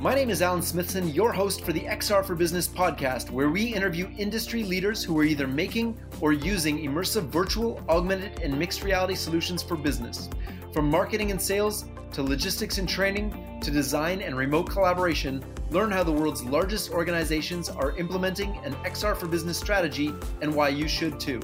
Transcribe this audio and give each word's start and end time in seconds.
My 0.00 0.14
name 0.14 0.30
is 0.30 0.40
Alan 0.40 0.62
Smithson, 0.62 1.12
your 1.12 1.30
host 1.30 1.62
for 1.62 1.74
the 1.74 1.82
XR 1.82 2.24
for 2.24 2.34
Business 2.34 2.66
podcast, 2.66 3.28
where 3.28 3.50
we 3.50 3.64
interview 3.64 4.08
industry 4.16 4.64
leaders 4.64 5.04
who 5.04 5.18
are 5.18 5.24
either 5.24 5.46
making 5.46 5.94
or 6.22 6.32
using 6.32 6.78
immersive 6.78 7.24
virtual, 7.24 7.84
augmented, 7.86 8.40
and 8.40 8.58
mixed 8.58 8.82
reality 8.82 9.14
solutions 9.14 9.62
for 9.62 9.76
business. 9.76 10.30
From 10.72 10.88
marketing 10.88 11.32
and 11.32 11.38
sales 11.38 11.84
to 12.12 12.22
logistics 12.22 12.78
and 12.78 12.88
training 12.88 13.60
to 13.60 13.70
design 13.70 14.22
and 14.22 14.38
remote 14.38 14.70
collaboration, 14.70 15.44
learn 15.68 15.90
how 15.90 16.02
the 16.02 16.10
world's 16.10 16.42
largest 16.44 16.92
organizations 16.92 17.68
are 17.68 17.94
implementing 17.98 18.56
an 18.64 18.72
XR 18.86 19.14
for 19.14 19.26
Business 19.26 19.58
strategy 19.58 20.14
and 20.40 20.54
why 20.54 20.70
you 20.70 20.88
should 20.88 21.20
too. 21.20 21.42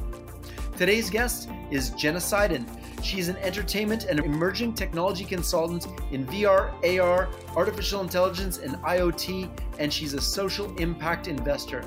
Today's 0.79 1.11
guest 1.11 1.51
is 1.71 1.91
Jenna 1.91 2.21
Seiden. 2.21 2.67
She 3.03 3.19
is 3.19 3.29
an 3.29 3.37
entertainment 3.39 4.05
and 4.05 4.19
emerging 4.21 4.75
technology 4.75 5.25
consultant 5.25 5.87
in 6.11 6.27
VR, 6.27 6.73
AR, 6.99 7.29
artificial 7.55 8.01
intelligence, 8.01 8.59
and 8.59 8.75
IoT, 8.77 9.49
and 9.79 9.93
she's 9.93 10.15
a 10.15 10.21
social 10.21 10.75
impact 10.77 11.29
investor. 11.29 11.85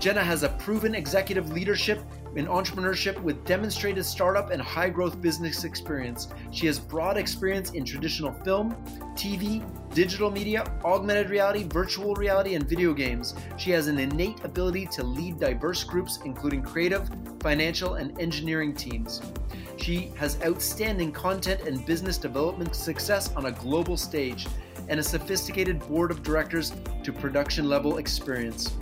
Jenna 0.00 0.24
has 0.24 0.42
a 0.42 0.48
proven 0.50 0.94
executive 0.94 1.52
leadership 1.52 2.02
in 2.36 2.46
entrepreneurship 2.46 3.20
with 3.22 3.44
demonstrated 3.44 4.04
startup 4.04 4.50
and 4.50 4.60
high 4.60 4.88
growth 4.88 5.20
business 5.20 5.64
experience. 5.64 6.28
She 6.50 6.66
has 6.66 6.78
broad 6.78 7.16
experience 7.16 7.70
in 7.70 7.84
traditional 7.84 8.32
film, 8.32 8.74
TV, 9.14 9.62
digital 9.94 10.30
media, 10.30 10.64
augmented 10.84 11.30
reality, 11.30 11.64
virtual 11.64 12.14
reality, 12.14 12.54
and 12.54 12.68
video 12.68 12.92
games. 12.92 13.34
She 13.56 13.70
has 13.70 13.86
an 13.86 13.98
innate 13.98 14.44
ability 14.44 14.86
to 14.92 15.04
lead 15.04 15.38
diverse 15.38 15.84
groups, 15.84 16.18
including 16.24 16.62
creative, 16.62 17.08
financial, 17.40 17.94
and 17.94 18.18
engineering 18.20 18.74
teams. 18.74 19.22
She 19.76 20.12
has 20.16 20.38
outstanding 20.44 21.12
content 21.12 21.60
and 21.62 21.84
business 21.86 22.18
development 22.18 22.74
success 22.74 23.32
on 23.34 23.46
a 23.46 23.52
global 23.52 23.96
stage 23.96 24.46
and 24.88 24.98
a 24.98 25.02
sophisticated 25.02 25.80
board 25.80 26.10
of 26.10 26.22
directors 26.22 26.72
to 27.02 27.12
production 27.12 27.68
level 27.68 27.98
experience. 27.98 28.76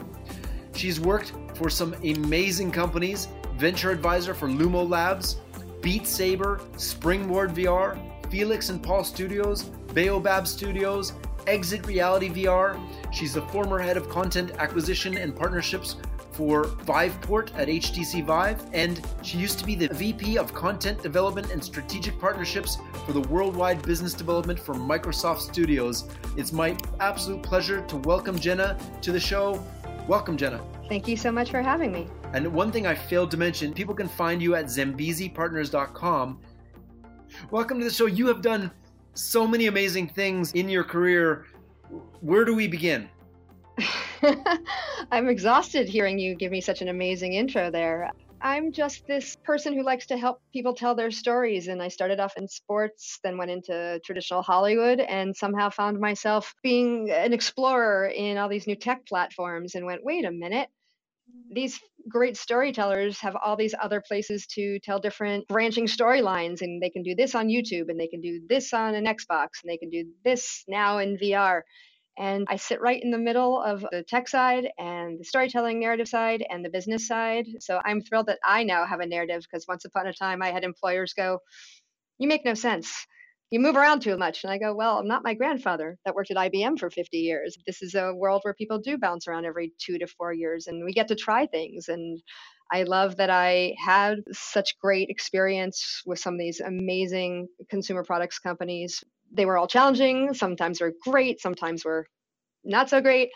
She's 0.75 1.01
worked 1.01 1.33
for 1.55 1.69
some 1.69 1.95
amazing 2.03 2.71
companies 2.71 3.29
venture 3.63 3.93
advisor 3.93 4.35
for 4.35 4.49
Lumo 4.49 4.91
Labs, 4.91 5.37
Beat 5.83 6.05
Saber, 6.05 6.61
Springboard 6.77 7.55
VR, 7.55 7.97
Felix 8.29 8.71
and 8.71 8.83
Paul 8.83 9.05
Studios, 9.05 9.63
Baobab 9.95 10.49
Studios, 10.49 11.13
Exit 11.47 11.87
Reality 11.87 12.29
VR. 12.29 12.77
She's 13.13 13.35
the 13.35 13.43
former 13.43 13.79
head 13.79 13.97
of 13.97 14.09
content 14.09 14.51
acquisition 14.59 15.17
and 15.17 15.37
partnerships 15.37 15.95
for 16.33 16.65
Viveport 16.65 17.57
at 17.57 17.69
HTC 17.69 18.27
Vive, 18.27 18.67
and 18.73 19.01
she 19.23 19.39
used 19.39 19.61
to 19.61 19.65
be 19.65 19.77
the 19.77 19.95
VP 19.95 20.39
of 20.39 20.53
Content 20.53 21.01
Development 21.01 21.49
and 21.53 21.63
Strategic 21.63 22.19
Partnerships 22.19 22.79
for 23.07 23.13
the 23.13 23.21
Worldwide 23.21 23.81
Business 23.83 24.13
Development 24.13 24.59
for 24.59 24.75
Microsoft 24.75 25.39
Studios. 25.39 26.09
It's 26.37 26.51
my 26.51 26.77
absolute 26.99 27.45
pleasure 27.45 27.83
to 27.83 27.97
welcome 27.99 28.41
Jenna 28.41 28.77
to 29.03 29.13
the 29.13 29.21
show. 29.21 29.65
Welcome, 30.09 30.37
Jenna. 30.37 30.61
Thank 30.89 31.09
you 31.09 31.17
so 31.17 31.33
much 31.33 31.51
for 31.51 31.63
having 31.63 31.93
me. 31.93 32.09
And 32.33 32.53
one 32.53 32.73
thing 32.73 32.87
I 32.87 32.95
failed 32.95 33.31
to 33.33 33.37
mention 33.37 33.73
people 33.73 33.95
can 33.95 34.09
find 34.09 34.43
you 34.43 34.55
at 34.55 34.67
zambezipartners.com. 34.67 36.41
Welcome 37.51 37.79
to 37.79 37.85
the 37.85 37.91
show. 37.91 38.07
You 38.07 38.27
have 38.29 38.43
done 38.43 38.71
so 39.15 39.47
many 39.47 39.67
amazing 39.67 40.09
things 40.09 40.53
in 40.53 40.69
your 40.69 40.85
career. 40.85 41.47
Where 42.21 42.45
do 42.45 42.55
we 42.55 42.69
begin? 42.69 43.09
I'm 45.13 45.29
exhausted 45.29 45.89
hearing 45.89 46.19
you 46.19 46.35
give 46.35 46.53
me 46.53 46.61
such 46.61 46.83
an 46.83 46.89
amazing 46.89 47.35
intro 47.35 47.71
there. 47.71 48.11
I'm 48.43 48.73
just 48.73 49.07
this 49.07 49.37
person 49.45 49.73
who 49.73 49.85
likes 49.85 50.07
to 50.07 50.17
help 50.17 50.43
people 50.53 50.75
tell 50.75 50.97
their 50.97 51.13
stories. 51.13 51.69
And 51.69 51.81
I 51.81 51.89
started 51.89 52.19
off 52.19 52.37
in 52.37 52.49
sports, 52.49 53.21
then 53.23 53.39
went 53.39 53.53
into 53.53 54.01
traditional 54.05 54.43
Hollywood, 54.43 54.99
and 54.99 55.37
somehow 55.37 55.71
found 55.71 56.01
myself 56.01 56.53
being 56.63 57.11
an 57.11 57.33
explorer 57.33 58.07
in 58.09 58.39
all 58.39 58.49
these 58.49 58.67
new 58.67 58.75
tech 58.75 59.07
platforms 59.07 59.77
and 59.77 59.87
went, 59.87 60.05
wait 60.05 60.25
a 60.25 60.33
minute. 60.33 60.69
These 61.53 61.79
great 62.09 62.37
storytellers 62.37 63.21
have 63.21 63.37
all 63.37 63.57
these 63.57 63.75
other 63.81 64.03
places 64.07 64.47
to 64.49 64.81
tell 64.81 64.99
different 64.99 65.47
branching 65.47 65.87
storylines, 65.87 66.63
and 66.63 66.83
they 66.83 66.91
can 66.91 67.05
do 67.05 67.15
this 67.15 67.37
on 67.37 67.47
YouTube, 67.47 67.89
and 67.89 67.99
they 67.99 68.09
can 68.09 68.21
do 68.21 68.43
this 68.49 68.73
on 68.73 68.97
an 68.97 69.05
Xbox, 69.05 69.63
and 69.63 69.71
they 69.71 69.79
can 69.79 69.89
do 69.89 70.05
this 70.25 70.65
now 70.67 70.99
in 70.99 71.17
VR. 71.17 71.63
And 72.19 72.47
I 72.51 72.57
sit 72.57 72.81
right 72.81 73.03
in 73.03 73.11
the 73.11 73.19
middle 73.19 73.61
of 73.63 73.87
the 73.91 74.05
tech 74.07 74.29
side 74.29 74.69
and 74.79 75.19
the 75.21 75.25
storytelling 75.25 75.81
narrative 75.81 76.09
side 76.09 76.45
and 76.49 76.65
the 76.65 76.71
business 76.71 77.07
side. 77.09 77.47
So 77.61 77.81
I'm 77.85 78.03
thrilled 78.03 78.27
that 78.27 78.39
I 78.45 78.65
now 78.65 78.87
have 78.87 79.01
a 79.01 79.07
narrative 79.07 79.43
because 79.43 79.67
once 79.69 79.85
upon 79.85 80.07
a 80.07 80.13
time 80.13 80.43
I 80.43 80.53
had 80.53 80.65
employers 80.65 81.15
go, 81.15 81.41
You 82.19 82.29
make 82.29 82.45
no 82.45 82.55
sense. 82.55 83.07
You 83.51 83.61
move 83.61 83.77
around 83.77 84.03
too 84.03 84.17
much. 84.19 84.45
And 84.45 84.53
I 84.53 84.59
go, 84.59 84.75
Well, 84.75 84.99
I'm 84.99 85.09
not 85.09 85.25
my 85.25 85.35
grandfather 85.35 85.99
that 86.05 86.15
worked 86.15 86.31
at 86.31 86.39
IBM 86.39 86.79
for 86.79 86.91
50 86.91 87.19
years. 87.19 87.57
This 87.67 87.83
is 87.83 87.95
a 87.95 88.15
world 88.15 88.43
where 88.45 88.55
people 88.55 88.79
do 88.81 88.99
bounce 88.99 89.29
around 89.29 89.47
every 89.47 89.73
two 89.81 89.99
to 89.99 90.07
four 90.07 90.33
years 90.35 90.69
and 90.69 90.85
we 90.85 90.93
get 90.93 91.09
to 91.09 91.17
try 91.17 91.47
things. 91.47 91.89
And 91.89 92.21
I 92.73 92.85
love 92.85 93.17
that 93.19 93.31
I 93.31 93.75
had 93.85 94.19
such 94.33 94.79
great 94.81 95.11
experience 95.11 96.03
with 96.07 96.19
some 96.21 96.35
of 96.35 96.41
these 96.41 96.61
amazing 96.61 97.49
consumer 97.71 98.05
products 98.05 98.39
companies 98.39 99.03
they 99.33 99.45
were 99.47 99.59
all 99.59 99.67
challenging. 99.67 100.35
Sometimes 100.35 100.81
were 100.81 100.93
great, 101.05 101.41
sometimes 101.41 101.85
were 101.85 102.07
not 102.65 102.91
so 102.91 103.01
great. 103.01 103.31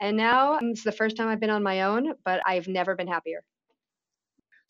And 0.00 0.16
now 0.16 0.54
um, 0.54 0.70
it's 0.70 0.84
the 0.84 0.92
first 0.92 1.16
time 1.16 1.28
I've 1.28 1.40
been 1.40 1.50
on 1.50 1.62
my 1.62 1.82
own, 1.82 2.14
but 2.24 2.40
I've 2.46 2.68
never 2.68 2.94
been 2.94 3.08
happier. 3.08 3.42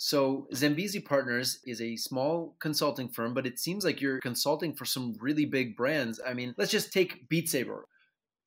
So, 0.02 0.48
Zambezi 0.54 0.98
Partners 0.98 1.60
is 1.66 1.82
a 1.82 1.94
small 1.94 2.56
consulting 2.58 3.10
firm, 3.10 3.34
but 3.34 3.46
it 3.46 3.58
seems 3.58 3.84
like 3.84 4.00
you're 4.00 4.18
consulting 4.20 4.74
for 4.74 4.86
some 4.86 5.14
really 5.20 5.44
big 5.44 5.76
brands. 5.76 6.18
I 6.26 6.32
mean, 6.32 6.54
let's 6.56 6.70
just 6.70 6.90
take 6.90 7.28
Beat 7.28 7.50
Saber. 7.50 7.84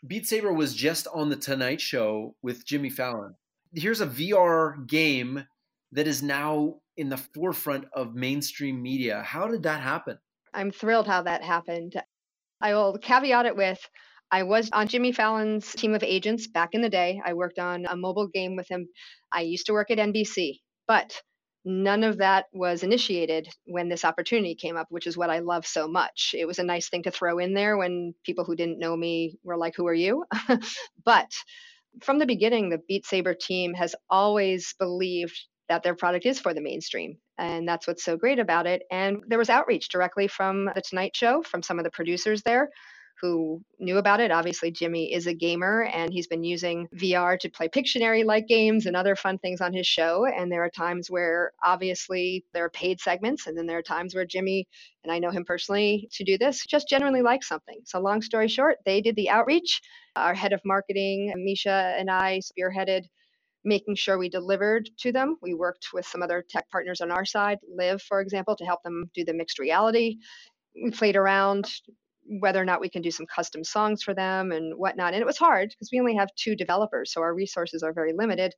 Beat 0.07 0.25
Saber 0.25 0.51
was 0.51 0.73
just 0.73 1.07
on 1.13 1.29
The 1.29 1.35
Tonight 1.35 1.79
Show 1.79 2.35
with 2.41 2.65
Jimmy 2.65 2.89
Fallon. 2.89 3.35
Here's 3.71 4.01
a 4.01 4.07
VR 4.07 4.85
game 4.87 5.45
that 5.91 6.07
is 6.07 6.23
now 6.23 6.77
in 6.97 7.09
the 7.09 7.17
forefront 7.17 7.85
of 7.93 8.15
mainstream 8.15 8.81
media. 8.81 9.21
How 9.21 9.47
did 9.47 9.61
that 9.63 9.79
happen? 9.79 10.17
I'm 10.55 10.71
thrilled 10.71 11.07
how 11.07 11.21
that 11.21 11.43
happened. 11.43 11.95
I 12.63 12.73
will 12.73 12.97
caveat 12.97 13.45
it 13.45 13.55
with 13.55 13.79
I 14.33 14.41
was 14.41 14.71
on 14.73 14.87
Jimmy 14.87 15.11
Fallon's 15.11 15.71
team 15.73 15.93
of 15.93 16.01
agents 16.01 16.47
back 16.47 16.69
in 16.71 16.81
the 16.81 16.89
day. 16.89 17.21
I 17.23 17.33
worked 17.33 17.59
on 17.59 17.85
a 17.85 17.95
mobile 17.95 18.27
game 18.27 18.55
with 18.55 18.67
him. 18.67 18.89
I 19.31 19.41
used 19.41 19.67
to 19.67 19.73
work 19.73 19.91
at 19.91 19.99
NBC, 19.99 20.61
but 20.87 21.21
none 21.63 22.03
of 22.03 22.17
that 22.17 22.45
was 22.51 22.81
initiated 22.81 23.47
when 23.65 23.89
this 23.89 24.03
opportunity 24.03 24.55
came 24.55 24.75
up, 24.75 24.87
which 24.89 25.05
is 25.05 25.15
what 25.15 25.29
I 25.29 25.37
love 25.37 25.67
so 25.67 25.87
much. 25.87 26.33
It 26.35 26.45
was 26.45 26.57
a 26.57 26.63
nice 26.63 26.89
thing 26.89 27.03
to 27.03 27.11
throw 27.11 27.37
in 27.37 27.53
there 27.53 27.77
when 27.77 28.15
people 28.25 28.43
who 28.43 28.55
didn't 28.55 28.79
know 28.79 28.97
me 28.97 29.37
were 29.43 29.55
like, 29.57 29.75
Who 29.75 29.85
are 29.85 29.93
you? 29.93 30.25
but 31.05 31.31
from 32.01 32.17
the 32.17 32.25
beginning, 32.25 32.69
the 32.69 32.81
Beat 32.87 33.05
Saber 33.05 33.35
team 33.35 33.75
has 33.75 33.93
always 34.09 34.73
believed 34.79 35.39
that 35.69 35.83
their 35.83 35.95
product 35.95 36.25
is 36.25 36.39
for 36.39 36.55
the 36.55 36.61
mainstream. 36.61 37.17
And 37.37 37.67
that's 37.67 37.87
what's 37.87 38.03
so 38.03 38.17
great 38.17 38.39
about 38.39 38.67
it. 38.67 38.83
And 38.91 39.23
there 39.27 39.39
was 39.39 39.49
outreach 39.49 39.89
directly 39.89 40.27
from 40.27 40.65
The 40.75 40.81
Tonight 40.81 41.15
Show, 41.15 41.41
from 41.43 41.63
some 41.63 41.79
of 41.79 41.85
the 41.85 41.91
producers 41.91 42.43
there 42.43 42.69
who 43.21 43.63
knew 43.79 43.97
about 43.97 44.19
it. 44.19 44.31
Obviously, 44.31 44.69
Jimmy 44.69 45.13
is 45.13 45.27
a 45.27 45.33
gamer 45.33 45.83
and 45.93 46.11
he's 46.11 46.27
been 46.27 46.43
using 46.43 46.89
VR 46.93 47.39
to 47.39 47.49
play 47.49 47.69
Pictionary 47.69 48.25
like 48.25 48.47
games 48.47 48.85
and 48.85 48.97
other 48.97 49.15
fun 49.15 49.37
things 49.37 49.61
on 49.61 49.71
his 49.71 49.87
show. 49.87 50.25
And 50.25 50.51
there 50.51 50.63
are 50.63 50.69
times 50.69 51.09
where 51.09 51.53
obviously 51.63 52.43
there 52.53 52.65
are 52.65 52.69
paid 52.69 52.99
segments, 52.99 53.47
and 53.47 53.57
then 53.57 53.65
there 53.65 53.77
are 53.77 53.83
times 53.83 54.13
where 54.13 54.25
Jimmy, 54.25 54.67
and 55.03 55.13
I 55.13 55.19
know 55.19 55.31
him 55.31 55.45
personally 55.45 56.09
to 56.13 56.25
do 56.25 56.37
this, 56.37 56.65
just 56.65 56.89
generally 56.89 57.21
likes 57.21 57.47
something. 57.47 57.79
So, 57.85 57.99
long 58.01 58.21
story 58.21 58.49
short, 58.49 58.79
they 58.85 58.99
did 58.99 59.15
the 59.15 59.29
outreach. 59.29 59.81
Our 60.17 60.33
head 60.33 60.51
of 60.51 60.61
marketing, 60.65 61.33
Misha, 61.37 61.95
and 61.97 62.11
I 62.11 62.41
spearheaded 62.41 63.03
making 63.65 63.95
sure 63.95 64.17
we 64.17 64.29
delivered 64.29 64.89
to 64.99 65.11
them. 65.11 65.37
We 65.41 65.53
worked 65.53 65.87
with 65.93 66.05
some 66.05 66.21
other 66.21 66.43
tech 66.47 66.69
partners 66.69 67.01
on 67.01 67.11
our 67.11 67.25
side, 67.25 67.59
LIV, 67.75 68.01
for 68.01 68.21
example, 68.21 68.55
to 68.57 68.65
help 68.65 68.83
them 68.83 69.09
do 69.13 69.23
the 69.23 69.33
mixed 69.33 69.59
reality. 69.59 70.17
We 70.81 70.91
played 70.91 71.15
around 71.15 71.71
whether 72.39 72.61
or 72.61 72.65
not 72.65 72.81
we 72.81 72.89
can 72.89 73.01
do 73.01 73.11
some 73.11 73.25
custom 73.25 73.63
songs 73.63 74.01
for 74.03 74.13
them 74.13 74.51
and 74.51 74.77
whatnot. 74.77 75.13
And 75.13 75.21
it 75.21 75.25
was 75.25 75.37
hard 75.37 75.69
because 75.69 75.89
we 75.91 75.99
only 75.99 76.15
have 76.15 76.29
two 76.35 76.55
developers, 76.55 77.11
so 77.11 77.21
our 77.21 77.33
resources 77.33 77.83
are 77.83 77.93
very 77.93 78.13
limited. 78.13 78.53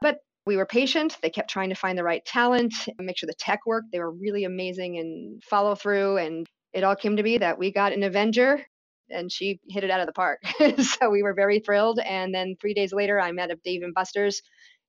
But 0.00 0.18
we 0.46 0.56
were 0.56 0.66
patient. 0.66 1.16
They 1.22 1.30
kept 1.30 1.50
trying 1.50 1.70
to 1.70 1.74
find 1.74 1.96
the 1.96 2.04
right 2.04 2.24
talent 2.24 2.74
make 2.98 3.16
sure 3.18 3.26
the 3.26 3.34
tech 3.34 3.60
worked. 3.66 3.88
They 3.92 4.00
were 4.00 4.10
really 4.10 4.44
amazing 4.44 4.98
and 4.98 5.42
follow 5.42 5.74
through. 5.74 6.18
And 6.18 6.46
it 6.72 6.84
all 6.84 6.96
came 6.96 7.16
to 7.16 7.22
be 7.22 7.38
that 7.38 7.58
we 7.58 7.72
got 7.72 7.92
an 7.92 8.02
Avenger 8.02 8.64
and 9.10 9.32
she 9.32 9.60
hit 9.68 9.84
it 9.84 9.90
out 9.90 10.00
of 10.00 10.06
the 10.06 10.12
park. 10.12 10.40
so 10.82 11.10
we 11.10 11.22
were 11.22 11.34
very 11.34 11.60
thrilled. 11.60 12.00
And 12.00 12.34
then 12.34 12.56
three 12.60 12.74
days 12.74 12.92
later, 12.92 13.20
I 13.20 13.32
met 13.32 13.50
at 13.50 13.62
Dave 13.62 13.82
and 13.82 13.94
Buster's, 13.94 14.42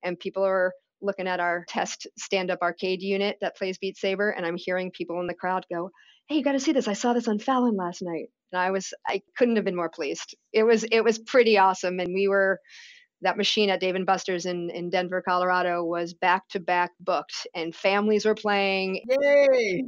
and 0.04 0.20
people 0.20 0.44
are 0.46 0.74
looking 1.02 1.28
at 1.28 1.40
our 1.42 1.66
test 1.68 2.08
stand 2.18 2.52
up 2.52 2.60
arcade 2.64 3.02
unit 3.02 3.38
that 3.42 3.58
plays 3.58 3.78
Beat 3.78 3.98
Saber. 3.98 4.32
And 4.32 4.46
I'm 4.46 4.58
hearing 4.58 4.92
people 4.92 5.20
in 5.22 5.28
the 5.28 5.36
crowd 5.36 5.66
go, 5.72 5.92
Hey, 6.30 6.38
you 6.38 6.44
got 6.44 6.54
to 6.54 6.60
see 6.60 6.74
this. 6.74 6.88
I 6.88 6.94
saw 6.94 7.14
this 7.14 7.28
on 7.28 7.40
Fallon 7.40 7.76
last 7.78 8.02
night. 8.02 8.28
And 8.54 8.62
I 8.62 8.72
was, 8.72 8.94
I 9.08 9.22
couldn't 9.38 9.58
have 9.58 9.66
been 9.66 9.76
more 9.76 9.90
pleased. 9.90 10.36
It 10.54 10.64
was, 10.64 10.84
it 10.86 11.04
was 11.04 11.20
pretty 11.20 11.58
awesome. 11.58 12.00
And 12.00 12.14
we 12.14 12.28
were, 12.30 12.60
that 13.26 13.38
machine 13.38 13.70
at 13.70 13.80
Dave 13.80 13.96
and 13.96 14.06
Buster's 14.06 14.46
in, 14.46 14.70
in 14.70 14.90
Denver, 14.90 15.22
Colorado 15.22 15.84
was 15.84 16.14
back 16.14 16.48
to 16.50 16.60
back 16.60 16.92
booked 17.00 17.48
and 17.54 17.76
families 17.76 18.26
were 18.26 18.36
playing. 18.36 19.02
Yay! 19.22 19.84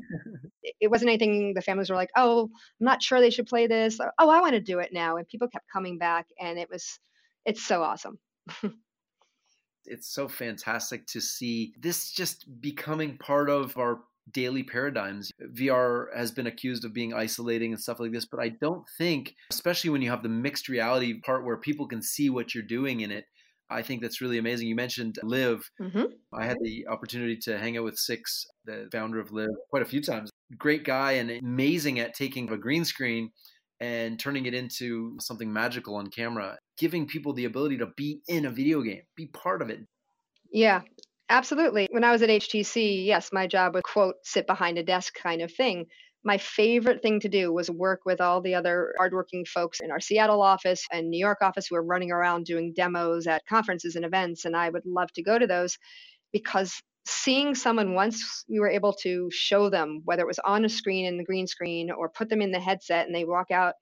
It 0.81 0.89
wasn't 0.89 1.09
anything 1.09 1.53
the 1.53 1.61
families 1.61 1.89
were 1.89 1.95
like, 1.95 2.09
oh, 2.17 2.49
I'm 2.51 2.85
not 2.85 3.01
sure 3.01 3.21
they 3.21 3.29
should 3.29 3.47
play 3.47 3.67
this. 3.67 3.99
Or, 3.99 4.11
oh, 4.19 4.29
I 4.29 4.41
want 4.41 4.53
to 4.53 4.59
do 4.59 4.79
it 4.79 4.89
now. 4.91 5.17
And 5.17 5.27
people 5.27 5.47
kept 5.47 5.65
coming 5.71 5.97
back 5.97 6.27
and 6.39 6.59
it 6.59 6.69
was, 6.69 6.99
it's 7.45 7.63
so 7.63 7.83
awesome. 7.83 8.19
it's 9.85 10.07
so 10.07 10.27
fantastic 10.27 11.05
to 11.07 11.21
see 11.21 11.73
this 11.79 12.11
just 12.11 12.45
becoming 12.59 13.17
part 13.17 13.49
of 13.49 13.77
our 13.77 13.99
daily 14.31 14.63
paradigms. 14.63 15.31
VR 15.55 16.05
has 16.15 16.31
been 16.31 16.47
accused 16.47 16.85
of 16.85 16.93
being 16.93 17.13
isolating 17.13 17.71
and 17.71 17.81
stuff 17.81 17.99
like 17.99 18.11
this, 18.11 18.25
but 18.25 18.39
I 18.39 18.49
don't 18.49 18.83
think, 18.97 19.33
especially 19.51 19.89
when 19.89 20.01
you 20.01 20.09
have 20.09 20.23
the 20.23 20.29
mixed 20.29 20.69
reality 20.69 21.19
part 21.21 21.45
where 21.45 21.57
people 21.57 21.87
can 21.87 22.01
see 22.01 22.29
what 22.29 22.53
you're 22.53 22.63
doing 22.63 23.01
in 23.01 23.11
it, 23.11 23.25
I 23.69 23.81
think 23.81 24.01
that's 24.01 24.21
really 24.21 24.37
amazing. 24.37 24.67
You 24.67 24.75
mentioned 24.75 25.17
LIV. 25.23 25.69
Mm-hmm. 25.81 26.03
I 26.33 26.45
had 26.45 26.57
the 26.61 26.87
opportunity 26.87 27.37
to 27.43 27.57
hang 27.57 27.77
out 27.77 27.83
with 27.83 27.97
Six, 27.97 28.45
the 28.65 28.87
founder 28.91 29.19
of 29.19 29.31
LIV, 29.31 29.49
quite 29.69 29.83
a 29.83 29.85
few 29.85 30.01
times. 30.01 30.29
Great 30.57 30.85
guy 30.85 31.13
and 31.13 31.29
amazing 31.29 31.99
at 31.99 32.13
taking 32.13 32.49
a 32.49 32.57
green 32.57 32.85
screen 32.85 33.31
and 33.79 34.19
turning 34.19 34.45
it 34.45 34.53
into 34.53 35.15
something 35.19 35.51
magical 35.51 35.95
on 35.95 36.07
camera, 36.07 36.57
giving 36.77 37.07
people 37.07 37.33
the 37.33 37.45
ability 37.45 37.77
to 37.77 37.87
be 37.97 38.21
in 38.27 38.45
a 38.45 38.49
video 38.49 38.81
game, 38.81 39.01
be 39.15 39.27
part 39.27 39.61
of 39.61 39.69
it. 39.69 39.79
Yeah, 40.51 40.81
absolutely. 41.29 41.87
When 41.91 42.03
I 42.03 42.11
was 42.11 42.21
at 42.21 42.29
HTC, 42.29 43.05
yes, 43.05 43.29
my 43.31 43.47
job 43.47 43.73
was, 43.73 43.83
quote, 43.83 44.15
sit 44.23 44.47
behind 44.47 44.77
a 44.77 44.83
desk 44.83 45.13
kind 45.15 45.41
of 45.41 45.51
thing. 45.51 45.85
My 46.23 46.37
favorite 46.37 47.01
thing 47.01 47.19
to 47.21 47.29
do 47.29 47.53
was 47.53 47.69
work 47.69 48.01
with 48.05 48.19
all 48.19 48.41
the 48.41 48.55
other 48.55 48.93
hardworking 48.97 49.45
folks 49.45 49.79
in 49.79 49.91
our 49.91 49.99
Seattle 49.99 50.41
office 50.41 50.85
and 50.91 51.09
New 51.09 51.19
York 51.19 51.39
office 51.41 51.67
who 51.67 51.75
were 51.75 51.83
running 51.83 52.11
around 52.11 52.45
doing 52.45 52.73
demos 52.75 53.27
at 53.27 53.45
conferences 53.47 53.95
and 53.95 54.03
events. 54.03 54.45
And 54.45 54.55
I 54.55 54.69
would 54.69 54.85
love 54.85 55.11
to 55.13 55.23
go 55.23 55.37
to 55.39 55.47
those 55.47 55.77
because 56.33 56.81
seeing 57.07 57.55
someone 57.55 57.93
once 57.93 58.43
we 58.49 58.59
were 58.59 58.69
able 58.69 58.91
to 58.91 59.29
show 59.31 59.69
them 59.69 60.01
whether 60.03 60.23
it 60.23 60.27
was 60.27 60.39
on 60.39 60.65
a 60.65 60.69
screen 60.69 61.05
in 61.05 61.17
the 61.17 61.23
green 61.23 61.47
screen 61.47 61.89
or 61.89 62.09
put 62.09 62.29
them 62.29 62.41
in 62.41 62.51
the 62.51 62.59
headset 62.59 63.05
and 63.05 63.15
they 63.15 63.23
walk 63.23 63.49
out 63.49 63.75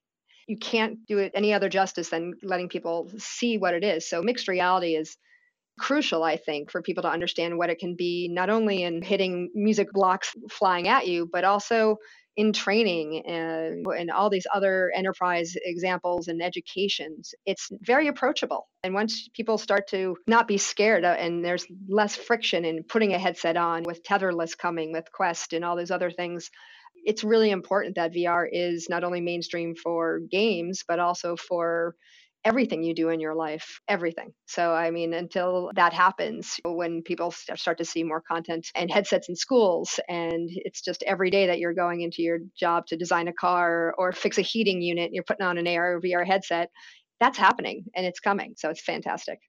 you 0.47 0.57
can't 0.57 0.99
do 1.07 1.17
it 1.17 1.31
any 1.33 1.51
other 1.51 1.67
justice 1.67 2.09
than 2.09 2.33
letting 2.43 2.69
people 2.69 3.09
see 3.17 3.57
what 3.57 3.73
it 3.73 3.83
is 3.83 4.07
so 4.07 4.21
mixed 4.21 4.47
reality 4.47 4.95
is 4.95 5.17
crucial 5.79 6.23
i 6.23 6.37
think 6.37 6.71
for 6.71 6.81
people 6.81 7.03
to 7.03 7.09
understand 7.09 7.57
what 7.57 7.69
it 7.69 7.79
can 7.79 7.95
be 7.95 8.29
not 8.31 8.49
only 8.49 8.83
in 8.83 9.01
hitting 9.01 9.49
music 9.53 9.91
blocks 9.91 10.33
flying 10.49 10.87
at 10.87 11.07
you 11.07 11.27
but 11.31 11.43
also 11.43 11.97
in 12.37 12.51
training 12.51 13.25
and, 13.25 13.85
and 13.87 14.11
all 14.11 14.29
these 14.29 14.47
other 14.53 14.91
enterprise 14.93 15.55
examples 15.63 16.27
and 16.27 16.41
educations, 16.41 17.33
it's 17.45 17.69
very 17.81 18.07
approachable. 18.07 18.67
And 18.83 18.93
once 18.93 19.29
people 19.33 19.57
start 19.57 19.87
to 19.89 20.17
not 20.27 20.47
be 20.47 20.57
scared 20.57 21.05
uh, 21.05 21.15
and 21.17 21.45
there's 21.45 21.65
less 21.87 22.15
friction 22.15 22.65
in 22.65 22.83
putting 22.83 23.13
a 23.13 23.19
headset 23.19 23.55
on 23.55 23.83
with 23.83 24.03
tetherless 24.03 24.57
coming 24.57 24.91
with 24.91 25.11
Quest 25.13 25.53
and 25.53 25.63
all 25.63 25.77
those 25.77 25.91
other 25.91 26.11
things, 26.11 26.51
it's 27.05 27.23
really 27.23 27.51
important 27.51 27.95
that 27.95 28.13
VR 28.13 28.47
is 28.51 28.87
not 28.89 29.03
only 29.03 29.21
mainstream 29.21 29.75
for 29.75 30.19
games, 30.29 30.83
but 30.87 30.99
also 30.99 31.35
for 31.35 31.95
everything 32.45 32.83
you 32.83 32.93
do 32.93 33.09
in 33.09 33.19
your 33.19 33.33
life, 33.33 33.81
everything. 33.87 34.31
So, 34.45 34.71
I 34.71 34.91
mean, 34.91 35.13
until 35.13 35.71
that 35.75 35.93
happens, 35.93 36.59
when 36.63 37.01
people 37.01 37.31
start 37.31 37.79
to 37.79 37.85
see 37.85 38.03
more 38.03 38.21
content 38.21 38.67
and 38.75 38.89
headsets 38.91 39.27
in 39.27 39.35
schools, 39.35 39.99
and 40.07 40.49
it's 40.53 40.81
just 40.81 41.03
every 41.03 41.31
day 41.31 41.47
that 41.47 41.57
you're 41.57 41.73
going 41.73 42.01
into 42.01 42.21
your 42.21 42.37
job 42.57 42.85
to 42.87 42.97
design 42.97 43.27
a 43.27 43.33
car 43.33 43.95
or 43.97 44.11
fix 44.11 44.37
a 44.37 44.43
heating 44.43 44.81
unit, 44.81 45.05
and 45.05 45.15
you're 45.15 45.23
putting 45.23 45.45
on 45.45 45.57
an 45.57 45.67
AR 45.67 45.95
or 45.95 46.01
VR 46.01 46.25
headset, 46.25 46.69
that's 47.19 47.37
happening 47.37 47.85
and 47.95 48.05
it's 48.05 48.19
coming. 48.19 48.53
So, 48.55 48.69
it's 48.69 48.81
fantastic. 48.81 49.39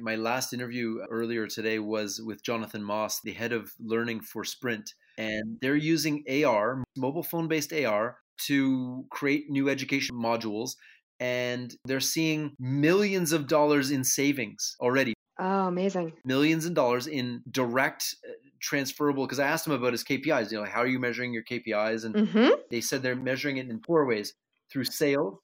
My 0.00 0.16
last 0.16 0.52
interview 0.52 0.98
uh, 1.00 1.06
earlier 1.10 1.46
today 1.46 1.78
was 1.78 2.20
with 2.24 2.42
Jonathan 2.42 2.82
Moss, 2.82 3.20
the 3.22 3.32
head 3.32 3.52
of 3.52 3.70
learning 3.78 4.22
for 4.22 4.42
Sprint. 4.42 4.94
And 5.16 5.58
they're 5.60 5.76
using 5.76 6.24
AR, 6.44 6.82
mobile 6.96 7.22
phone 7.22 7.46
based 7.46 7.72
AR, 7.72 8.16
to 8.46 9.04
create 9.10 9.44
new 9.48 9.68
education 9.68 10.16
modules 10.16 10.72
and 11.22 11.76
they're 11.84 12.00
seeing 12.00 12.56
millions 12.58 13.30
of 13.30 13.46
dollars 13.46 13.92
in 13.92 14.02
savings 14.02 14.76
already. 14.80 15.14
Oh, 15.38 15.68
amazing. 15.68 16.14
Millions 16.24 16.66
of 16.66 16.74
dollars 16.74 17.06
in 17.06 17.42
direct 17.48 18.16
uh, 18.28 18.32
transferable 18.60 19.24
because 19.24 19.38
I 19.38 19.46
asked 19.46 19.64
them 19.64 19.74
about 19.74 19.92
his 19.92 20.02
KPIs, 20.02 20.50
you 20.50 20.58
know, 20.58 20.64
how 20.64 20.80
are 20.80 20.86
you 20.88 20.98
measuring 20.98 21.32
your 21.32 21.44
KPIs 21.44 22.04
and 22.04 22.14
mm-hmm. 22.16 22.50
they 22.72 22.80
said 22.80 23.04
they're 23.04 23.14
measuring 23.14 23.58
it 23.58 23.70
in 23.70 23.80
four 23.86 24.04
ways 24.04 24.34
through 24.72 24.82
sales, 24.82 25.38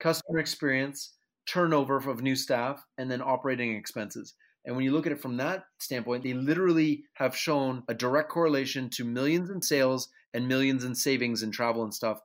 customer 0.00 0.38
experience, 0.38 1.12
turnover 1.46 1.96
of 1.96 2.22
new 2.22 2.34
staff, 2.34 2.82
and 2.96 3.10
then 3.10 3.20
operating 3.20 3.76
expenses. 3.76 4.34
And 4.64 4.76
when 4.76 4.84
you 4.86 4.92
look 4.92 5.04
at 5.04 5.12
it 5.12 5.20
from 5.20 5.36
that 5.36 5.64
standpoint, 5.78 6.24
they 6.24 6.32
literally 6.32 7.04
have 7.14 7.36
shown 7.36 7.82
a 7.88 7.94
direct 7.94 8.30
correlation 8.30 8.88
to 8.90 9.04
millions 9.04 9.50
in 9.50 9.60
sales 9.60 10.08
and 10.32 10.48
millions 10.48 10.84
in 10.84 10.94
savings 10.94 11.42
in 11.42 11.50
travel 11.50 11.84
and 11.84 11.92
stuff. 11.92 12.18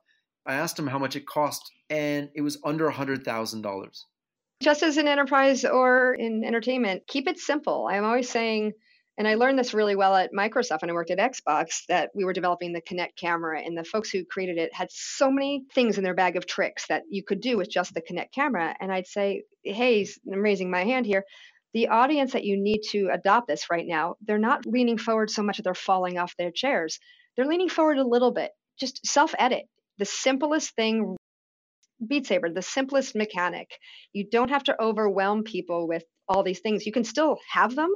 I 0.46 0.54
asked 0.54 0.78
him 0.78 0.86
how 0.86 0.98
much 0.98 1.16
it 1.16 1.26
cost 1.26 1.70
and 1.90 2.30
it 2.34 2.42
was 2.42 2.58
under 2.64 2.88
a 2.88 2.92
$100,000. 2.92 4.04
Just 4.62 4.82
as 4.82 4.98
in 4.98 5.08
enterprise 5.08 5.64
or 5.64 6.14
in 6.14 6.44
entertainment, 6.44 7.06
keep 7.06 7.28
it 7.28 7.38
simple. 7.38 7.88
I'm 7.90 8.04
always 8.04 8.30
saying, 8.30 8.72
and 9.16 9.28
I 9.28 9.34
learned 9.34 9.58
this 9.58 9.74
really 9.74 9.96
well 9.96 10.14
at 10.14 10.32
Microsoft 10.32 10.80
when 10.80 10.90
I 10.90 10.94
worked 10.94 11.10
at 11.10 11.18
Xbox, 11.18 11.86
that 11.88 12.10
we 12.14 12.24
were 12.24 12.32
developing 12.32 12.72
the 12.72 12.80
Kinect 12.80 13.16
camera, 13.16 13.60
and 13.60 13.76
the 13.76 13.84
folks 13.84 14.10
who 14.10 14.24
created 14.24 14.58
it 14.58 14.74
had 14.74 14.88
so 14.90 15.30
many 15.30 15.64
things 15.74 15.98
in 15.98 16.04
their 16.04 16.14
bag 16.14 16.36
of 16.36 16.46
tricks 16.46 16.86
that 16.88 17.02
you 17.08 17.22
could 17.22 17.40
do 17.40 17.56
with 17.56 17.70
just 17.70 17.94
the 17.94 18.02
Kinect 18.02 18.32
camera. 18.34 18.74
And 18.80 18.92
I'd 18.92 19.06
say, 19.06 19.42
hey, 19.62 20.06
I'm 20.32 20.40
raising 20.40 20.70
my 20.70 20.84
hand 20.84 21.06
here. 21.06 21.24
The 21.74 21.88
audience 21.88 22.32
that 22.32 22.44
you 22.44 22.56
need 22.56 22.82
to 22.90 23.08
adopt 23.12 23.48
this 23.48 23.68
right 23.70 23.86
now, 23.86 24.16
they're 24.24 24.38
not 24.38 24.66
leaning 24.66 24.98
forward 24.98 25.30
so 25.30 25.42
much 25.42 25.56
that 25.58 25.64
they're 25.64 25.74
falling 25.74 26.18
off 26.18 26.36
their 26.36 26.52
chairs. 26.52 26.98
They're 27.36 27.46
leaning 27.46 27.68
forward 27.68 27.98
a 27.98 28.06
little 28.06 28.32
bit. 28.32 28.52
Just 28.78 29.06
self 29.06 29.34
edit. 29.38 29.64
The 29.98 30.04
simplest 30.04 30.74
thing 30.76 31.16
Beat 32.06 32.26
Saber, 32.26 32.50
the 32.50 32.62
simplest 32.62 33.14
mechanic. 33.14 33.78
You 34.12 34.26
don't 34.30 34.50
have 34.50 34.64
to 34.64 34.82
overwhelm 34.82 35.44
people 35.44 35.88
with 35.88 36.04
all 36.28 36.42
these 36.42 36.60
things. 36.60 36.86
You 36.86 36.92
can 36.92 37.04
still 37.04 37.38
have 37.50 37.74
them. 37.74 37.92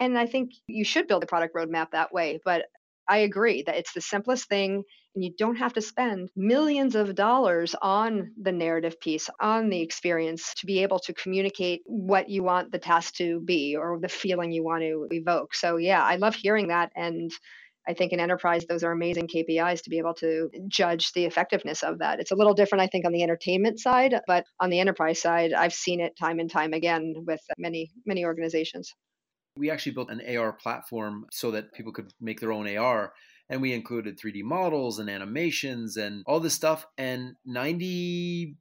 And 0.00 0.18
I 0.18 0.26
think 0.26 0.52
you 0.66 0.84
should 0.84 1.08
build 1.08 1.22
a 1.24 1.26
product 1.26 1.54
roadmap 1.54 1.92
that 1.92 2.12
way. 2.12 2.40
But 2.44 2.66
I 3.08 3.18
agree 3.18 3.62
that 3.62 3.76
it's 3.76 3.92
the 3.92 4.00
simplest 4.00 4.48
thing, 4.48 4.82
and 5.14 5.24
you 5.24 5.32
don't 5.36 5.56
have 5.56 5.74
to 5.74 5.82
spend 5.82 6.30
millions 6.36 6.94
of 6.96 7.14
dollars 7.14 7.74
on 7.80 8.32
the 8.40 8.52
narrative 8.52 8.98
piece, 9.00 9.28
on 9.40 9.68
the 9.68 9.82
experience 9.82 10.54
to 10.54 10.66
be 10.66 10.82
able 10.82 10.98
to 11.00 11.12
communicate 11.12 11.82
what 11.84 12.30
you 12.30 12.42
want 12.42 12.72
the 12.72 12.78
task 12.78 13.14
to 13.16 13.40
be 13.40 13.76
or 13.76 13.98
the 14.00 14.08
feeling 14.08 14.52
you 14.52 14.64
want 14.64 14.82
to 14.82 15.06
evoke. 15.10 15.54
So, 15.54 15.76
yeah, 15.76 16.02
I 16.02 16.16
love 16.16 16.34
hearing 16.34 16.68
that. 16.68 16.92
And 16.96 17.30
I 17.86 17.94
think 17.94 18.12
in 18.12 18.20
enterprise, 18.20 18.64
those 18.66 18.82
are 18.82 18.92
amazing 18.92 19.28
KPIs 19.28 19.82
to 19.82 19.90
be 19.90 19.98
able 19.98 20.14
to 20.14 20.50
judge 20.68 21.12
the 21.12 21.24
effectiveness 21.24 21.82
of 21.82 21.98
that. 21.98 22.20
It's 22.20 22.30
a 22.30 22.36
little 22.36 22.54
different, 22.54 22.82
I 22.82 22.86
think, 22.86 23.04
on 23.04 23.12
the 23.12 23.22
entertainment 23.22 23.78
side, 23.78 24.14
but 24.26 24.44
on 24.60 24.70
the 24.70 24.80
enterprise 24.80 25.20
side, 25.20 25.52
I've 25.52 25.74
seen 25.74 26.00
it 26.00 26.16
time 26.18 26.38
and 26.38 26.50
time 26.50 26.72
again 26.72 27.14
with 27.26 27.40
many, 27.58 27.92
many 28.06 28.24
organizations. 28.24 28.92
We 29.56 29.70
actually 29.70 29.92
built 29.92 30.10
an 30.10 30.22
AR 30.36 30.52
platform 30.52 31.26
so 31.30 31.50
that 31.52 31.72
people 31.74 31.92
could 31.92 32.12
make 32.20 32.40
their 32.40 32.52
own 32.52 32.66
AR. 32.76 33.12
And 33.50 33.60
we 33.60 33.74
included 33.74 34.18
3D 34.18 34.42
models 34.42 34.98
and 34.98 35.10
animations 35.10 35.98
and 35.98 36.22
all 36.26 36.40
this 36.40 36.54
stuff. 36.54 36.86
And 36.96 37.34
99% 37.46 38.56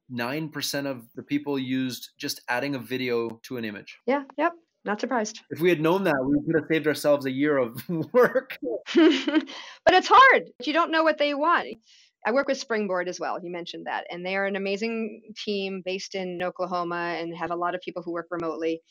of 0.85 1.07
the 1.15 1.23
people 1.23 1.57
used 1.57 2.09
just 2.19 2.41
adding 2.49 2.75
a 2.75 2.79
video 2.79 3.39
to 3.43 3.55
an 3.55 3.63
image. 3.63 3.97
Yeah, 4.05 4.23
yep. 4.37 4.51
Not 4.85 4.99
surprised. 4.99 5.39
If 5.49 5.61
we 5.61 5.69
had 5.69 5.79
known 5.79 6.03
that, 6.03 6.15
we 6.25 6.43
could 6.45 6.55
have 6.55 6.67
saved 6.69 6.87
ourselves 6.87 7.25
a 7.25 7.31
year 7.31 7.57
of 7.57 7.81
work. 8.13 8.57
but 8.95 9.93
it's 9.93 10.09
hard. 10.09 10.49
You 10.63 10.73
don't 10.73 10.91
know 10.91 11.03
what 11.03 11.17
they 11.17 11.33
want. 11.33 11.77
I 12.25 12.31
work 12.31 12.47
with 12.47 12.57
Springboard 12.57 13.07
as 13.07 13.19
well. 13.19 13.37
You 13.41 13.51
mentioned 13.51 13.85
that. 13.87 14.05
And 14.09 14.25
they 14.25 14.35
are 14.35 14.45
an 14.45 14.55
amazing 14.55 15.21
team 15.45 15.81
based 15.85 16.15
in 16.15 16.41
Oklahoma 16.41 17.17
and 17.19 17.35
have 17.35 17.51
a 17.51 17.55
lot 17.55 17.75
of 17.75 17.81
people 17.81 18.01
who 18.03 18.11
work 18.11 18.27
remotely. 18.29 18.81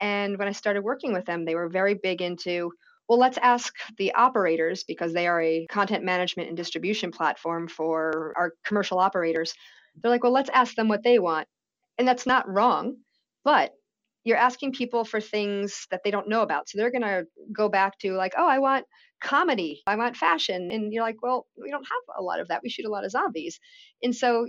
And 0.00 0.38
when 0.38 0.48
I 0.48 0.52
started 0.52 0.82
working 0.82 1.12
with 1.12 1.24
them, 1.24 1.44
they 1.44 1.54
were 1.54 1.68
very 1.68 1.94
big 1.94 2.22
into, 2.22 2.72
well, 3.08 3.18
let's 3.18 3.38
ask 3.38 3.74
the 3.96 4.14
operators 4.14 4.84
because 4.84 5.12
they 5.12 5.26
are 5.26 5.40
a 5.40 5.66
content 5.66 6.04
management 6.04 6.48
and 6.48 6.56
distribution 6.56 7.10
platform 7.10 7.68
for 7.68 8.32
our 8.36 8.52
commercial 8.64 8.98
operators. 8.98 9.54
They're 9.96 10.10
like, 10.10 10.22
well, 10.22 10.32
let's 10.32 10.50
ask 10.50 10.74
them 10.74 10.88
what 10.88 11.02
they 11.02 11.18
want. 11.18 11.48
And 11.98 12.06
that's 12.06 12.26
not 12.26 12.48
wrong. 12.48 12.96
But 13.44 13.72
you're 14.28 14.36
asking 14.36 14.72
people 14.72 15.06
for 15.06 15.22
things 15.22 15.86
that 15.90 16.02
they 16.04 16.10
don't 16.10 16.28
know 16.28 16.42
about. 16.42 16.68
So 16.68 16.76
they're 16.76 16.90
going 16.90 17.00
to 17.00 17.24
go 17.50 17.70
back 17.70 17.98
to 18.00 18.12
like, 18.12 18.34
oh, 18.36 18.46
I 18.46 18.58
want 18.58 18.84
comedy, 19.22 19.82
I 19.86 19.96
want 19.96 20.18
fashion. 20.18 20.70
And 20.70 20.92
you're 20.92 21.02
like, 21.02 21.22
well, 21.22 21.46
we 21.60 21.70
don't 21.70 21.82
have 21.84 22.16
a 22.18 22.22
lot 22.22 22.38
of 22.38 22.48
that. 22.48 22.60
We 22.62 22.68
shoot 22.68 22.84
a 22.84 22.90
lot 22.90 23.06
of 23.06 23.10
zombies. 23.10 23.58
And 24.02 24.14
so 24.14 24.46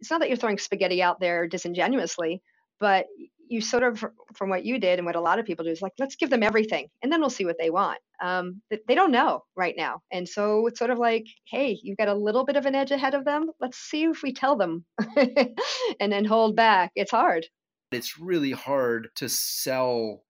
it's 0.00 0.10
not 0.10 0.20
that 0.20 0.28
you're 0.28 0.36
throwing 0.36 0.58
spaghetti 0.58 1.02
out 1.02 1.18
there 1.18 1.48
disingenuously, 1.48 2.42
but 2.78 3.06
you 3.48 3.62
sort 3.62 3.84
of, 3.84 4.04
from 4.36 4.50
what 4.50 4.66
you 4.66 4.78
did 4.78 4.98
and 4.98 5.06
what 5.06 5.16
a 5.16 5.20
lot 5.20 5.38
of 5.38 5.46
people 5.46 5.64
do, 5.64 5.70
is 5.70 5.80
like, 5.80 5.92
let's 5.98 6.16
give 6.16 6.28
them 6.28 6.42
everything 6.42 6.88
and 7.02 7.10
then 7.10 7.20
we'll 7.20 7.30
see 7.30 7.46
what 7.46 7.56
they 7.58 7.70
want. 7.70 8.00
Um, 8.22 8.60
they 8.86 8.94
don't 8.94 9.12
know 9.12 9.44
right 9.56 9.74
now. 9.78 10.02
And 10.12 10.28
so 10.28 10.66
it's 10.66 10.78
sort 10.78 10.90
of 10.90 10.98
like, 10.98 11.24
hey, 11.46 11.78
you've 11.82 11.96
got 11.96 12.08
a 12.08 12.14
little 12.14 12.44
bit 12.44 12.56
of 12.56 12.66
an 12.66 12.74
edge 12.74 12.90
ahead 12.90 13.14
of 13.14 13.24
them. 13.24 13.50
Let's 13.60 13.78
see 13.78 14.04
if 14.04 14.22
we 14.22 14.34
tell 14.34 14.56
them 14.56 14.84
and 15.16 16.12
then 16.12 16.26
hold 16.26 16.54
back. 16.54 16.92
It's 16.94 17.12
hard. 17.12 17.46
It's 17.94 18.18
really 18.18 18.52
hard 18.52 19.08
to 19.16 19.28
sell 19.28 20.24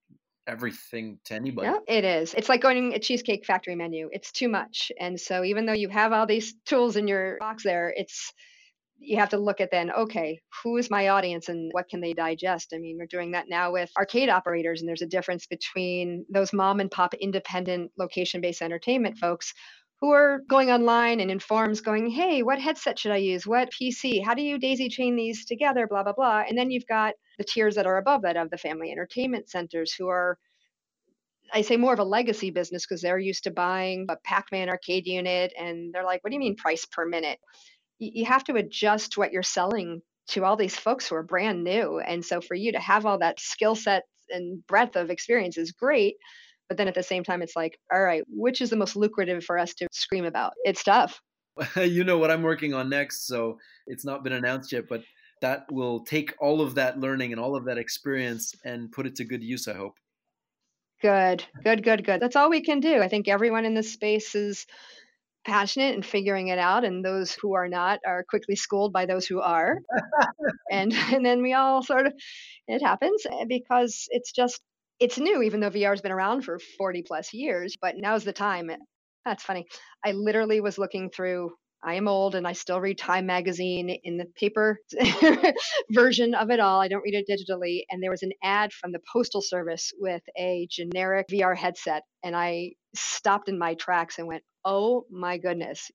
everything 0.46 1.18
to 1.24 1.34
anybody. 1.34 1.68
Yeah, 1.68 1.78
it 1.86 2.04
is. 2.04 2.34
It's 2.34 2.48
like 2.48 2.60
going 2.60 2.94
a 2.94 2.98
cheesecake 2.98 3.46
factory 3.46 3.74
menu. 3.76 4.08
It's 4.12 4.32
too 4.32 4.48
much. 4.48 4.90
And 4.98 5.20
so 5.20 5.44
even 5.44 5.66
though 5.66 5.72
you 5.72 5.88
have 5.88 6.12
all 6.12 6.26
these 6.26 6.54
tools 6.66 6.96
in 6.96 7.06
your 7.06 7.36
box 7.38 7.62
there, 7.62 7.92
it's 7.96 8.32
you 9.04 9.18
have 9.18 9.30
to 9.30 9.38
look 9.38 9.60
at 9.60 9.70
then, 9.72 9.90
okay, 9.90 10.40
who 10.62 10.76
is 10.76 10.88
my 10.88 11.08
audience 11.08 11.48
and 11.48 11.72
what 11.72 11.88
can 11.88 12.00
they 12.00 12.12
digest? 12.12 12.72
I 12.72 12.78
mean, 12.78 12.96
we're 12.98 13.06
doing 13.06 13.32
that 13.32 13.48
now 13.48 13.72
with 13.72 13.90
arcade 13.98 14.28
operators, 14.28 14.80
and 14.80 14.88
there's 14.88 15.02
a 15.02 15.06
difference 15.06 15.46
between 15.46 16.24
those 16.30 16.52
mom 16.52 16.78
and 16.78 16.90
pop 16.90 17.14
independent 17.14 17.90
location 17.98 18.40
based 18.40 18.62
entertainment 18.62 19.18
folks 19.18 19.54
who 20.02 20.10
are 20.10 20.40
going 20.48 20.70
online 20.70 21.20
and 21.20 21.30
in 21.30 21.38
forums 21.38 21.80
going, 21.80 22.10
hey, 22.10 22.42
what 22.42 22.60
headset 22.60 22.98
should 22.98 23.12
I 23.12 23.18
use? 23.18 23.46
What 23.46 23.70
PC? 23.70 24.22
How 24.22 24.34
do 24.34 24.42
you 24.42 24.58
daisy 24.58 24.88
chain 24.88 25.14
these 25.16 25.46
together? 25.46 25.86
Blah, 25.86 26.02
blah, 26.02 26.12
blah. 26.12 26.42
And 26.46 26.58
then 26.58 26.72
you've 26.72 26.88
got 26.88 27.14
the 27.38 27.44
tiers 27.44 27.76
that 27.76 27.86
are 27.86 27.98
above 27.98 28.22
that 28.22 28.36
of 28.36 28.50
the 28.50 28.58
family 28.58 28.90
entertainment 28.90 29.48
centers 29.48 29.94
who 29.94 30.08
are 30.08 30.38
I 31.54 31.62
say 31.62 31.76
more 31.76 31.92
of 31.92 31.98
a 31.98 32.04
legacy 32.04 32.50
business 32.50 32.84
because 32.84 33.02
they're 33.02 33.18
used 33.18 33.44
to 33.44 33.50
buying 33.50 34.06
a 34.08 34.16
Pac-Man 34.24 34.70
arcade 34.70 35.06
unit 35.06 35.52
and 35.58 35.92
they're 35.92 36.04
like, 36.04 36.24
what 36.24 36.30
do 36.30 36.34
you 36.34 36.40
mean 36.40 36.56
price 36.56 36.86
per 36.86 37.04
minute? 37.06 37.38
you 37.98 38.24
have 38.24 38.42
to 38.44 38.56
adjust 38.56 39.16
what 39.16 39.32
you're 39.32 39.44
selling 39.44 40.02
to 40.26 40.44
all 40.44 40.56
these 40.56 40.76
folks 40.76 41.08
who 41.08 41.14
are 41.14 41.22
brand 41.22 41.62
new. 41.62 42.00
And 42.00 42.24
so 42.24 42.40
for 42.40 42.54
you 42.54 42.72
to 42.72 42.80
have 42.80 43.06
all 43.06 43.18
that 43.18 43.38
skill 43.38 43.76
set 43.76 44.04
and 44.28 44.66
breadth 44.66 44.96
of 44.96 45.10
experience 45.10 45.56
is 45.56 45.72
great. 45.72 46.16
But 46.72 46.78
then 46.78 46.88
at 46.88 46.94
the 46.94 47.02
same 47.02 47.22
time, 47.22 47.42
it's 47.42 47.54
like, 47.54 47.78
all 47.92 48.02
right, 48.02 48.22
which 48.30 48.62
is 48.62 48.70
the 48.70 48.76
most 48.76 48.96
lucrative 48.96 49.44
for 49.44 49.58
us 49.58 49.74
to 49.74 49.86
scream 49.92 50.24
about? 50.24 50.54
It's 50.64 50.82
tough. 50.82 51.20
you 51.76 52.02
know 52.02 52.16
what 52.16 52.30
I'm 52.30 52.40
working 52.40 52.72
on 52.72 52.88
next. 52.88 53.26
So 53.26 53.58
it's 53.86 54.06
not 54.06 54.24
been 54.24 54.32
announced 54.32 54.72
yet, 54.72 54.84
but 54.88 55.02
that 55.42 55.70
will 55.70 56.02
take 56.02 56.32
all 56.40 56.62
of 56.62 56.76
that 56.76 56.98
learning 56.98 57.32
and 57.32 57.38
all 57.38 57.56
of 57.56 57.66
that 57.66 57.76
experience 57.76 58.54
and 58.64 58.90
put 58.90 59.04
it 59.04 59.16
to 59.16 59.24
good 59.24 59.44
use, 59.44 59.68
I 59.68 59.74
hope. 59.74 59.98
Good, 61.02 61.44
good, 61.62 61.84
good, 61.84 62.06
good. 62.06 62.22
That's 62.22 62.36
all 62.36 62.48
we 62.48 62.62
can 62.62 62.80
do. 62.80 63.02
I 63.02 63.08
think 63.08 63.28
everyone 63.28 63.66
in 63.66 63.74
this 63.74 63.92
space 63.92 64.34
is 64.34 64.64
passionate 65.44 65.94
and 65.94 66.06
figuring 66.06 66.48
it 66.48 66.58
out 66.58 66.84
and 66.84 67.04
those 67.04 67.34
who 67.34 67.52
are 67.52 67.68
not 67.68 67.98
are 68.06 68.24
quickly 68.24 68.56
schooled 68.56 68.94
by 68.94 69.04
those 69.04 69.26
who 69.26 69.40
are 69.40 69.78
and 70.70 70.92
and 71.12 71.26
then 71.26 71.42
we 71.42 71.52
all 71.52 71.82
sort 71.82 72.06
of 72.06 72.14
it 72.68 72.80
happens 72.80 73.26
eh, 73.26 73.44
because 73.48 74.06
it's 74.10 74.30
just 74.32 74.62
it's 75.00 75.18
new 75.18 75.42
even 75.42 75.60
though 75.60 75.70
VR 75.70 75.90
has 75.90 76.00
been 76.00 76.12
around 76.12 76.42
for 76.42 76.58
40 76.78 77.02
plus 77.02 77.32
years 77.32 77.76
but 77.80 77.96
now's 77.96 78.24
the 78.24 78.32
time 78.32 78.70
that's 79.24 79.44
funny 79.44 79.66
i 80.04 80.12
literally 80.12 80.60
was 80.60 80.78
looking 80.78 81.10
through 81.10 81.50
I 81.84 81.94
am 81.94 82.06
old 82.06 82.36
and 82.36 82.46
I 82.46 82.52
still 82.52 82.80
read 82.80 82.98
Time 82.98 83.26
magazine 83.26 83.90
in 84.04 84.16
the 84.16 84.26
paper 84.36 84.78
version 85.90 86.34
of 86.34 86.50
it 86.50 86.60
all. 86.60 86.80
I 86.80 86.88
don't 86.88 87.02
read 87.02 87.14
it 87.14 87.28
digitally. 87.28 87.82
And 87.90 88.02
there 88.02 88.10
was 88.10 88.22
an 88.22 88.32
ad 88.42 88.72
from 88.72 88.92
the 88.92 89.00
Postal 89.12 89.42
Service 89.42 89.92
with 89.98 90.22
a 90.38 90.68
generic 90.70 91.26
VR 91.28 91.56
headset. 91.56 92.04
And 92.22 92.36
I 92.36 92.72
stopped 92.94 93.48
in 93.48 93.58
my 93.58 93.74
tracks 93.74 94.18
and 94.18 94.28
went, 94.28 94.44
oh 94.64 95.06
my 95.10 95.38
goodness, 95.38 95.90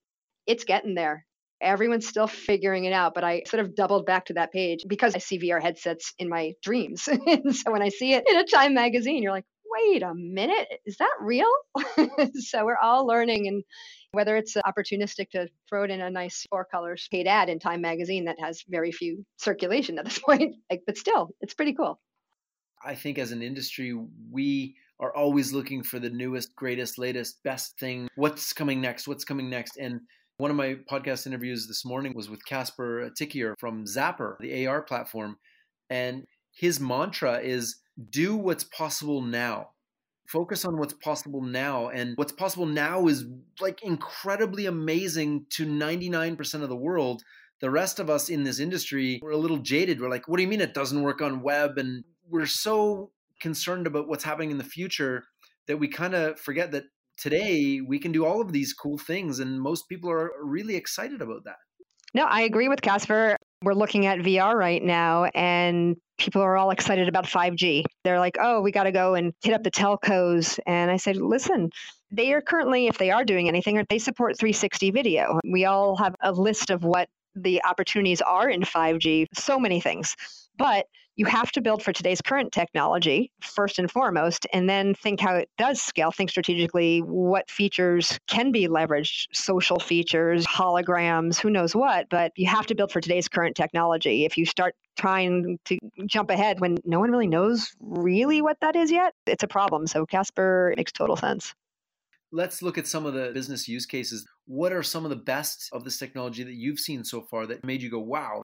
it's 0.45 0.65
getting 0.65 0.95
there. 0.95 1.25
Everyone's 1.61 2.07
still 2.07 2.27
figuring 2.27 2.85
it 2.85 2.93
out, 2.93 3.13
but 3.15 3.23
I 3.23 3.43
sort 3.47 3.63
of 3.63 3.75
doubled 3.75 4.05
back 4.05 4.25
to 4.25 4.33
that 4.33 4.51
page 4.51 4.85
because 4.87 5.15
I 5.15 5.19
see 5.19 5.39
VR 5.39 5.61
headsets 5.61 6.13
in 6.19 6.29
my 6.29 6.53
dreams. 6.63 7.01
so 7.51 7.71
when 7.71 7.81
I 7.81 7.89
see 7.89 8.13
it 8.13 8.23
in 8.29 8.37
a 8.37 8.45
Time 8.45 8.73
magazine, 8.73 9.23
you're 9.23 9.31
like, 9.31 9.45
wait 9.69 10.03
a 10.03 10.13
minute, 10.13 10.67
is 10.85 10.97
that 10.97 11.13
real? 11.19 11.51
so 12.35 12.65
we're 12.65 12.77
all 12.77 13.05
learning 13.05 13.47
and 13.47 13.63
whether 14.11 14.37
it's 14.37 14.55
opportunistic 14.55 15.29
to 15.31 15.47
throw 15.69 15.83
it 15.83 15.91
in 15.91 16.01
a 16.01 16.09
nice 16.09 16.45
four 16.49 16.65
colors 16.65 17.07
paid 17.11 17.27
ad 17.27 17.49
in 17.49 17.59
Time 17.59 17.81
magazine 17.81 18.25
that 18.25 18.39
has 18.39 18.63
very 18.67 18.91
few 18.91 19.25
circulation 19.37 19.99
at 19.99 20.05
this 20.05 20.19
point, 20.25 20.55
like, 20.69 20.81
but 20.85 20.97
still, 20.97 21.29
it's 21.41 21.53
pretty 21.53 21.73
cool. 21.73 21.99
I 22.83 22.95
think 22.95 23.17
as 23.17 23.31
an 23.31 23.41
industry, 23.41 23.97
we 24.31 24.75
are 24.99 25.15
always 25.15 25.53
looking 25.53 25.83
for 25.83 25.99
the 25.99 26.09
newest, 26.09 26.55
greatest, 26.55 26.97
latest, 26.97 27.41
best 27.43 27.77
thing. 27.79 28.07
What's 28.15 28.53
coming 28.53 28.81
next? 28.81 29.07
What's 29.07 29.25
coming 29.25 29.49
next? 29.49 29.77
And 29.77 30.01
one 30.37 30.51
of 30.51 30.57
my 30.57 30.75
podcast 30.89 31.25
interviews 31.25 31.67
this 31.67 31.83
morning 31.83 32.13
was 32.15 32.29
with 32.29 32.45
Caspar 32.45 33.09
Thykier 33.09 33.55
from 33.57 33.85
Zappar, 33.85 34.37
the 34.39 34.67
AR 34.67 34.83
platform. 34.83 35.37
And 35.89 36.25
his 36.53 36.79
mantra 36.79 37.39
is 37.39 37.77
do 38.11 38.35
what's 38.35 38.63
possible 38.63 39.21
now. 39.21 39.69
Focus 40.27 40.63
on 40.63 40.77
what's 40.77 40.93
possible 40.93 41.41
now. 41.41 41.89
And 41.89 42.15
what's 42.17 42.31
possible 42.31 42.67
now 42.67 43.07
is 43.07 43.25
like 43.59 43.81
incredibly 43.81 44.67
amazing 44.67 45.47
to 45.51 45.65
99% 45.65 46.61
of 46.61 46.69
the 46.69 46.75
world. 46.75 47.23
The 47.59 47.71
rest 47.71 47.99
of 47.99 48.09
us 48.09 48.29
in 48.29 48.43
this 48.43 48.59
industry, 48.59 49.19
we're 49.23 49.31
a 49.31 49.37
little 49.37 49.57
jaded. 49.57 49.99
We're 49.99 50.09
like, 50.09 50.27
what 50.27 50.37
do 50.37 50.43
you 50.43 50.49
mean 50.49 50.61
it 50.61 50.75
doesn't 50.75 51.01
work 51.01 51.21
on 51.21 51.41
web? 51.41 51.79
And 51.79 52.03
we're 52.29 52.45
so 52.45 53.09
concerned 53.41 53.87
about 53.87 54.07
what's 54.07 54.23
happening 54.23 54.51
in 54.51 54.59
the 54.59 54.63
future 54.63 55.23
that 55.65 55.77
we 55.77 55.87
kind 55.87 56.13
of 56.13 56.39
forget 56.39 56.71
that 56.73 56.83
today 57.17 57.81
we 57.81 57.99
can 57.99 58.11
do 58.11 58.25
all 58.25 58.41
of 58.41 58.51
these 58.51 58.73
cool 58.73 58.97
things 58.97 59.39
and 59.39 59.59
most 59.59 59.89
people 59.89 60.09
are 60.09 60.31
really 60.43 60.75
excited 60.75 61.21
about 61.21 61.43
that. 61.45 61.57
No, 62.13 62.23
I 62.23 62.41
agree 62.41 62.69
with 62.69 62.81
Caspar. 62.81 63.37
We're 63.63 63.73
looking 63.73 64.05
at 64.05 64.19
VR 64.19 64.55
right 64.55 64.81
now 64.81 65.25
and 65.35 65.97
people 66.17 66.41
are 66.41 66.57
all 66.57 66.71
excited 66.71 67.07
about 67.07 67.25
5G. 67.25 67.83
They're 68.03 68.19
like, 68.19 68.37
"Oh, 68.39 68.61
we 68.61 68.71
got 68.71 68.83
to 68.83 68.91
go 68.91 69.15
and 69.15 69.33
hit 69.41 69.53
up 69.53 69.63
the 69.63 69.71
telcos." 69.71 70.59
And 70.65 70.89
I 70.89 70.97
said, 70.97 71.17
"Listen, 71.17 71.69
they 72.11 72.33
are 72.33 72.41
currently 72.41 72.87
if 72.87 72.97
they 72.97 73.11
are 73.11 73.25
doing 73.25 73.47
anything, 73.47 73.83
they 73.89 73.99
support 73.99 74.37
360 74.37 74.91
video. 74.91 75.39
We 75.43 75.65
all 75.65 75.95
have 75.97 76.15
a 76.21 76.31
list 76.31 76.69
of 76.69 76.83
what 76.83 77.09
the 77.35 77.63
opportunities 77.63 78.21
are 78.21 78.49
in 78.49 78.63
5G, 78.63 79.27
so 79.35 79.59
many 79.59 79.79
things. 79.79 80.15
But 80.57 80.87
you 81.17 81.25
have 81.25 81.51
to 81.51 81.61
build 81.61 81.83
for 81.83 81.91
today's 81.91 82.21
current 82.21 82.51
technology 82.51 83.31
first 83.41 83.79
and 83.79 83.91
foremost, 83.91 84.45
and 84.53 84.69
then 84.69 84.93
think 84.93 85.19
how 85.19 85.35
it 85.35 85.49
does 85.57 85.81
scale. 85.81 86.11
Think 86.11 86.29
strategically 86.29 86.99
what 86.99 87.49
features 87.49 88.19
can 88.27 88.51
be 88.51 88.67
leveraged, 88.67 89.27
social 89.33 89.79
features, 89.79 90.45
holograms, 90.45 91.39
who 91.39 91.49
knows 91.49 91.75
what, 91.75 92.07
but 92.09 92.31
you 92.35 92.47
have 92.47 92.67
to 92.67 92.75
build 92.75 92.91
for 92.91 93.01
today's 93.01 93.27
current 93.27 93.55
technology. 93.55 94.25
If 94.25 94.37
you 94.37 94.45
start 94.45 94.75
trying 94.97 95.57
to 95.65 95.77
jump 96.05 96.29
ahead 96.29 96.59
when 96.59 96.77
no 96.85 96.99
one 96.99 97.11
really 97.11 97.27
knows 97.27 97.75
really 97.79 98.41
what 98.41 98.57
that 98.61 98.75
is 98.75 98.91
yet, 98.91 99.13
it's 99.25 99.43
a 99.43 99.47
problem. 99.47 99.87
So 99.87 100.05
Caspar 100.05 100.73
makes 100.77 100.91
total 100.91 101.15
sense. 101.15 101.53
Let's 102.31 102.61
look 102.61 102.77
at 102.77 102.85
some 102.85 103.05
of 103.05 103.13
the 103.13 103.31
business 103.33 103.67
use 103.67 103.85
cases. 103.85 104.27
What 104.45 104.71
are 104.71 104.83
some 104.83 105.03
of 105.03 105.09
the 105.09 105.15
best 105.15 105.69
of 105.71 105.83
this 105.83 105.97
technology 105.97 106.43
that 106.43 106.53
you've 106.53 106.79
seen 106.79 107.03
so 107.03 107.21
far 107.21 107.47
that 107.47 107.63
made 107.63 107.81
you 107.81 107.89
go, 107.89 107.99
wow, 107.99 108.43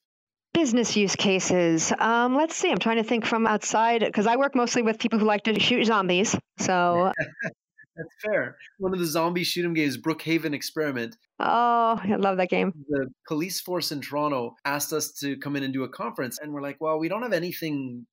Business 0.53 0.95
use 0.95 1.15
cases. 1.15 1.91
Um, 1.99 2.35
let's 2.35 2.55
see. 2.55 2.71
I'm 2.71 2.77
trying 2.77 2.97
to 2.97 3.03
think 3.03 3.25
from 3.25 3.47
outside 3.47 4.01
because 4.01 4.27
I 4.27 4.35
work 4.35 4.55
mostly 4.55 4.83
with 4.83 4.99
people 4.99 5.17
who 5.17 5.25
like 5.25 5.43
to 5.45 5.59
shoot 5.59 5.85
zombies. 5.85 6.35
So 6.59 7.11
that's 7.95 8.15
fair. 8.23 8.57
One 8.77 8.93
of 8.93 8.99
the 8.99 9.05
zombie 9.05 9.43
shoot 9.43 9.65
'em 9.65 9.73
games, 9.73 9.97
Brookhaven 9.97 10.53
Experiment. 10.53 11.17
Oh, 11.39 11.99
I 12.01 12.15
love 12.17 12.37
that 12.37 12.49
game. 12.49 12.71
The 12.89 13.07
police 13.27 13.61
force 13.61 13.91
in 13.91 14.01
Toronto 14.01 14.55
asked 14.65 14.93
us 14.93 15.11
to 15.19 15.37
come 15.37 15.55
in 15.55 15.63
and 15.63 15.73
do 15.73 15.83
a 15.83 15.89
conference, 15.89 16.39
and 16.39 16.53
we're 16.53 16.61
like, 16.61 16.77
well, 16.79 16.99
we 16.99 17.09
don't 17.09 17.23
have 17.23 17.33
anything. 17.33 18.05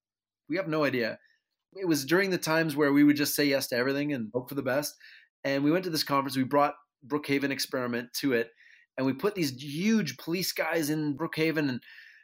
We 0.48 0.56
have 0.56 0.68
no 0.68 0.84
idea. 0.84 1.18
It 1.74 1.86
was 1.86 2.04
during 2.04 2.30
the 2.30 2.38
times 2.38 2.74
where 2.74 2.92
we 2.92 3.04
would 3.04 3.16
just 3.16 3.34
say 3.34 3.44
yes 3.44 3.68
to 3.68 3.76
everything 3.76 4.12
and 4.12 4.30
hope 4.34 4.48
for 4.48 4.56
the 4.56 4.62
best. 4.62 4.96
And 5.44 5.62
we 5.62 5.70
went 5.70 5.84
to 5.84 5.90
this 5.90 6.02
conference. 6.04 6.36
We 6.36 6.42
brought 6.42 6.74
Brookhaven 7.06 7.50
Experiment 7.50 8.12
to 8.14 8.32
it, 8.32 8.50
and 8.96 9.06
we 9.06 9.12
put 9.12 9.34
these 9.34 9.62
huge 9.62 10.16
police 10.16 10.52
guys 10.52 10.90
in 10.90 11.16
Brookhaven 11.16 11.68
and 11.68 11.80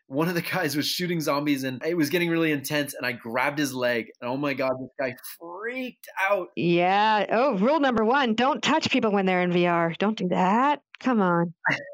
one 0.09 0.29
of 0.29 0.35
the 0.35 0.43
guys 0.43 0.77
was 0.77 0.87
shooting 0.87 1.21
zombies 1.21 1.65
and 1.65 1.83
it 1.85 1.97
was 1.97 2.11
getting 2.11 2.31
really 2.31 2.53
intense 2.53 2.95
and 2.95 3.05
I 3.05 3.13
grabbed 3.13 3.59
his 3.59 3.75
leg 3.75 4.07
and 4.21 4.31
oh 4.31 4.37
my 4.37 4.55
god 4.55 4.75
this 4.81 4.91
guy 4.99 5.17
freaked 5.39 6.09
out. 6.31 6.49
Yeah. 6.57 7.27
Oh, 7.31 7.59
rule 7.59 7.81
number 7.81 8.05
1, 8.05 8.35
don't 8.35 8.63
touch 8.63 8.91
people 8.91 9.13
when 9.13 9.27
they're 9.27 9.43
in 9.43 9.51
VR. 9.51 9.97
Don't 9.99 10.17
do 10.17 10.29
that. 10.29 10.81
Come 11.01 11.21
on. 11.21 11.55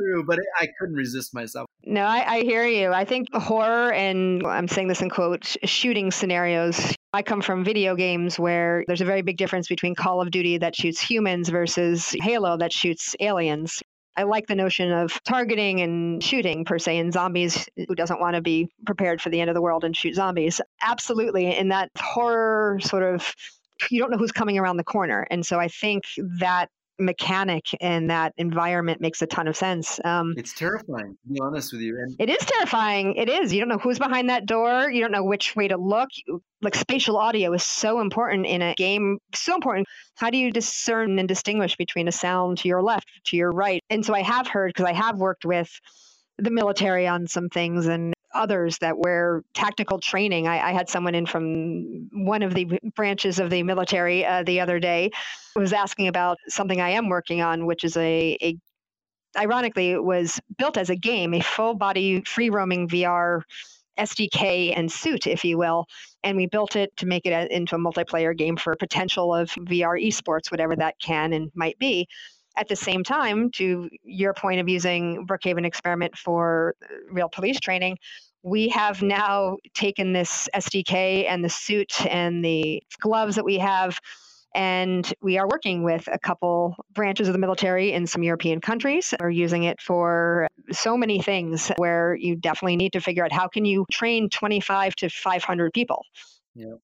true, 0.00 0.24
but 0.24 0.38
I 0.58 0.68
couldn't 0.78 0.96
resist 0.96 1.34
myself. 1.34 1.66
No, 1.84 2.02
I, 2.02 2.36
I, 2.36 2.40
hear 2.42 2.66
you. 2.66 2.92
I 2.92 3.04
think 3.04 3.32
horror 3.32 3.92
and 3.92 4.46
I'm 4.46 4.68
saying 4.68 4.88
this 4.88 5.02
in 5.02 5.10
quotes, 5.10 5.56
shooting 5.64 6.10
scenarios. 6.10 6.94
I 7.12 7.22
come 7.22 7.42
from 7.42 7.64
video 7.64 7.96
games 7.96 8.38
where 8.38 8.84
there's 8.86 9.00
a 9.00 9.06
very 9.06 9.22
big 9.22 9.36
difference 9.36 9.68
between 9.68 9.94
Call 9.94 10.20
of 10.20 10.30
Duty 10.30 10.58
that 10.58 10.76
shoots 10.76 11.00
humans 11.00 11.48
versus 11.48 12.14
Halo 12.20 12.56
that 12.58 12.72
shoots 12.72 13.16
aliens. 13.18 13.82
I 14.16 14.24
like 14.24 14.46
the 14.46 14.54
notion 14.54 14.92
of 14.92 15.22
targeting 15.24 15.80
and 15.80 16.22
shooting 16.22 16.64
per 16.64 16.78
se, 16.78 16.98
in 16.98 17.12
zombies 17.12 17.68
who 17.76 17.94
doesn't 17.94 18.20
want 18.20 18.36
to 18.36 18.42
be 18.42 18.68
prepared 18.84 19.20
for 19.20 19.30
the 19.30 19.40
end 19.40 19.50
of 19.50 19.54
the 19.54 19.62
world 19.62 19.84
and 19.84 19.96
shoot 19.96 20.14
zombies. 20.14 20.60
Absolutely. 20.82 21.56
In 21.56 21.68
that 21.68 21.90
horror 21.96 22.80
sort 22.80 23.02
of, 23.02 23.34
you 23.90 24.00
don't 24.00 24.10
know 24.10 24.18
who's 24.18 24.32
coming 24.32 24.58
around 24.58 24.76
the 24.76 24.84
corner. 24.84 25.26
And 25.30 25.46
so 25.46 25.58
I 25.58 25.68
think 25.68 26.04
that 26.38 26.68
mechanic 27.00 27.64
and 27.80 28.10
that 28.10 28.32
environment 28.36 29.00
makes 29.00 29.22
a 29.22 29.26
ton 29.26 29.48
of 29.48 29.56
sense. 29.56 29.98
Um, 30.04 30.34
it's 30.36 30.54
terrifying, 30.54 31.16
to 31.26 31.32
be 31.32 31.40
honest 31.40 31.72
with 31.72 31.80
you. 31.80 31.96
And- 31.98 32.16
it 32.18 32.28
is 32.28 32.44
terrifying. 32.44 33.14
It 33.16 33.28
is. 33.28 33.52
You 33.52 33.60
don't 33.60 33.68
know 33.68 33.78
who's 33.78 33.98
behind 33.98 34.30
that 34.30 34.46
door. 34.46 34.90
You 34.90 35.00
don't 35.00 35.12
know 35.12 35.24
which 35.24 35.56
way 35.56 35.68
to 35.68 35.76
look. 35.76 36.08
Like 36.62 36.74
spatial 36.74 37.16
audio 37.16 37.52
is 37.54 37.62
so 37.62 38.00
important 38.00 38.46
in 38.46 38.60
a 38.62 38.74
game, 38.74 39.18
so 39.34 39.54
important. 39.54 39.86
How 40.16 40.30
do 40.30 40.36
you 40.36 40.52
discern 40.52 41.18
and 41.18 41.26
distinguish 41.26 41.76
between 41.76 42.06
a 42.06 42.12
sound 42.12 42.58
to 42.58 42.68
your 42.68 42.82
left, 42.82 43.08
to 43.26 43.36
your 43.36 43.50
right? 43.50 43.82
And 43.88 44.04
so 44.04 44.14
I 44.14 44.22
have 44.22 44.46
heard, 44.46 44.68
because 44.70 44.84
I 44.86 44.92
have 44.92 45.16
worked 45.16 45.44
with 45.44 45.70
the 46.38 46.50
military 46.50 47.06
on 47.06 47.26
some 47.26 47.48
things 47.48 47.86
and 47.86 48.14
others 48.34 48.78
that 48.78 48.98
wear 48.98 49.42
tactical 49.54 49.98
training. 49.98 50.46
I, 50.46 50.70
I, 50.70 50.72
had 50.72 50.88
someone 50.88 51.14
in 51.14 51.26
from 51.26 52.08
one 52.12 52.42
of 52.42 52.54
the 52.54 52.78
branches 52.94 53.38
of 53.38 53.50
the 53.50 53.62
military 53.62 54.24
uh, 54.24 54.42
the 54.44 54.60
other 54.60 54.78
day 54.78 55.10
who 55.54 55.60
was 55.60 55.72
asking 55.72 56.08
about 56.08 56.38
something 56.48 56.80
I 56.80 56.90
am 56.90 57.08
working 57.08 57.40
on, 57.40 57.66
which 57.66 57.84
is 57.84 57.96
a, 57.96 58.36
a 58.40 58.56
ironically, 59.36 59.90
it 59.90 60.02
was 60.02 60.40
built 60.58 60.76
as 60.76 60.90
a 60.90 60.96
game, 60.96 61.34
a 61.34 61.40
full 61.40 61.74
body 61.74 62.22
free 62.22 62.50
roaming 62.50 62.88
VR 62.88 63.42
SDK 63.98 64.72
and 64.76 64.90
suit, 64.90 65.26
if 65.26 65.44
you 65.44 65.58
will. 65.58 65.86
And 66.24 66.36
we 66.36 66.46
built 66.46 66.76
it 66.76 66.96
to 66.98 67.06
make 67.06 67.26
it 67.26 67.50
into 67.50 67.76
a 67.76 67.78
multiplayer 67.78 68.36
game 68.36 68.56
for 68.56 68.74
potential 68.76 69.34
of 69.34 69.50
VR 69.50 70.02
esports, 70.02 70.50
whatever 70.50 70.76
that 70.76 70.98
can 71.00 71.32
and 71.32 71.50
might 71.54 71.78
be. 71.78 72.08
At 72.56 72.68
the 72.68 72.76
same 72.76 73.04
time, 73.04 73.50
to 73.52 73.88
your 74.02 74.34
point 74.34 74.60
of 74.60 74.68
using 74.68 75.26
Brookhaven 75.26 75.64
Experiment 75.64 76.16
for 76.16 76.74
uh, 76.82 76.94
real 77.10 77.28
police 77.28 77.60
training, 77.60 77.98
we 78.42 78.68
have 78.70 79.02
now 79.02 79.56
taken 79.74 80.12
this 80.12 80.48
SDK 80.54 81.26
and 81.28 81.44
the 81.44 81.48
suit 81.48 82.04
and 82.06 82.44
the 82.44 82.82
gloves 83.00 83.36
that 83.36 83.44
we 83.44 83.58
have 83.58 84.00
and 84.54 85.12
we 85.22 85.38
are 85.38 85.46
working 85.46 85.84
with 85.84 86.08
a 86.10 86.18
couple 86.18 86.74
branches 86.92 87.28
of 87.28 87.32
the 87.32 87.38
military 87.38 87.92
in 87.92 88.06
some 88.06 88.22
European 88.22 88.60
countries. 88.60 89.14
We're 89.20 89.30
using 89.30 89.64
it 89.64 89.80
for 89.80 90.48
so 90.72 90.96
many 90.96 91.22
things 91.22 91.70
where 91.76 92.14
you 92.14 92.34
definitely 92.36 92.76
need 92.76 92.92
to 92.94 93.00
figure 93.00 93.24
out 93.24 93.32
how 93.32 93.46
can 93.46 93.64
you 93.64 93.86
train 93.92 94.28
25 94.28 94.96
to 94.96 95.08
500 95.08 95.72
people. 95.72 96.04
Yeah. 96.54 96.74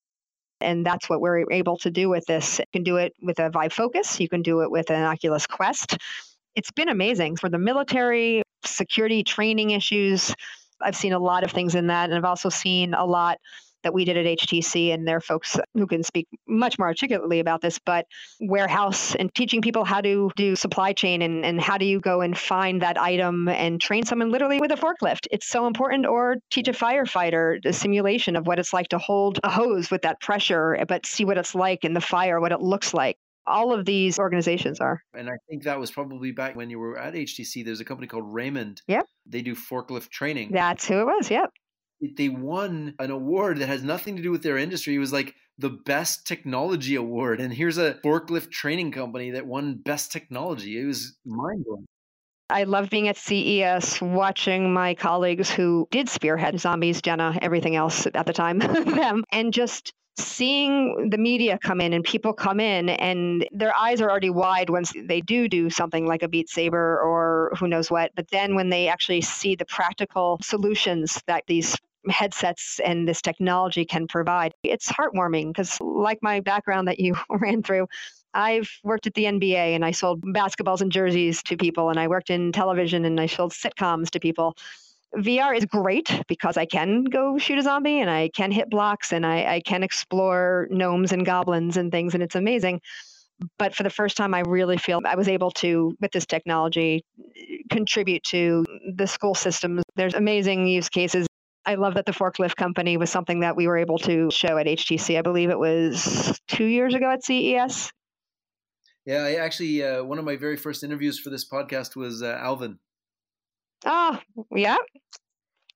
And 0.60 0.86
that's 0.86 1.08
what 1.08 1.20
we're 1.20 1.50
able 1.50 1.76
to 1.78 1.90
do 1.90 2.08
with 2.08 2.24
this. 2.26 2.58
You 2.58 2.64
can 2.72 2.82
do 2.82 2.96
it 2.96 3.12
with 3.20 3.38
a 3.38 3.50
Vive 3.50 3.72
Focus. 3.72 4.18
You 4.20 4.28
can 4.28 4.42
do 4.42 4.62
it 4.62 4.70
with 4.70 4.90
an 4.90 5.02
Oculus 5.02 5.46
Quest. 5.46 5.98
It's 6.54 6.70
been 6.70 6.88
amazing 6.88 7.36
for 7.36 7.48
the 7.48 7.58
military, 7.58 8.42
security 8.64 9.22
training 9.22 9.70
issues. 9.70 10.34
I've 10.80 10.96
seen 10.96 11.12
a 11.12 11.18
lot 11.18 11.44
of 11.44 11.50
things 11.50 11.74
in 11.74 11.88
that. 11.88 12.08
And 12.08 12.14
I've 12.14 12.24
also 12.24 12.48
seen 12.48 12.94
a 12.94 13.04
lot 13.04 13.38
that 13.82 13.94
we 13.94 14.04
did 14.04 14.16
at 14.16 14.38
HTC, 14.38 14.92
and 14.92 15.06
there 15.06 15.16
are 15.16 15.20
folks 15.20 15.56
who 15.74 15.86
can 15.86 16.02
speak 16.02 16.26
much 16.46 16.78
more 16.78 16.88
articulately 16.88 17.40
about 17.40 17.60
this, 17.60 17.78
but 17.78 18.06
warehouse 18.40 19.14
and 19.14 19.32
teaching 19.34 19.62
people 19.62 19.84
how 19.84 20.00
to 20.00 20.30
do 20.36 20.56
supply 20.56 20.92
chain 20.92 21.22
and, 21.22 21.44
and 21.44 21.60
how 21.60 21.78
do 21.78 21.84
you 21.84 22.00
go 22.00 22.20
and 22.20 22.36
find 22.36 22.82
that 22.82 22.98
item 22.98 23.48
and 23.48 23.80
train 23.80 24.04
someone 24.04 24.30
literally 24.30 24.60
with 24.60 24.72
a 24.72 24.76
forklift. 24.76 25.26
It's 25.30 25.46
so 25.46 25.66
important, 25.66 26.06
or 26.06 26.36
teach 26.50 26.68
a 26.68 26.72
firefighter 26.72 27.62
the 27.62 27.72
simulation 27.72 28.36
of 28.36 28.46
what 28.46 28.58
it's 28.58 28.72
like 28.72 28.88
to 28.88 28.98
hold 28.98 29.38
a 29.44 29.50
hose 29.50 29.90
with 29.90 30.02
that 30.02 30.20
pressure, 30.20 30.84
but 30.88 31.06
see 31.06 31.24
what 31.24 31.38
it's 31.38 31.54
like 31.54 31.84
in 31.84 31.94
the 31.94 32.00
fire, 32.00 32.40
what 32.40 32.52
it 32.52 32.60
looks 32.60 32.94
like 32.94 33.16
all 33.46 33.72
of 33.72 33.84
these 33.84 34.18
organizations 34.18 34.80
are. 34.80 35.00
And 35.14 35.28
I 35.28 35.34
think 35.48 35.62
that 35.64 35.78
was 35.78 35.92
probably 35.92 36.32
back 36.32 36.56
when 36.56 36.68
you 36.68 36.80
were 36.80 36.98
at 36.98 37.14
HTC. 37.14 37.64
There's 37.64 37.80
a 37.80 37.84
company 37.84 38.08
called 38.08 38.24
Raymond. 38.26 38.82
Yep. 38.88 39.06
They 39.24 39.42
do 39.42 39.54
forklift 39.54 40.10
training. 40.10 40.50
That's 40.50 40.88
who 40.88 40.98
it 41.00 41.04
was. 41.04 41.30
Yep 41.30 41.50
they 42.16 42.28
won 42.28 42.94
an 42.98 43.10
award 43.10 43.58
that 43.58 43.68
has 43.68 43.82
nothing 43.82 44.16
to 44.16 44.22
do 44.22 44.30
with 44.30 44.42
their 44.42 44.58
industry. 44.58 44.94
It 44.94 44.98
was 44.98 45.12
like 45.12 45.34
the 45.58 45.70
best 45.70 46.26
technology 46.26 46.94
award. 46.94 47.40
And 47.40 47.52
here's 47.52 47.78
a 47.78 47.94
forklift 48.04 48.50
training 48.50 48.92
company 48.92 49.30
that 49.30 49.46
won 49.46 49.76
best 49.76 50.12
technology. 50.12 50.80
It 50.80 50.86
was 50.86 51.16
mind 51.24 51.64
blowing. 51.64 51.86
I 52.48 52.62
love 52.62 52.90
being 52.90 53.08
at 53.08 53.16
CES, 53.16 54.00
watching 54.00 54.72
my 54.72 54.94
colleagues 54.94 55.50
who 55.50 55.88
did 55.90 56.08
spearhead 56.08 56.60
zombies, 56.60 57.02
Jenna, 57.02 57.36
everything 57.42 57.74
else 57.74 58.06
at 58.06 58.26
the 58.26 58.32
time, 58.32 58.58
them, 58.58 59.24
and 59.32 59.52
just 59.52 59.92
seeing 60.18 61.10
the 61.10 61.18
media 61.18 61.58
come 61.62 61.80
in 61.80 61.92
and 61.92 62.02
people 62.04 62.32
come 62.32 62.58
in 62.58 62.88
and 62.88 63.46
their 63.52 63.76
eyes 63.76 64.00
are 64.00 64.10
already 64.10 64.30
wide 64.30 64.70
once 64.70 64.92
they 65.04 65.20
do 65.20 65.48
do 65.48 65.68
something 65.68 66.06
like 66.06 66.22
a 66.22 66.28
beat 66.28 66.48
saber 66.48 67.00
or 67.00 67.52
who 67.58 67.68
knows 67.68 67.90
what 67.90 68.10
but 68.14 68.28
then 68.30 68.54
when 68.54 68.70
they 68.70 68.88
actually 68.88 69.20
see 69.20 69.54
the 69.54 69.64
practical 69.66 70.38
solutions 70.42 71.22
that 71.26 71.44
these 71.46 71.76
headsets 72.08 72.80
and 72.84 73.06
this 73.06 73.20
technology 73.20 73.84
can 73.84 74.06
provide 74.06 74.54
it's 74.62 74.90
heartwarming 74.90 75.48
because 75.48 75.78
like 75.80 76.18
my 76.22 76.40
background 76.40 76.88
that 76.88 76.98
you 76.98 77.14
ran 77.30 77.62
through 77.62 77.86
I've 78.36 78.70
worked 78.84 79.06
at 79.06 79.14
the 79.14 79.24
NBA 79.24 79.74
and 79.74 79.82
I 79.84 79.92
sold 79.92 80.20
basketballs 80.22 80.82
and 80.82 80.92
jerseys 80.92 81.42
to 81.44 81.56
people, 81.56 81.88
and 81.88 81.98
I 81.98 82.06
worked 82.06 82.28
in 82.28 82.52
television 82.52 83.06
and 83.06 83.18
I 83.18 83.24
sold 83.24 83.52
sitcoms 83.52 84.10
to 84.10 84.20
people. 84.20 84.54
VR 85.14 85.56
is 85.56 85.64
great 85.64 86.10
because 86.28 86.56
I 86.56 86.66
can 86.66 87.04
go 87.04 87.38
shoot 87.38 87.58
a 87.58 87.62
zombie 87.62 88.00
and 88.00 88.10
I 88.10 88.28
can 88.34 88.50
hit 88.50 88.68
blocks 88.68 89.12
and 89.12 89.24
I, 89.24 89.54
I 89.54 89.60
can 89.60 89.82
explore 89.82 90.68
gnomes 90.70 91.12
and 91.12 91.24
goblins 91.24 91.76
and 91.76 91.90
things, 91.90 92.14
and 92.14 92.22
it's 92.22 92.34
amazing. 92.34 92.80
But 93.58 93.74
for 93.74 93.82
the 93.82 93.90
first 93.90 94.16
time, 94.16 94.34
I 94.34 94.40
really 94.40 94.78
feel 94.78 95.00
I 95.04 95.14
was 95.14 95.28
able 95.28 95.50
to, 95.52 95.94
with 96.00 96.10
this 96.12 96.24
technology, 96.24 97.04
contribute 97.70 98.22
to 98.24 98.64
the 98.94 99.06
school 99.06 99.34
systems. 99.34 99.82
There's 99.94 100.14
amazing 100.14 100.66
use 100.66 100.88
cases. 100.88 101.26
I 101.66 101.74
love 101.74 101.94
that 101.94 102.06
the 102.06 102.12
forklift 102.12 102.56
company 102.56 102.96
was 102.96 103.10
something 103.10 103.40
that 103.40 103.56
we 103.56 103.66
were 103.66 103.76
able 103.76 103.98
to 103.98 104.30
show 104.30 104.56
at 104.56 104.66
HTC. 104.66 105.18
I 105.18 105.22
believe 105.22 105.50
it 105.50 105.58
was 105.58 106.40
two 106.48 106.64
years 106.64 106.94
ago 106.94 107.10
at 107.10 107.24
CES. 107.24 107.92
Yeah, 109.04 109.22
I 109.22 109.34
actually, 109.34 109.84
uh, 109.84 110.02
one 110.02 110.18
of 110.18 110.24
my 110.24 110.36
very 110.36 110.56
first 110.56 110.82
interviews 110.82 111.18
for 111.18 111.30
this 111.30 111.48
podcast 111.48 111.94
was 111.94 112.22
uh, 112.22 112.38
Alvin 112.40 112.78
Oh, 113.84 114.18
yeah. 114.50 114.78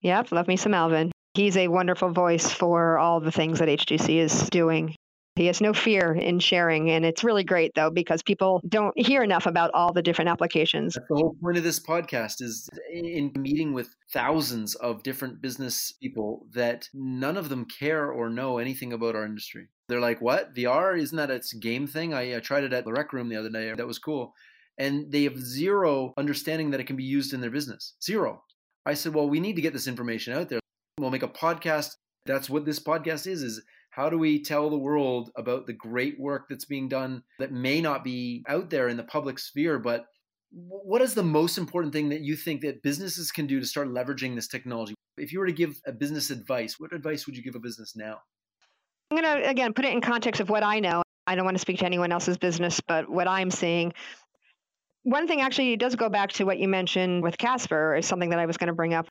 Yep, 0.02 0.32
love 0.32 0.48
me 0.48 0.56
some 0.56 0.74
Alvin. 0.74 1.12
He's 1.34 1.56
a 1.56 1.68
wonderful 1.68 2.10
voice 2.10 2.50
for 2.50 2.98
all 2.98 3.20
the 3.20 3.30
things 3.30 3.58
that 3.58 3.68
HTC 3.68 4.18
is 4.18 4.48
doing. 4.50 4.94
He 5.36 5.46
has 5.46 5.60
no 5.60 5.72
fear 5.72 6.12
in 6.12 6.40
sharing, 6.40 6.90
and 6.90 7.04
it's 7.04 7.22
really 7.22 7.44
great 7.44 7.72
though 7.74 7.90
because 7.90 8.22
people 8.22 8.60
don't 8.68 8.92
hear 8.98 9.22
enough 9.22 9.46
about 9.46 9.70
all 9.74 9.92
the 9.92 10.02
different 10.02 10.28
applications. 10.28 10.94
The 10.94 11.14
whole 11.14 11.36
point 11.40 11.56
of 11.56 11.62
this 11.62 11.78
podcast 11.78 12.42
is 12.42 12.68
in 12.92 13.32
meeting 13.36 13.72
with 13.72 13.94
thousands 14.12 14.74
of 14.74 15.02
different 15.02 15.40
business 15.40 15.92
people 16.02 16.46
that 16.52 16.88
none 16.92 17.36
of 17.36 17.48
them 17.48 17.64
care 17.64 18.10
or 18.10 18.28
know 18.28 18.58
anything 18.58 18.92
about 18.92 19.14
our 19.14 19.24
industry. 19.24 19.68
They're 19.88 20.00
like, 20.00 20.20
"What 20.20 20.54
VR? 20.54 20.98
Isn't 20.98 21.16
that 21.16 21.30
its 21.30 21.52
game 21.52 21.86
thing?" 21.86 22.12
I, 22.12 22.36
I 22.36 22.40
tried 22.40 22.64
it 22.64 22.72
at 22.72 22.84
the 22.84 22.92
rec 22.92 23.12
room 23.12 23.28
the 23.28 23.36
other 23.36 23.50
day. 23.50 23.72
That 23.72 23.86
was 23.86 24.00
cool 24.00 24.34
and 24.80 25.12
they 25.12 25.24
have 25.24 25.38
zero 25.38 26.14
understanding 26.16 26.70
that 26.70 26.80
it 26.80 26.86
can 26.86 26.96
be 26.96 27.04
used 27.04 27.34
in 27.34 27.40
their 27.42 27.50
business. 27.50 27.94
Zero. 28.02 28.42
I 28.86 28.94
said, 28.94 29.14
well, 29.14 29.28
we 29.28 29.38
need 29.38 29.56
to 29.56 29.62
get 29.62 29.74
this 29.74 29.86
information 29.86 30.32
out 30.32 30.48
there. 30.48 30.58
We'll 30.98 31.10
make 31.10 31.22
a 31.22 31.28
podcast. 31.28 31.90
That's 32.24 32.48
what 32.48 32.64
this 32.64 32.80
podcast 32.80 33.26
is, 33.26 33.42
is 33.42 33.62
how 33.90 34.08
do 34.08 34.16
we 34.16 34.42
tell 34.42 34.70
the 34.70 34.78
world 34.78 35.30
about 35.36 35.66
the 35.66 35.74
great 35.74 36.18
work 36.18 36.46
that's 36.48 36.64
being 36.64 36.88
done 36.88 37.22
that 37.38 37.52
may 37.52 37.82
not 37.82 38.02
be 38.02 38.42
out 38.48 38.70
there 38.70 38.88
in 38.88 38.96
the 38.96 39.04
public 39.04 39.38
sphere, 39.38 39.78
but 39.78 40.06
what 40.50 41.02
is 41.02 41.12
the 41.12 41.22
most 41.22 41.58
important 41.58 41.92
thing 41.92 42.08
that 42.08 42.22
you 42.22 42.34
think 42.34 42.62
that 42.62 42.82
businesses 42.82 43.30
can 43.30 43.46
do 43.46 43.60
to 43.60 43.66
start 43.66 43.88
leveraging 43.88 44.34
this 44.34 44.48
technology? 44.48 44.94
If 45.18 45.30
you 45.30 45.40
were 45.40 45.46
to 45.46 45.52
give 45.52 45.78
a 45.86 45.92
business 45.92 46.30
advice, 46.30 46.80
what 46.80 46.94
advice 46.94 47.26
would 47.26 47.36
you 47.36 47.42
give 47.42 47.54
a 47.54 47.60
business 47.60 47.94
now? 47.94 48.18
I'm 49.10 49.20
going 49.20 49.42
to, 49.42 49.48
again, 49.48 49.74
put 49.74 49.84
it 49.84 49.92
in 49.92 50.00
context 50.00 50.40
of 50.40 50.48
what 50.48 50.62
I 50.62 50.80
know. 50.80 51.02
I 51.26 51.34
don't 51.34 51.44
want 51.44 51.56
to 51.56 51.60
speak 51.60 51.78
to 51.80 51.84
anyone 51.84 52.12
else's 52.12 52.38
business, 52.38 52.80
but 52.88 53.10
what 53.10 53.28
I'm 53.28 53.50
seeing 53.50 53.92
one 55.02 55.26
thing 55.26 55.40
actually 55.40 55.76
does 55.76 55.96
go 55.96 56.08
back 56.08 56.32
to 56.32 56.44
what 56.44 56.58
you 56.58 56.68
mentioned 56.68 57.22
with 57.22 57.38
Caspar 57.38 57.96
is 57.96 58.06
something 58.06 58.30
that 58.30 58.38
I 58.38 58.46
was 58.46 58.56
going 58.56 58.68
to 58.68 58.74
bring 58.74 58.94
up. 58.94 59.08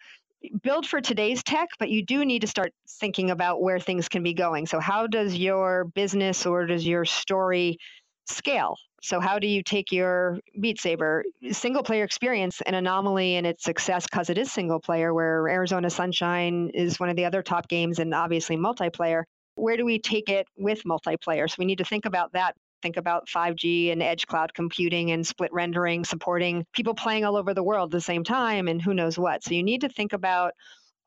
Build 0.63 0.87
for 0.87 1.01
today's 1.01 1.43
tech, 1.43 1.67
but 1.79 1.89
you 1.89 2.05
do 2.05 2.23
need 2.23 2.41
to 2.41 2.47
start 2.47 2.71
thinking 2.99 3.29
about 3.29 3.61
where 3.61 3.79
things 3.79 4.07
can 4.07 4.23
be 4.23 4.33
going. 4.33 4.67
So, 4.67 4.79
how 4.79 5.05
does 5.07 5.35
your 5.35 5.85
business 5.95 6.45
or 6.45 6.65
does 6.65 6.87
your 6.87 7.03
story 7.03 7.77
scale? 8.25 8.75
So, 9.01 9.19
how 9.19 9.39
do 9.39 9.47
you 9.47 9.63
take 9.63 9.91
your 9.91 10.39
Beat 10.61 10.79
Saber 10.79 11.25
single 11.51 11.83
player 11.83 12.05
experience, 12.05 12.61
an 12.61 12.73
anomaly 12.73 13.35
in 13.35 13.45
its 13.45 13.65
success 13.65 14.05
because 14.09 14.29
it 14.29 14.37
is 14.37 14.49
single 14.49 14.79
player, 14.79 15.13
where 15.13 15.49
Arizona 15.49 15.89
Sunshine 15.89 16.69
is 16.73 17.01
one 17.01 17.09
of 17.09 17.17
the 17.17 17.25
other 17.25 17.41
top 17.41 17.67
games 17.67 17.99
and 17.99 18.13
obviously 18.13 18.55
multiplayer? 18.55 19.23
Where 19.55 19.75
do 19.75 19.83
we 19.83 19.99
take 19.99 20.29
it 20.29 20.47
with 20.57 20.83
multiplayer? 20.83 21.49
So, 21.49 21.55
we 21.57 21.65
need 21.65 21.79
to 21.79 21.85
think 21.85 22.05
about 22.05 22.31
that 22.31 22.55
think 22.81 22.97
about 22.97 23.27
5G 23.27 23.91
and 23.91 24.01
edge 24.01 24.27
cloud 24.27 24.53
computing 24.53 25.11
and 25.11 25.25
split 25.25 25.51
rendering, 25.53 26.03
supporting 26.03 26.65
people 26.73 26.93
playing 26.93 27.25
all 27.25 27.35
over 27.35 27.53
the 27.53 27.63
world 27.63 27.93
at 27.93 27.97
the 27.97 28.01
same 28.01 28.23
time, 28.23 28.67
and 28.67 28.81
who 28.81 28.93
knows 28.93 29.17
what. 29.17 29.43
So 29.43 29.53
you 29.53 29.63
need 29.63 29.81
to 29.81 29.89
think 29.89 30.13
about 30.13 30.53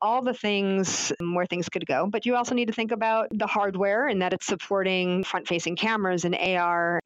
all 0.01 0.21
the 0.21 0.33
things 0.33 1.13
um, 1.21 1.33
where 1.33 1.45
things 1.45 1.69
could 1.69 1.85
go, 1.85 2.05
but 2.05 2.25
you 2.25 2.35
also 2.35 2.53
need 2.53 2.67
to 2.67 2.73
think 2.73 2.91
about 2.91 3.27
the 3.31 3.47
hardware 3.47 4.07
and 4.07 4.21
that 4.21 4.33
it's 4.33 4.45
supporting 4.45 5.23
front 5.23 5.47
facing 5.47 5.77
cameras 5.77 6.25
and 6.25 6.35
AR. 6.35 6.99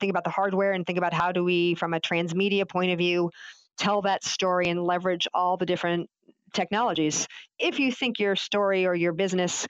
Think 0.00 0.10
about 0.10 0.24
the 0.24 0.30
hardware 0.30 0.72
and 0.72 0.84
think 0.84 0.98
about 0.98 1.14
how 1.14 1.30
do 1.30 1.44
we, 1.44 1.74
from 1.76 1.94
a 1.94 2.00
transmedia 2.00 2.68
point 2.68 2.90
of 2.90 2.98
view, 2.98 3.30
tell 3.78 4.02
that 4.02 4.24
story 4.24 4.68
and 4.68 4.82
leverage 4.82 5.28
all 5.32 5.56
the 5.56 5.66
different 5.66 6.10
technologies. 6.52 7.28
If 7.58 7.78
you 7.78 7.92
think 7.92 8.18
your 8.18 8.36
story 8.36 8.86
or 8.86 8.94
your 8.94 9.12
business 9.12 9.66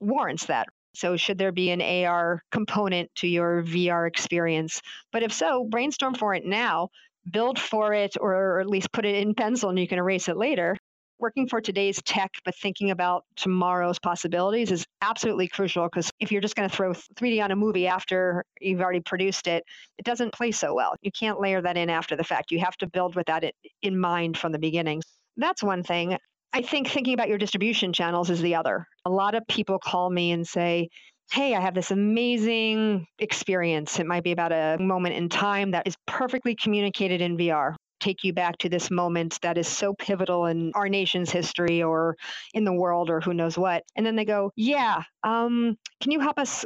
warrants 0.00 0.46
that, 0.46 0.66
so, 0.98 1.16
should 1.16 1.38
there 1.38 1.52
be 1.52 1.70
an 1.70 1.80
AR 1.80 2.42
component 2.50 3.14
to 3.16 3.28
your 3.28 3.62
VR 3.62 4.08
experience? 4.08 4.82
But 5.12 5.22
if 5.22 5.32
so, 5.32 5.64
brainstorm 5.64 6.14
for 6.14 6.34
it 6.34 6.44
now, 6.44 6.88
build 7.30 7.56
for 7.56 7.94
it, 7.94 8.16
or 8.20 8.58
at 8.58 8.68
least 8.68 8.90
put 8.90 9.04
it 9.04 9.14
in 9.14 9.34
pencil 9.34 9.70
and 9.70 9.78
you 9.78 9.86
can 9.86 9.98
erase 9.98 10.28
it 10.28 10.36
later. 10.36 10.76
Working 11.20 11.46
for 11.48 11.60
today's 11.60 12.02
tech, 12.02 12.32
but 12.44 12.56
thinking 12.56 12.90
about 12.90 13.24
tomorrow's 13.36 14.00
possibilities 14.00 14.72
is 14.72 14.86
absolutely 15.00 15.46
crucial 15.46 15.84
because 15.84 16.10
if 16.18 16.32
you're 16.32 16.40
just 16.40 16.56
going 16.56 16.68
to 16.68 16.74
throw 16.74 16.92
3D 16.92 17.42
on 17.44 17.52
a 17.52 17.56
movie 17.56 17.86
after 17.86 18.44
you've 18.60 18.80
already 18.80 19.00
produced 19.00 19.46
it, 19.46 19.62
it 19.98 20.04
doesn't 20.04 20.32
play 20.32 20.50
so 20.50 20.74
well. 20.74 20.96
You 21.00 21.12
can't 21.12 21.40
layer 21.40 21.62
that 21.62 21.76
in 21.76 21.90
after 21.90 22.16
the 22.16 22.24
fact. 22.24 22.50
You 22.50 22.58
have 22.58 22.76
to 22.78 22.88
build 22.88 23.14
with 23.14 23.26
that 23.26 23.44
in 23.82 23.98
mind 23.98 24.36
from 24.36 24.50
the 24.50 24.58
beginning. 24.58 25.02
That's 25.36 25.62
one 25.62 25.84
thing 25.84 26.18
I 26.52 26.62
think 26.62 26.88
thinking 26.88 27.14
about 27.14 27.28
your 27.28 27.38
distribution 27.38 27.92
channels 27.92 28.30
is 28.30 28.40
the 28.40 28.54
other. 28.54 28.86
A 29.04 29.10
lot 29.10 29.34
of 29.34 29.46
people 29.48 29.78
call 29.78 30.08
me 30.10 30.32
and 30.32 30.46
say, 30.46 30.88
Hey, 31.30 31.54
I 31.54 31.60
have 31.60 31.74
this 31.74 31.90
amazing 31.90 33.06
experience. 33.18 34.00
It 34.00 34.06
might 34.06 34.24
be 34.24 34.32
about 34.32 34.52
a 34.52 34.78
moment 34.80 35.14
in 35.14 35.28
time 35.28 35.72
that 35.72 35.86
is 35.86 35.94
perfectly 36.06 36.54
communicated 36.54 37.20
in 37.20 37.36
VR. 37.36 37.74
Take 38.00 38.24
you 38.24 38.32
back 38.32 38.56
to 38.58 38.70
this 38.70 38.90
moment 38.90 39.38
that 39.42 39.58
is 39.58 39.68
so 39.68 39.92
pivotal 39.92 40.46
in 40.46 40.72
our 40.74 40.88
nation's 40.88 41.30
history 41.30 41.82
or 41.82 42.16
in 42.54 42.64
the 42.64 42.72
world 42.72 43.10
or 43.10 43.20
who 43.20 43.34
knows 43.34 43.58
what. 43.58 43.82
And 43.94 44.06
then 44.06 44.16
they 44.16 44.24
go, 44.24 44.52
Yeah, 44.56 45.02
um, 45.22 45.76
can 46.00 46.12
you 46.12 46.20
help 46.20 46.38
us 46.38 46.64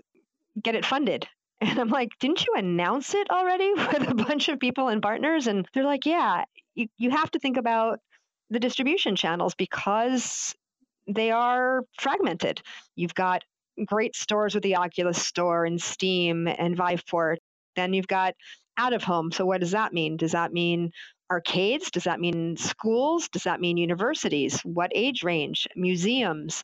get 0.62 0.75
it 0.75 0.85
funded? 0.85 1.27
And 1.62 1.79
I'm 1.79 1.90
like, 1.90 2.09
didn't 2.18 2.45
you 2.45 2.55
announce 2.57 3.14
it 3.14 3.31
already 3.31 3.73
with 3.77 4.09
a 4.09 4.14
bunch 4.16 4.49
of 4.49 4.59
people 4.59 4.88
and 4.88 5.01
partners? 5.01 5.47
And 5.47 5.64
they're 5.73 5.85
like, 5.85 6.07
yeah, 6.07 6.42
you, 6.75 6.88
you 6.99 7.11
have 7.11 7.31
to 7.31 7.38
think 7.38 7.57
about 7.57 8.01
the 8.53 8.61
distribution 8.61 9.17
channels 9.17 9.55
because 9.55 10.55
they 11.09 11.31
are 11.31 11.83
fragmented. 11.99 12.61
You've 12.95 13.15
got 13.15 13.43
great 13.87 14.15
stores 14.15 14.55
with 14.55 14.62
the 14.62 14.77
Oculus 14.77 15.21
Store 15.21 15.65
and 15.65 15.81
Steam 15.81 16.47
and 16.47 16.77
Viveport. 16.77 17.38
Then 17.75 17.95
you've 17.95 18.07
got 18.07 18.35
out 18.77 18.93
of 18.93 19.03
home. 19.03 19.33
So, 19.33 19.47
what 19.47 19.61
does 19.61 19.73
that 19.73 19.93
mean? 19.93 20.17
Does 20.17 20.33
that 20.33 20.53
mean 20.53 20.91
arcades? 21.31 21.91
Does 21.91 22.05
that 22.05 22.21
mean 22.21 22.57
schools? 22.59 23.29
Does 23.31 23.45
that 23.45 23.61
mean 23.61 23.79
universities? 23.79 24.61
What 24.61 24.93
age 24.95 25.23
range? 25.23 25.67
Museums? 25.75 26.62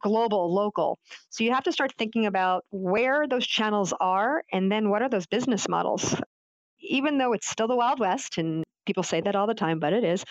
global, 0.00 0.54
local. 0.54 0.96
So 1.30 1.44
you 1.44 1.52
have 1.52 1.64
to 1.64 1.72
start 1.72 1.92
thinking 1.98 2.26
about 2.26 2.64
where 2.70 3.26
those 3.26 3.44
channels 3.44 3.92
are 4.00 4.42
and 4.52 4.70
then 4.70 4.90
what 4.90 5.02
are 5.02 5.08
those 5.08 5.26
business 5.26 5.68
models. 5.68 6.14
Even 6.80 7.18
though 7.18 7.32
it's 7.32 7.48
still 7.48 7.66
the 7.66 7.76
Wild 7.76 7.98
West, 7.98 8.38
and 8.38 8.62
people 8.86 9.02
say 9.02 9.20
that 9.20 9.34
all 9.34 9.46
the 9.46 9.54
time, 9.54 9.80
but 9.80 9.92
it 9.92 10.04
is, 10.04 10.24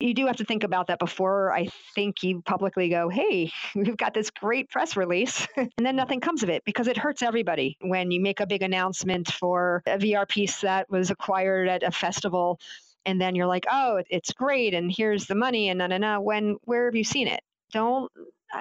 you 0.00 0.14
do 0.14 0.26
have 0.26 0.36
to 0.36 0.44
think 0.44 0.64
about 0.64 0.88
that 0.88 0.98
before 0.98 1.52
I 1.52 1.68
think 1.94 2.22
you 2.22 2.42
publicly 2.42 2.88
go, 2.88 3.08
hey, 3.08 3.50
we've 3.74 3.96
got 3.96 4.14
this 4.14 4.30
great 4.30 4.70
press 4.70 4.96
release, 4.96 5.46
and 5.56 5.70
then 5.78 5.96
nothing 5.96 6.20
comes 6.20 6.42
of 6.42 6.50
it 6.50 6.64
because 6.64 6.88
it 6.88 6.96
hurts 6.96 7.22
everybody 7.22 7.76
when 7.80 8.10
you 8.10 8.20
make 8.20 8.40
a 8.40 8.46
big 8.46 8.62
announcement 8.62 9.30
for 9.32 9.82
a 9.86 9.98
VR 9.98 10.28
piece 10.28 10.60
that 10.60 10.90
was 10.90 11.10
acquired 11.10 11.68
at 11.68 11.82
a 11.82 11.90
festival. 11.90 12.58
And 13.06 13.20
then 13.20 13.34
you're 13.34 13.46
like, 13.46 13.66
oh, 13.70 14.02
it's 14.08 14.32
great, 14.32 14.72
and 14.72 14.90
here's 14.90 15.26
the 15.26 15.34
money, 15.34 15.68
and 15.68 15.78
na 15.78 15.88
na 15.88 15.98
na. 15.98 16.20
When 16.20 16.56
where 16.62 16.86
have 16.86 16.94
you 16.94 17.04
seen 17.04 17.28
it? 17.28 17.40
Don't 17.70 18.10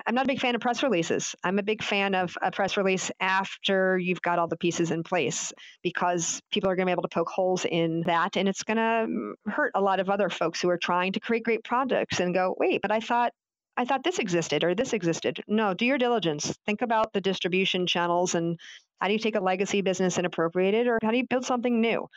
I'm 0.05 0.15
not 0.15 0.25
a 0.25 0.27
big 0.27 0.39
fan 0.39 0.55
of 0.55 0.61
press 0.61 0.83
releases. 0.83 1.35
I'm 1.43 1.59
a 1.59 1.63
big 1.63 1.83
fan 1.83 2.15
of 2.15 2.35
a 2.41 2.51
press 2.51 2.77
release 2.77 3.11
after 3.19 3.97
you've 3.97 4.21
got 4.21 4.39
all 4.39 4.47
the 4.47 4.57
pieces 4.57 4.91
in 4.91 5.03
place 5.03 5.53
because 5.83 6.41
people 6.51 6.69
are 6.69 6.75
going 6.75 6.85
to 6.85 6.89
be 6.89 6.93
able 6.93 7.03
to 7.03 7.09
poke 7.09 7.29
holes 7.29 7.65
in 7.65 8.01
that 8.05 8.35
and 8.37 8.49
it's 8.49 8.63
going 8.63 8.77
to 8.77 9.07
mm, 9.07 9.33
hurt 9.45 9.71
a 9.75 9.81
lot 9.81 9.99
of 9.99 10.09
other 10.09 10.29
folks 10.29 10.61
who 10.61 10.69
are 10.69 10.77
trying 10.77 11.13
to 11.13 11.19
create 11.19 11.43
great 11.43 11.63
products 11.63 12.19
and 12.19 12.33
go, 12.33 12.55
"Wait, 12.57 12.81
but 12.81 12.91
I 12.91 12.99
thought 12.99 13.33
I 13.77 13.85
thought 13.85 14.03
this 14.03 14.19
existed 14.19 14.63
or 14.63 14.75
this 14.75 14.93
existed." 14.93 15.43
No, 15.47 15.73
do 15.73 15.85
your 15.85 15.97
diligence. 15.97 16.57
Think 16.65 16.81
about 16.81 17.13
the 17.13 17.21
distribution 17.21 17.87
channels 17.87 18.35
and 18.35 18.59
how 18.99 19.07
do 19.07 19.13
you 19.13 19.19
take 19.19 19.35
a 19.35 19.39
legacy 19.41 19.81
business 19.81 20.17
and 20.17 20.25
appropriate 20.25 20.73
it 20.73 20.87
or 20.87 20.99
how 21.03 21.11
do 21.11 21.17
you 21.17 21.27
build 21.27 21.45
something 21.45 21.81
new? 21.81 22.07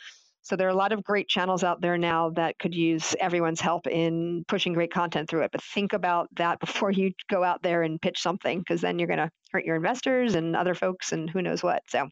So 0.47 0.55
there 0.55 0.69
are 0.69 0.71
a 0.71 0.77
lot 0.77 0.93
of 0.93 1.03
great 1.03 1.27
channels 1.27 1.65
out 1.65 1.81
there 1.81 1.99
now 1.99 2.31
that 2.31 2.57
could 2.61 2.73
use 2.73 3.17
everyone's 3.19 3.61
help 3.61 3.89
in 3.89 4.45
pushing 4.47 4.75
great 4.75 4.93
content 4.93 5.29
through 5.29 5.43
it. 5.43 5.51
But 5.51 5.61
think 5.61 5.93
about 5.93 6.29
that 6.37 6.61
before 6.65 6.93
you 6.93 7.11
go 7.29 7.43
out 7.43 7.65
there 7.65 7.83
and 7.83 8.01
pitch 8.01 8.23
something, 8.23 8.61
because 8.61 8.81
then 8.81 9.01
you're 9.01 9.09
going 9.09 9.19
to 9.19 9.31
hurt 9.51 9.65
your 9.65 9.75
investors 9.75 10.37
and 10.37 10.55
other 10.55 10.77
folks 10.77 11.11
and 11.11 11.29
who 11.29 11.43
knows 11.43 11.65
what. 11.65 11.83
So, 11.89 12.09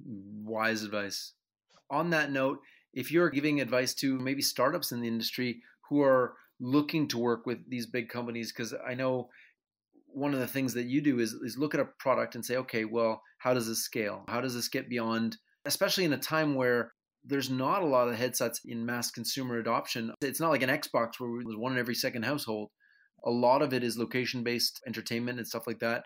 wise 0.00 0.82
advice. 0.82 1.34
On 1.90 2.08
that 2.10 2.32
note, 2.32 2.60
if 2.94 3.12
you're 3.12 3.28
giving 3.28 3.60
advice 3.60 3.92
to 3.96 4.18
maybe 4.18 4.40
startups 4.40 4.92
in 4.92 5.02
the 5.02 5.08
industry 5.08 5.60
who 5.90 6.00
are 6.00 6.36
looking 6.60 7.06
to 7.08 7.18
work 7.18 7.44
with 7.44 7.58
these 7.68 7.84
big 7.84 8.08
companies, 8.08 8.50
because 8.50 8.72
I 8.86 8.94
know 8.94 9.28
one 10.06 10.32
of 10.32 10.40
the 10.40 10.46
things 10.46 10.72
that 10.72 10.86
you 10.86 11.02
do 11.02 11.18
is, 11.18 11.34
is 11.34 11.58
look 11.58 11.74
at 11.74 11.80
a 11.80 11.88
product 11.98 12.34
and 12.34 12.42
say, 12.42 12.56
okay, 12.56 12.86
well, 12.86 13.20
how 13.36 13.52
does 13.52 13.68
this 13.68 13.84
scale? 13.84 14.24
How 14.26 14.40
does 14.40 14.54
this 14.54 14.68
get 14.68 14.88
beyond, 14.88 15.36
especially 15.66 16.06
in 16.06 16.14
a 16.14 16.18
time 16.18 16.54
where 16.54 16.92
there's 17.24 17.50
not 17.50 17.82
a 17.82 17.86
lot 17.86 18.08
of 18.08 18.14
headsets 18.14 18.60
in 18.64 18.86
mass 18.86 19.10
consumer 19.10 19.58
adoption. 19.58 20.12
It's 20.20 20.40
not 20.40 20.50
like 20.50 20.62
an 20.62 20.70
Xbox 20.70 21.18
where 21.18 21.42
there's 21.42 21.56
one 21.56 21.72
in 21.72 21.78
every 21.78 21.94
second 21.94 22.24
household. 22.24 22.70
A 23.24 23.30
lot 23.30 23.62
of 23.62 23.72
it 23.72 23.82
is 23.82 23.98
location 23.98 24.42
based 24.42 24.80
entertainment 24.86 25.38
and 25.38 25.46
stuff 25.46 25.66
like 25.66 25.80
that. 25.80 26.04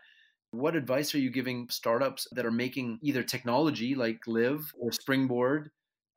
What 0.50 0.76
advice 0.76 1.14
are 1.14 1.18
you 1.18 1.30
giving 1.30 1.68
startups 1.70 2.26
that 2.32 2.44
are 2.44 2.50
making 2.50 2.98
either 3.02 3.22
technology 3.22 3.94
like 3.94 4.18
LIV 4.26 4.72
or 4.78 4.92
Springboard 4.92 5.70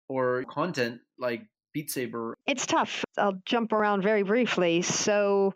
or 0.10 0.44
content 0.50 1.00
like 1.18 1.44
Beat 1.74 1.90
Saber? 1.90 2.36
It's 2.46 2.66
tough. 2.66 3.06
I'll 3.18 3.40
jump 3.46 3.72
around 3.72 4.02
very 4.02 4.24
briefly. 4.24 4.82
So, 4.82 5.54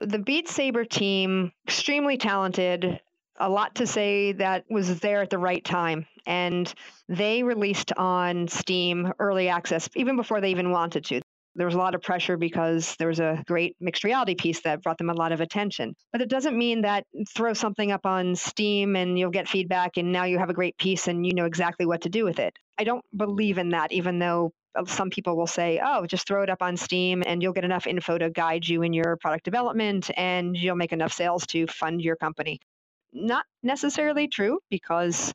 the 0.00 0.18
Beat 0.18 0.48
Saber 0.48 0.84
team, 0.84 1.52
extremely 1.66 2.16
talented, 2.16 3.00
a 3.38 3.48
lot 3.48 3.76
to 3.76 3.86
say 3.86 4.32
that 4.32 4.64
was 4.70 5.00
there 5.00 5.22
at 5.22 5.30
the 5.30 5.38
right 5.38 5.64
time. 5.64 6.06
And 6.26 6.72
they 7.08 7.42
released 7.42 7.92
on 7.96 8.48
Steam 8.48 9.12
early 9.18 9.48
access 9.48 9.88
even 9.94 10.16
before 10.16 10.40
they 10.40 10.50
even 10.50 10.70
wanted 10.70 11.04
to. 11.06 11.20
There 11.56 11.66
was 11.66 11.76
a 11.76 11.78
lot 11.78 11.94
of 11.94 12.02
pressure 12.02 12.36
because 12.36 12.96
there 12.98 13.06
was 13.06 13.20
a 13.20 13.42
great 13.46 13.76
mixed 13.80 14.02
reality 14.02 14.34
piece 14.34 14.62
that 14.62 14.82
brought 14.82 14.98
them 14.98 15.10
a 15.10 15.14
lot 15.14 15.30
of 15.30 15.40
attention. 15.40 15.94
But 16.10 16.20
it 16.20 16.28
doesn't 16.28 16.58
mean 16.58 16.82
that 16.82 17.04
throw 17.32 17.54
something 17.54 17.92
up 17.92 18.06
on 18.06 18.34
Steam 18.34 18.96
and 18.96 19.16
you'll 19.16 19.30
get 19.30 19.48
feedback 19.48 19.96
and 19.96 20.10
now 20.10 20.24
you 20.24 20.38
have 20.38 20.50
a 20.50 20.54
great 20.54 20.76
piece 20.78 21.06
and 21.06 21.24
you 21.24 21.32
know 21.32 21.44
exactly 21.44 21.86
what 21.86 22.02
to 22.02 22.08
do 22.08 22.24
with 22.24 22.40
it. 22.40 22.58
I 22.76 22.82
don't 22.82 23.04
believe 23.16 23.58
in 23.58 23.68
that, 23.68 23.92
even 23.92 24.18
though 24.18 24.50
some 24.86 25.10
people 25.10 25.36
will 25.36 25.46
say, 25.46 25.80
oh, 25.84 26.06
just 26.06 26.26
throw 26.26 26.42
it 26.42 26.50
up 26.50 26.60
on 26.60 26.76
Steam 26.76 27.22
and 27.24 27.40
you'll 27.40 27.52
get 27.52 27.64
enough 27.64 27.86
info 27.86 28.18
to 28.18 28.30
guide 28.30 28.66
you 28.66 28.82
in 28.82 28.92
your 28.92 29.16
product 29.18 29.44
development 29.44 30.10
and 30.16 30.56
you'll 30.56 30.74
make 30.74 30.92
enough 30.92 31.12
sales 31.12 31.46
to 31.46 31.68
fund 31.68 32.00
your 32.00 32.16
company 32.16 32.58
not 33.14 33.44
necessarily 33.62 34.28
true 34.28 34.58
because 34.70 35.32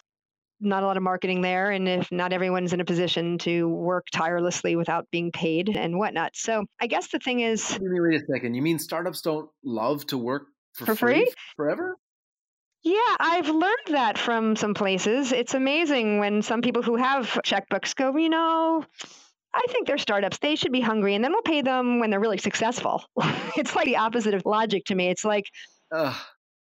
not 0.61 0.83
a 0.83 0.85
lot 0.85 0.97
of 0.97 1.03
marketing 1.03 1.41
there 1.41 1.71
and 1.71 1.87
if 1.87 2.11
not 2.11 2.33
everyone's 2.33 2.73
in 2.73 2.81
a 2.81 2.85
position 2.85 3.37
to 3.37 3.69
work 3.69 4.05
tirelessly 4.11 4.75
without 4.75 5.07
being 5.09 5.31
paid 5.31 5.69
and 5.69 5.97
whatnot 5.97 6.31
so 6.35 6.65
i 6.81 6.87
guess 6.87 7.07
the 7.11 7.19
thing 7.19 7.39
is 7.39 7.79
wait 7.81 8.21
a 8.21 8.25
second 8.31 8.53
you 8.53 8.61
mean 8.61 8.77
startups 8.77 9.21
don't 9.21 9.49
love 9.63 10.05
to 10.05 10.17
work 10.17 10.47
for, 10.73 10.85
for 10.87 10.95
free, 10.95 11.13
free 11.13 11.33
forever 11.55 11.97
yeah, 12.81 13.15
I've 13.19 13.49
learned 13.49 13.87
that 13.89 14.17
from 14.17 14.55
some 14.55 14.73
places. 14.73 15.33
It's 15.33 15.53
amazing 15.53 16.19
when 16.19 16.41
some 16.41 16.61
people 16.61 16.81
who 16.81 16.95
have 16.95 17.25
checkbooks 17.43 17.93
go, 17.93 18.15
you 18.15 18.29
know, 18.29 18.85
I 19.53 19.65
think 19.69 19.85
they're 19.85 19.97
startups. 19.97 20.37
They 20.37 20.55
should 20.55 20.71
be 20.71 20.79
hungry, 20.79 21.13
and 21.13 21.23
then 21.23 21.33
we'll 21.33 21.41
pay 21.41 21.61
them 21.61 21.99
when 21.99 22.09
they're 22.09 22.21
really 22.21 22.37
successful. 22.37 23.03
it's 23.57 23.75
like 23.75 23.85
the 23.85 23.97
opposite 23.97 24.33
of 24.33 24.45
logic 24.45 24.85
to 24.85 24.95
me. 24.95 25.09
It's 25.09 25.25
like, 25.25 25.45
Ugh. 25.93 26.15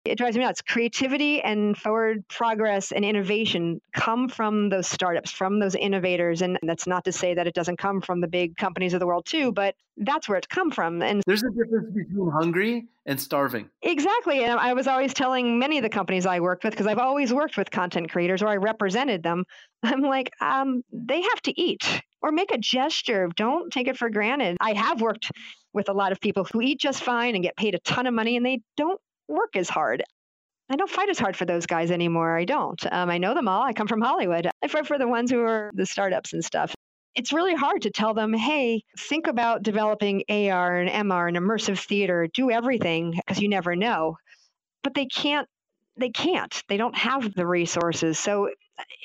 It 0.04 0.16
drives 0.16 0.36
me 0.36 0.44
nuts. 0.44 0.62
Creativity 0.62 1.42
and 1.42 1.76
forward 1.76 2.26
progress 2.28 2.90
and 2.90 3.04
innovation 3.04 3.82
come 3.92 4.28
from 4.28 4.70
those 4.70 4.86
startups, 4.86 5.30
from 5.30 5.60
those 5.60 5.74
innovators. 5.74 6.40
And 6.40 6.58
that's 6.62 6.86
not 6.86 7.04
to 7.04 7.12
say 7.12 7.34
that 7.34 7.46
it 7.46 7.54
doesn't 7.54 7.76
come 7.76 8.00
from 8.00 8.22
the 8.22 8.28
big 8.28 8.56
companies 8.56 8.94
of 8.94 9.00
the 9.00 9.06
world 9.06 9.26
too, 9.26 9.52
but 9.52 9.74
that's 9.98 10.26
where 10.26 10.38
it's 10.38 10.46
come 10.46 10.70
from. 10.70 11.02
And 11.02 11.22
there's 11.26 11.42
a 11.42 11.50
difference 11.50 11.94
between 11.94 12.30
hungry 12.30 12.88
and 13.04 13.20
starving. 13.20 13.68
Exactly. 13.82 14.42
And 14.42 14.58
I 14.58 14.72
was 14.72 14.86
always 14.86 15.12
telling 15.12 15.58
many 15.58 15.76
of 15.76 15.82
the 15.82 15.90
companies 15.90 16.24
I 16.24 16.40
worked 16.40 16.64
with, 16.64 16.72
because 16.72 16.86
I've 16.86 16.98
always 16.98 17.32
worked 17.32 17.58
with 17.58 17.70
content 17.70 18.10
creators 18.10 18.42
or 18.42 18.48
I 18.48 18.56
represented 18.56 19.22
them, 19.22 19.44
I'm 19.82 20.00
like, 20.00 20.30
um, 20.40 20.82
they 20.92 21.20
have 21.20 21.42
to 21.42 21.60
eat 21.60 22.02
or 22.22 22.32
make 22.32 22.52
a 22.52 22.58
gesture. 22.58 23.28
Don't 23.36 23.70
take 23.70 23.86
it 23.86 23.98
for 23.98 24.08
granted. 24.08 24.56
I 24.60 24.72
have 24.72 25.02
worked 25.02 25.30
with 25.74 25.90
a 25.90 25.92
lot 25.92 26.12
of 26.12 26.20
people 26.20 26.46
who 26.50 26.62
eat 26.62 26.80
just 26.80 27.02
fine 27.02 27.34
and 27.34 27.44
get 27.44 27.56
paid 27.56 27.74
a 27.74 27.78
ton 27.80 28.06
of 28.06 28.14
money 28.14 28.36
and 28.38 28.44
they 28.44 28.62
don't 28.78 29.00
work 29.30 29.56
as 29.56 29.68
hard. 29.68 30.02
I 30.68 30.76
don't 30.76 30.90
fight 30.90 31.08
as 31.08 31.18
hard 31.18 31.36
for 31.36 31.44
those 31.44 31.66
guys 31.66 31.90
anymore. 31.90 32.38
I 32.38 32.44
don't. 32.44 32.80
Um, 32.92 33.10
I 33.10 33.18
know 33.18 33.34
them 33.34 33.48
all. 33.48 33.62
I 33.62 33.72
come 33.72 33.88
from 33.88 34.00
Hollywood. 34.00 34.48
I 34.62 34.68
fight 34.68 34.86
for 34.86 34.98
the 34.98 35.08
ones 35.08 35.30
who 35.30 35.40
are 35.40 35.70
the 35.74 35.86
startups 35.86 36.32
and 36.32 36.44
stuff. 36.44 36.74
It's 37.16 37.32
really 37.32 37.56
hard 37.56 37.82
to 37.82 37.90
tell 37.90 38.14
them, 38.14 38.32
hey, 38.32 38.82
think 38.96 39.26
about 39.26 39.64
developing 39.64 40.22
AR 40.28 40.76
and 40.76 40.88
MR 40.88 41.26
and 41.26 41.36
immersive 41.36 41.84
theater. 41.84 42.28
Do 42.32 42.50
everything 42.52 43.12
because 43.16 43.40
you 43.40 43.48
never 43.48 43.74
know. 43.74 44.16
But 44.84 44.94
they 44.94 45.06
can't. 45.06 45.48
They 45.96 46.10
can't. 46.10 46.62
They 46.68 46.76
don't 46.76 46.96
have 46.96 47.34
the 47.34 47.46
resources. 47.46 48.18
So 48.18 48.50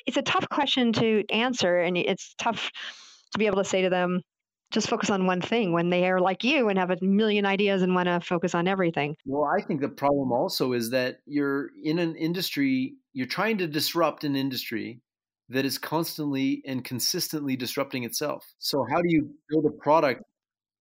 it's 0.06 0.18
a 0.18 0.22
tough 0.22 0.48
question 0.50 0.94
to 0.94 1.24
answer, 1.32 1.80
and 1.80 1.98
it's 1.98 2.36
tough 2.38 2.70
to 3.32 3.40
be 3.40 3.48
able 3.48 3.58
to 3.58 3.66
say 3.66 3.82
to 3.82 3.90
them, 3.90 4.22
just 4.72 4.90
focus 4.90 5.10
on 5.10 5.26
one 5.26 5.42
thing 5.42 5.72
when 5.72 5.90
they 5.90 6.08
are 6.08 6.20
like 6.20 6.44
you 6.44 6.70
and 6.70 6.78
have 6.78 6.92
a 6.92 6.98
million 7.02 7.46
ideas 7.46 7.82
and 7.82 7.96
want 7.96 8.08
to 8.08 8.20
focus 8.20 8.54
on 8.56 8.68
everything. 8.68 9.16
Well, 9.26 9.50
I 9.58 9.62
think 9.62 9.82
the 9.82 9.90
problem 9.90 10.32
also 10.32 10.74
is 10.74 10.90
that 10.90 11.20
you're 11.26 11.70
in 11.84 12.00
an 12.00 12.16
industry, 12.16 12.96
you're 13.14 13.28
trying 13.28 13.58
to 13.60 13.68
disrupt 13.68 14.24
an 14.24 14.36
industry 14.36 15.00
that 15.50 15.66
is 15.66 15.78
constantly 15.78 16.64
and 16.66 16.84
consistently 16.84 17.56
disrupting 17.56 18.04
itself. 18.04 18.46
So, 18.60 18.86
how 18.90 19.02
do 19.02 19.08
you 19.08 19.30
build 19.50 19.66
a 19.66 19.84
product? 19.84 20.24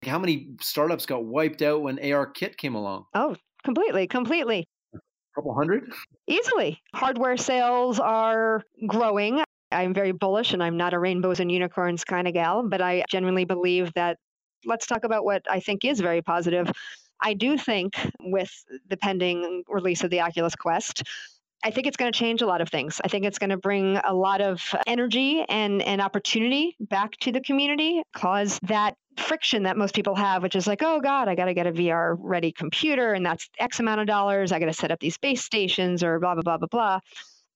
How 0.03 0.19
many 0.19 0.49
startups 0.61 1.07
got 1.07 1.25
wiped 1.25 1.63
out 1.63 1.83
when 1.83 1.99
ARKit 1.99 2.57
came 2.57 2.75
along? 2.75 3.05
Oh, 3.15 3.37
completely, 3.65 4.07
completely. 4.07 4.67
A 4.95 4.99
couple 5.35 5.55
hundred? 5.55 5.93
Easily. 6.27 6.81
Hardware 6.95 7.37
sales 7.37 8.01
are 8.01 8.63
growing. 8.87 9.44
I'm 9.75 9.95
very 9.95 10.13
bullish 10.13 10.53
and 10.53 10.63
I'm 10.63 10.77
not 10.77 10.95
a 10.95 10.99
rainbows 10.99 11.41
and 11.41 11.51
unicorns 11.51 12.05
kind 12.05 12.29
of 12.29 12.35
gal, 12.35 12.67
but 12.69 12.81
I 12.81 13.05
genuinely 13.11 13.45
believe 13.45 13.93
that 13.95 14.19
let's 14.65 14.87
talk 14.87 15.05
about 15.05 15.25
what 15.25 15.43
I 15.51 15.61
think 15.61 15.85
is 15.85 16.01
very 16.01 16.23
positive. 16.23 16.71
I 17.21 17.35
do 17.35 17.57
think 17.59 17.95
with 18.21 18.53
the 18.89 18.97
pending 18.97 19.65
release 19.69 20.05
of 20.05 20.11
the 20.11 20.21
Oculus 20.21 20.55
Quest, 20.55 21.03
I 21.65 21.71
think 21.71 21.87
it's 21.87 21.97
going 21.97 22.13
to 22.13 22.19
change 22.19 22.43
a 22.43 22.47
lot 22.47 22.61
of 22.61 22.69
things. 22.69 23.01
I 23.03 23.09
think 23.09 23.25
it's 23.25 23.39
going 23.39 23.51
to 23.51 23.57
bring 23.57 23.97
a 24.05 24.13
lot 24.13 24.43
of 24.43 24.63
energy 24.87 25.43
and, 25.49 25.81
and 25.81 26.03
opportunity 26.03 26.77
back 26.79 27.13
to 27.21 27.33
the 27.33 27.41
community, 27.41 28.03
cause 28.15 28.59
that 28.65 28.97
friction 29.17 29.63
that 29.63 29.77
most 29.77 29.95
people 29.95 30.15
have, 30.15 30.43
which 30.43 30.57
is 30.57 30.67
like, 30.67 30.83
oh 30.83 31.01
God, 31.01 31.29
I 31.29 31.35
got 31.35 31.47
to 31.47 31.55
get 31.55 31.67
a 31.67 31.73
VR 31.73 32.17
ready 32.19 32.53
computer 32.53 33.15
and 33.15 33.25
that's 33.25 33.49
X 33.59 33.81
amount 33.81 34.03
of 34.03 34.07
dollars. 34.07 34.53
I 34.53 34.59
got 34.59 34.67
to 34.67 34.75
set 34.75 34.91
up 34.91 35.01
these 35.01 35.17
base 35.17 35.43
stations 35.43 36.03
or 36.03 36.21
blah, 36.21 36.35
blah, 36.35 36.43
blah, 36.43 36.59
blah, 36.59 36.69
blah. 36.69 37.01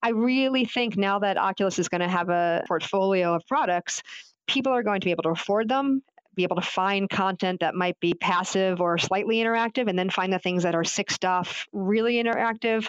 I 0.03 0.11
really 0.11 0.65
think 0.65 0.97
now 0.97 1.19
that 1.21 1.37
Oculus 1.37 1.79
is 1.79 1.89
going 1.89 2.01
to 2.01 2.09
have 2.09 2.29
a 2.29 2.65
portfolio 2.69 3.35
of 3.35 3.47
products, 3.47 4.03
people 4.47 4.73
are 4.73 4.83
going 4.83 5.01
to 5.01 5.05
be 5.05 5.11
able 5.11 5.25
to 5.25 5.31
afford 5.31 5.69
them 5.69 6.03
be 6.35 6.45
able 6.45 6.55
to 6.55 6.63
find 6.63 7.11
content 7.11 7.59
that 7.59 7.75
might 7.75 7.99
be 7.99 8.15
passive 8.15 8.81
or 8.81 8.97
slightly 8.97 9.39
interactive 9.39 9.89
and 9.89 9.99
then 9.99 10.09
find 10.09 10.33
the 10.33 10.39
things 10.39 10.63
that 10.63 10.73
are 10.73 10.85
six 10.85 11.19
DoF 11.19 11.67
really 11.73 12.23
interactive 12.23 12.89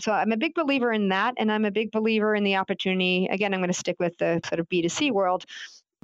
so 0.00 0.12
I'm 0.12 0.32
a 0.32 0.36
big 0.36 0.54
believer 0.54 0.92
in 0.92 1.08
that. 1.08 1.34
And 1.38 1.50
I'm 1.50 1.64
a 1.64 1.70
big 1.70 1.90
believer 1.90 2.34
in 2.34 2.44
the 2.44 2.56
opportunity. 2.56 3.28
Again, 3.30 3.52
I'm 3.52 3.60
going 3.60 3.72
to 3.72 3.78
stick 3.78 3.96
with 3.98 4.16
the 4.18 4.40
sort 4.46 4.60
of 4.60 4.68
B2C 4.68 5.10
world, 5.10 5.44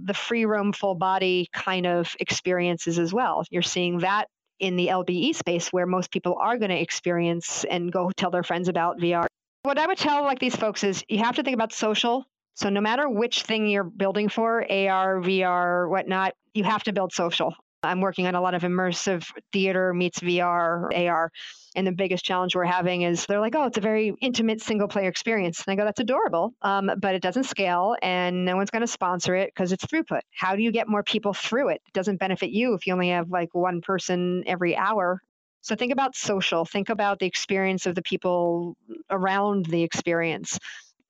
the 0.01 0.15
free 0.15 0.45
roam, 0.45 0.73
full 0.73 0.95
body 0.95 1.49
kind 1.53 1.87
of 1.87 2.15
experiences 2.19 2.99
as 2.99 3.13
well. 3.13 3.45
You're 3.51 3.63
seeing 3.63 3.99
that 3.99 4.29
in 4.59 4.77
the 4.77 4.89
LBE 4.89 5.35
space 5.35 5.69
where 5.69 5.87
most 5.87 6.11
people 6.11 6.37
are 6.41 6.59
going 6.59 6.71
to 6.71 6.81
experience 6.81 7.65
and 7.65 7.93
go 7.93 8.11
tell 8.17 8.31
their 8.31 8.43
friends 8.43 8.69
about 8.69 8.99
VR. 8.99 9.27
What 9.65 9.79
I 9.79 9.87
would 9.87 9.97
tell 9.97 10.25
like 10.25 10.41
these 10.41 10.55
folks 10.55 10.85
is 10.85 11.03
you 11.09 11.21
have 11.21 11.37
to 11.37 11.43
think 11.43 11.55
about 11.55 11.73
social. 11.73 12.27
So 12.53 12.69
no 12.69 12.83
matter 12.83 13.09
which 13.09 13.45
thing 13.45 13.67
you're 13.67 13.83
building 13.83 14.29
for, 14.29 14.61
AR, 14.61 15.21
VR, 15.23 15.89
whatnot, 15.89 16.35
you 16.53 16.65
have 16.65 16.83
to 16.83 16.93
build 16.93 17.15
social. 17.15 17.55
I'm 17.83 18.03
working 18.03 18.27
on 18.27 18.35
a 18.35 18.43
lot 18.43 18.53
of 18.53 18.61
immersive 18.61 19.27
theater 19.55 19.95
meets 19.95 20.21
VR, 20.21 20.91
AR. 20.95 21.31
And 21.75 21.87
the 21.87 21.93
biggest 21.93 22.27
challenge 22.27 22.55
we're 22.55 22.65
having 22.65 23.03
is 23.03 23.25
they're 23.25 23.41
like, 23.41 23.55
oh, 23.57 23.65
it's 23.65 23.79
a 23.79 23.81
very 23.81 24.13
intimate 24.21 24.61
single 24.61 24.87
player 24.87 25.09
experience. 25.09 25.65
And 25.67 25.73
I 25.73 25.77
go, 25.77 25.87
that's 25.87 26.01
adorable, 26.01 26.53
um, 26.61 26.91
but 26.99 27.15
it 27.15 27.23
doesn't 27.23 27.45
scale 27.45 27.97
and 28.03 28.45
no 28.45 28.57
one's 28.57 28.71
going 28.71 28.83
to 28.83 28.87
sponsor 28.87 29.35
it 29.35 29.51
because 29.55 29.73
it's 29.73 29.87
throughput. 29.87 30.21
How 30.31 30.57
do 30.57 30.63
you 30.63 30.73
get 30.73 30.89
more 30.89 31.03
people 31.03 31.33
through 31.33 31.71
it? 31.71 31.81
It 31.87 31.95
doesn't 31.95 32.21
benefit 32.21 32.51
you 32.51 32.75
if 32.75 32.87
you 32.87 32.93
only 32.93 33.09
have 33.09 33.31
like 33.31 33.49
one 33.55 33.81
person 33.81 34.45
every 34.47 34.77
hour. 34.77 35.23
So 35.65 35.75
think 35.75 35.93
about 35.93 36.15
social, 36.15 36.67
think 36.67 36.91
about 36.91 37.21
the 37.21 37.27
experience 37.27 37.87
of 37.87 37.95
the 37.95 38.03
people 38.03 38.77
around 39.11 39.65
the 39.65 39.83
experience. 39.83 40.59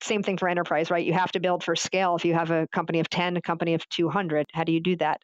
Same 0.01 0.23
thing 0.23 0.37
for 0.37 0.47
enterprise, 0.47 0.89
right? 0.89 1.05
You 1.05 1.11
have 1.11 1.33
to 1.33 1.41
build 1.41 1.61
for 1.61 1.75
scale. 1.75 2.15
If 2.15 2.23
you 2.23 2.33
have 2.33 2.51
a 2.51 2.65
company 2.67 3.01
of 3.01 3.09
10, 3.09 3.35
a 3.35 3.41
company 3.41 3.73
of 3.73 3.87
200, 3.89 4.45
how 4.53 4.63
do 4.63 4.71
you 4.71 4.79
do 4.79 4.95
that? 4.95 5.19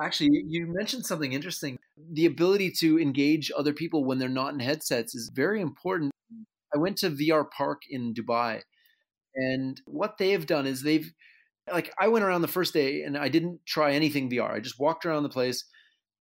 Actually, 0.00 0.44
you 0.46 0.68
mentioned 0.68 1.04
something 1.04 1.32
interesting. 1.32 1.78
The 2.12 2.26
ability 2.26 2.70
to 2.78 3.00
engage 3.00 3.50
other 3.58 3.72
people 3.72 4.04
when 4.04 4.20
they're 4.20 4.28
not 4.28 4.54
in 4.54 4.60
headsets 4.60 5.16
is 5.16 5.32
very 5.34 5.60
important. 5.60 6.12
I 6.72 6.78
went 6.78 6.96
to 6.98 7.10
VR 7.10 7.50
Park 7.50 7.82
in 7.90 8.14
Dubai, 8.14 8.62
and 9.34 9.80
what 9.84 10.16
they've 10.16 10.46
done 10.46 10.68
is 10.68 10.82
they've, 10.82 11.12
like, 11.72 11.92
I 12.00 12.06
went 12.06 12.24
around 12.24 12.42
the 12.42 12.48
first 12.48 12.72
day 12.72 13.02
and 13.02 13.18
I 13.18 13.28
didn't 13.28 13.66
try 13.66 13.94
anything 13.94 14.30
VR. 14.30 14.52
I 14.52 14.60
just 14.60 14.78
walked 14.78 15.04
around 15.04 15.24
the 15.24 15.28
place, 15.28 15.64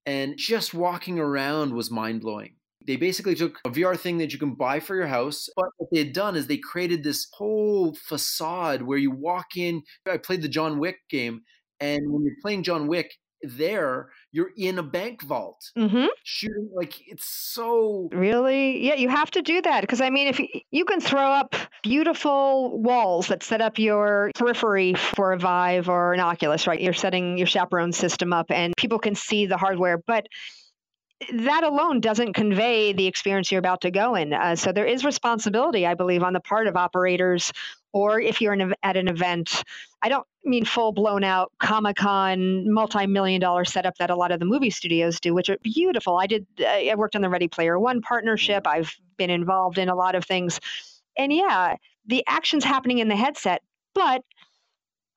and 0.09 0.37
just 0.37 0.73
walking 0.73 1.19
around 1.19 1.71
was 1.71 1.91
mind 1.91 2.21
blowing. 2.21 2.55
They 2.87 2.95
basically 2.95 3.35
took 3.35 3.59
a 3.63 3.69
VR 3.69 3.95
thing 3.95 4.17
that 4.17 4.33
you 4.33 4.39
can 4.39 4.55
buy 4.55 4.79
for 4.79 4.95
your 4.95 5.05
house, 5.05 5.47
but 5.55 5.67
what 5.77 5.89
they 5.91 5.99
had 5.99 6.13
done 6.13 6.35
is 6.35 6.47
they 6.47 6.57
created 6.57 7.03
this 7.03 7.27
whole 7.33 7.93
facade 7.93 8.81
where 8.81 8.97
you 8.97 9.11
walk 9.11 9.55
in. 9.55 9.83
I 10.07 10.17
played 10.17 10.41
the 10.41 10.47
John 10.47 10.79
Wick 10.79 10.97
game, 11.11 11.41
and 11.79 12.11
when 12.11 12.23
you're 12.23 12.41
playing 12.41 12.63
John 12.63 12.87
Wick, 12.87 13.11
there 13.41 14.09
you're 14.31 14.51
in 14.57 14.77
a 14.77 14.83
bank 14.83 15.21
vault 15.23 15.71
mm-hmm. 15.77 16.05
shooting 16.23 16.69
like 16.75 16.95
it's 17.07 17.25
so 17.25 18.09
really 18.11 18.85
yeah 18.85 18.95
you 18.95 19.09
have 19.09 19.31
to 19.31 19.41
do 19.41 19.61
that 19.61 19.81
because 19.81 20.01
i 20.01 20.09
mean 20.09 20.27
if 20.27 20.39
you, 20.39 20.47
you 20.71 20.85
can 20.85 20.99
throw 20.99 21.31
up 21.31 21.55
beautiful 21.83 22.81
walls 22.81 23.27
that 23.27 23.43
set 23.43 23.61
up 23.61 23.79
your 23.79 24.31
periphery 24.35 24.93
for 24.93 25.33
a 25.33 25.37
vive 25.37 25.89
or 25.89 26.13
an 26.13 26.19
oculus 26.19 26.67
right 26.67 26.81
you're 26.81 26.93
setting 26.93 27.37
your 27.37 27.47
chaperone 27.47 27.91
system 27.91 28.33
up 28.33 28.51
and 28.51 28.73
people 28.77 28.99
can 28.99 29.15
see 29.15 29.45
the 29.45 29.57
hardware 29.57 29.97
but 29.97 30.27
that 31.33 31.63
alone 31.63 31.99
doesn't 31.99 32.33
convey 32.33 32.93
the 32.93 33.07
experience 33.07 33.51
you're 33.51 33.59
about 33.59 33.81
to 33.81 33.91
go 33.91 34.15
in. 34.15 34.33
Uh, 34.33 34.55
so 34.55 34.71
there 34.71 34.85
is 34.85 35.03
responsibility, 35.03 35.85
I 35.85 35.93
believe, 35.93 36.23
on 36.23 36.33
the 36.33 36.39
part 36.39 36.67
of 36.67 36.77
operators, 36.77 37.51
or 37.91 38.21
if 38.21 38.39
you're 38.39 38.53
an, 38.53 38.73
at 38.83 38.95
an 38.95 39.07
event. 39.07 39.63
I 40.01 40.09
don't 40.09 40.25
mean 40.45 40.65
full 40.65 40.91
blown 40.91 41.23
out 41.23 41.51
Comic 41.59 41.97
Con 41.97 42.71
multi 42.71 43.05
million 43.07 43.41
dollar 43.41 43.65
setup 43.65 43.95
that 43.97 44.09
a 44.09 44.15
lot 44.15 44.31
of 44.31 44.39
the 44.39 44.45
movie 44.45 44.69
studios 44.69 45.19
do, 45.19 45.33
which 45.33 45.49
are 45.49 45.57
beautiful. 45.61 46.17
I 46.17 46.27
did. 46.27 46.45
I 46.65 46.93
worked 46.97 47.15
on 47.15 47.21
the 47.21 47.29
Ready 47.29 47.47
Player 47.47 47.79
One 47.79 48.01
partnership. 48.01 48.63
Mm-hmm. 48.63 48.79
I've 48.79 48.95
been 49.17 49.29
involved 49.29 49.77
in 49.77 49.89
a 49.89 49.95
lot 49.95 50.15
of 50.15 50.25
things, 50.25 50.59
and 51.17 51.33
yeah, 51.33 51.75
the 52.05 52.23
action's 52.27 52.63
happening 52.63 52.99
in 52.99 53.07
the 53.07 53.15
headset, 53.15 53.61
but 53.93 54.23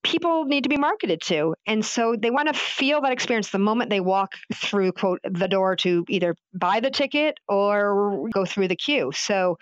people 0.03 0.45
need 0.45 0.65
to 0.65 0.69
be 0.69 0.77
marketed 0.77 1.21
to. 1.23 1.55
And 1.67 1.85
so 1.85 2.17
they 2.19 2.31
want 2.31 2.49
to 2.49 2.55
feel 2.55 3.01
that 3.03 3.13
experience 3.13 3.51
the 3.51 3.59
moment 3.59 3.91
they 3.91 4.01
walk 4.01 4.35
through, 4.53 4.93
quote, 4.93 5.21
the 5.25 5.49
door 5.49 5.77
to 5.77 6.05
either 6.09 6.35
buy 6.55 6.81
the 6.81 6.91
ticket 6.91 7.39
or 7.49 8.29
go 8.33 8.45
through 8.45 8.69
the 8.69 8.77
queue. 8.77 9.13
So 9.15 9.59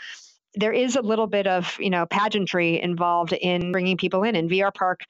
there 0.54 0.72
is 0.72 0.96
a 0.96 1.02
little 1.02 1.26
bit 1.26 1.46
of, 1.46 1.76
you 1.78 1.90
know, 1.90 2.06
pageantry 2.06 2.80
involved 2.80 3.32
in 3.32 3.70
bringing 3.70 3.96
people 3.96 4.22
in. 4.24 4.34
And 4.34 4.50
VR 4.50 4.72
Park 4.74 5.00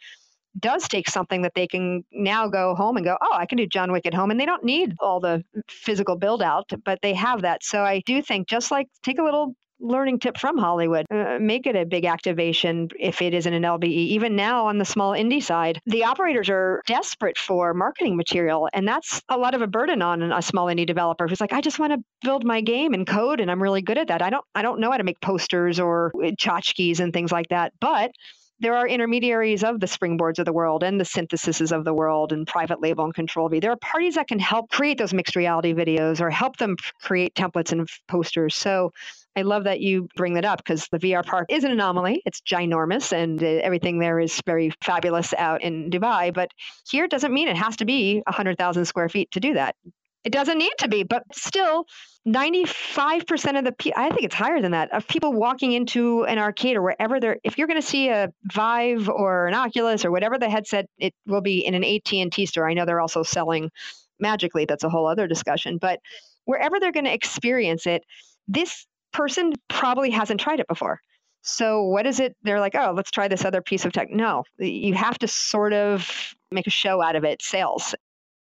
does 0.59 0.89
take 0.89 1.09
something 1.09 1.43
that 1.43 1.55
they 1.55 1.67
can 1.67 2.05
now 2.13 2.49
go 2.49 2.75
home 2.75 2.97
and 2.97 3.05
go, 3.05 3.17
oh, 3.21 3.35
I 3.35 3.47
can 3.47 3.59
do 3.59 3.67
John 3.67 3.93
Wick 3.93 4.07
at 4.07 4.15
home. 4.15 4.31
And 4.31 4.41
they 4.41 4.47
don't 4.47 4.65
need 4.65 4.95
all 5.01 5.21
the 5.21 5.45
physical 5.69 6.17
build 6.17 6.43
out, 6.43 6.71
but 6.85 7.01
they 7.03 7.15
have 7.15 7.43
that. 7.43 7.63
So 7.63 7.83
I 7.83 8.01
do 8.05 8.23
think 8.23 8.49
just 8.49 8.71
like 8.71 8.89
take 9.03 9.19
a 9.19 9.23
little 9.23 9.55
learning 9.81 10.19
tip 10.19 10.39
from 10.39 10.59
Hollywood. 10.59 11.07
Uh, 11.11 11.39
make 11.41 11.67
it 11.67 11.75
a 11.75 11.85
big 11.85 12.05
activation 12.05 12.89
if 12.99 13.23
it 13.23 13.35
isn't 13.35 13.53
an 13.53 13.63
LBE. 13.63 13.85
Even 13.89 14.37
now 14.37 14.67
on 14.67 14.79
the 14.79 14.85
small 14.85 15.13
indie 15.13 15.43
side, 15.43 15.81
the 15.87 16.05
operators 16.05 16.49
are 16.49 16.83
desperate 16.87 17.39
for 17.39 17.75
marketing 17.75 18.17
material. 18.17 18.69
And 18.73 18.87
that's 18.87 19.23
a 19.29 19.39
lot 19.39 19.55
of 19.55 19.63
a 19.63 19.67
burden 19.67 20.03
on 20.03 20.33
a 20.33 20.43
small 20.43 20.67
indie 20.67 20.87
developer 20.87 21.27
who's 21.27 21.41
like, 21.41 21.53
I 21.53 21.61
just 21.61 21.79
want 21.79 21.93
to 21.93 22.05
build 22.23 22.45
my 22.45 22.61
game 22.61 22.95
and 22.95 23.07
code 23.07 23.41
and 23.41 23.51
I'm 23.51 23.63
really 23.63 23.83
good 23.83 23.99
at 23.99 24.09
that. 24.09 24.23
I 24.23 24.31
don't 24.31 24.45
I 24.55 24.63
don't 24.63 24.81
know 24.81 24.91
how 24.91 24.99
to 24.99 25.05
make 25.05 25.21
posters 25.21 25.81
or 25.81 26.13
tchotchkes 26.15 27.01
and 27.01 27.13
things 27.13 27.33
like 27.33 27.49
that. 27.49 27.73
But 27.81 28.13
there 28.61 28.77
are 28.77 28.87
intermediaries 28.87 29.65
of 29.65 29.81
the 29.81 29.87
springboards 29.87 30.39
of 30.39 30.45
the 30.45 30.53
world 30.53 30.83
and 30.83 31.01
the 31.01 31.05
syntheses 31.05 31.73
of 31.73 31.85
the 31.85 31.95
world 31.95 32.33
and 32.33 32.47
private 32.47 32.81
label 32.81 33.05
and 33.05 33.15
CTRL 33.15 33.51
V. 33.51 33.61
There 33.61 33.73
are 33.73 33.77
parties 33.77 34.15
that 34.17 34.29
can 34.29 34.39
help 34.39 34.71
create 34.71 34.99
those 34.99 35.15
mixed 35.15 35.35
reality 35.35 35.73
videos 35.73 36.21
or 36.21 36.31
help 36.31 36.59
them 36.59 36.77
create 37.01 37.35
templates 37.35 37.73
and 37.73 37.89
posters. 38.07 38.55
So 38.55 38.93
I 39.37 39.43
love 39.43 39.65
that 39.65 39.81
you 39.81 40.09
bring 40.17 40.35
that 40.35 40.45
up 40.45 40.59
because 40.59 40.87
the 40.91 40.99
VR 40.99 41.25
park 41.25 41.47
is 41.51 41.65
an 41.65 41.71
anomaly. 41.71 42.23
It's 42.27 42.43
ginormous 42.43 43.13
and 43.13 43.43
uh, 43.43 43.47
everything 43.47 43.99
there 43.99 44.21
is 44.21 44.41
very 44.45 44.73
fabulous 44.83 45.33
out 45.39 45.63
in 45.63 45.91
Dubai. 45.91 46.35
But 46.35 46.51
here 46.89 47.09
doesn't 47.09 47.33
mean 47.33 47.49
it 47.49 47.57
has 47.57 47.77
to 47.77 47.85
be 47.85 48.23
100,000 48.27 48.85
square 48.85 49.09
feet 49.09 49.31
to 49.33 49.41
do 49.41 49.55
that. 49.55 49.77
It 50.25 50.33
doesn't 50.33 50.59
need 50.59 50.73
to 50.79 50.89
be, 50.89 51.03
but 51.03 51.23
still, 51.33 51.87
95% 52.29 53.59
of 53.59 53.65
the 53.65 53.73
people, 53.73 54.03
I 54.03 54.11
think 54.11 54.25
it's 54.25 54.35
higher 54.35 54.61
than 54.61 54.73
that, 54.73 54.93
of 54.93 55.09
people 55.09 55.33
walking 55.33 55.73
into 55.73 56.25
an 56.25 56.39
arcade 56.39 56.77
or 56.77 56.83
wherever 56.83 57.19
they're, 57.19 57.39
if 57.43 57.57
you're 57.57 57.67
going 57.67 57.81
to 57.81 57.87
see 57.87 58.11
a 58.11 58.31
Vive 58.53 59.09
or 59.09 59.47
an 59.47 59.55
Oculus 59.55 60.05
or 60.05 60.11
whatever 60.11 60.39
the 60.39 60.51
headset, 60.51 60.87
it 60.99 61.15
will 61.27 61.41
be 61.41 61.65
in 61.65 61.75
an 61.75 61.85
AT&T 61.85 62.45
store. 62.47 62.69
I 62.69 62.75
know 62.75 62.85
they're 62.85 63.01
also 63.01 63.23
selling 63.23 63.71
Magic 64.19 64.55
Leap 64.55 64.69
That's 64.69 64.85
a 64.85 64.91
whole 64.91 65.07
other 65.07 65.27
discussion. 65.27 65.79
But 65.79 66.01
wherever 66.45 66.79
they're 66.79 66.93
going 66.93 67.07
to 67.07 67.15
experience 67.15 67.87
it, 67.87 68.05
this 68.47 68.87
person 69.13 69.55
probably 69.69 70.11
hasn't 70.11 70.41
tried 70.41 70.61
it 70.61 70.69
before. 70.69 71.01
So 71.43 71.85
what 71.85 72.07
is 72.07 72.21
it? 72.21 72.37
They're 72.43 72.61
like, 72.61 72.75
oh, 72.75 72.93
let's 72.95 73.11
try 73.11 73.29
this 73.29 73.47
other 73.47 73.63
piece 73.63 73.87
of 73.87 73.93
tech. 73.93 74.11
No, 74.11 74.45
you 74.59 74.93
have 74.95 75.19
to 75.21 75.29
sort 75.29 75.73
of 75.73 76.35
make 76.51 76.67
a 76.67 76.71
show 76.71 77.01
out 77.01 77.17
of 77.17 77.25
it. 77.25 77.41
Sales. 77.41 77.95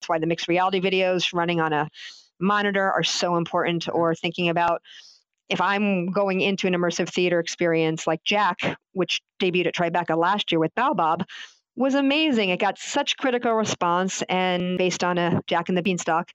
That's 0.03 0.09
why 0.09 0.19
the 0.19 0.27
mixed 0.27 0.49
reality 0.49 0.81
videos 0.81 1.33
running 1.33 1.61
on 1.61 1.71
a 1.71 1.87
monitor 2.37 2.91
are 2.91 3.03
so 3.03 3.37
important. 3.37 3.87
Or 3.87 4.13
thinking 4.13 4.49
about 4.49 4.81
if 5.47 5.61
I'm 5.61 6.07
going 6.07 6.41
into 6.41 6.67
an 6.67 6.73
immersive 6.73 7.07
theater 7.07 7.39
experience 7.39 8.05
like 8.05 8.21
Jack, 8.25 8.77
which 8.91 9.21
debuted 9.41 9.67
at 9.67 9.75
Tribeca 9.75 10.17
last 10.17 10.51
year 10.51 10.59
with 10.59 10.75
Baobab, 10.75 11.23
was 11.77 11.95
amazing. 11.95 12.49
It 12.49 12.59
got 12.59 12.77
such 12.77 13.15
critical 13.15 13.53
response 13.53 14.23
and 14.27 14.77
based 14.77 15.05
on 15.05 15.17
a 15.17 15.41
Jack 15.47 15.69
and 15.69 15.77
the 15.77 15.81
Beanstalk, 15.81 16.27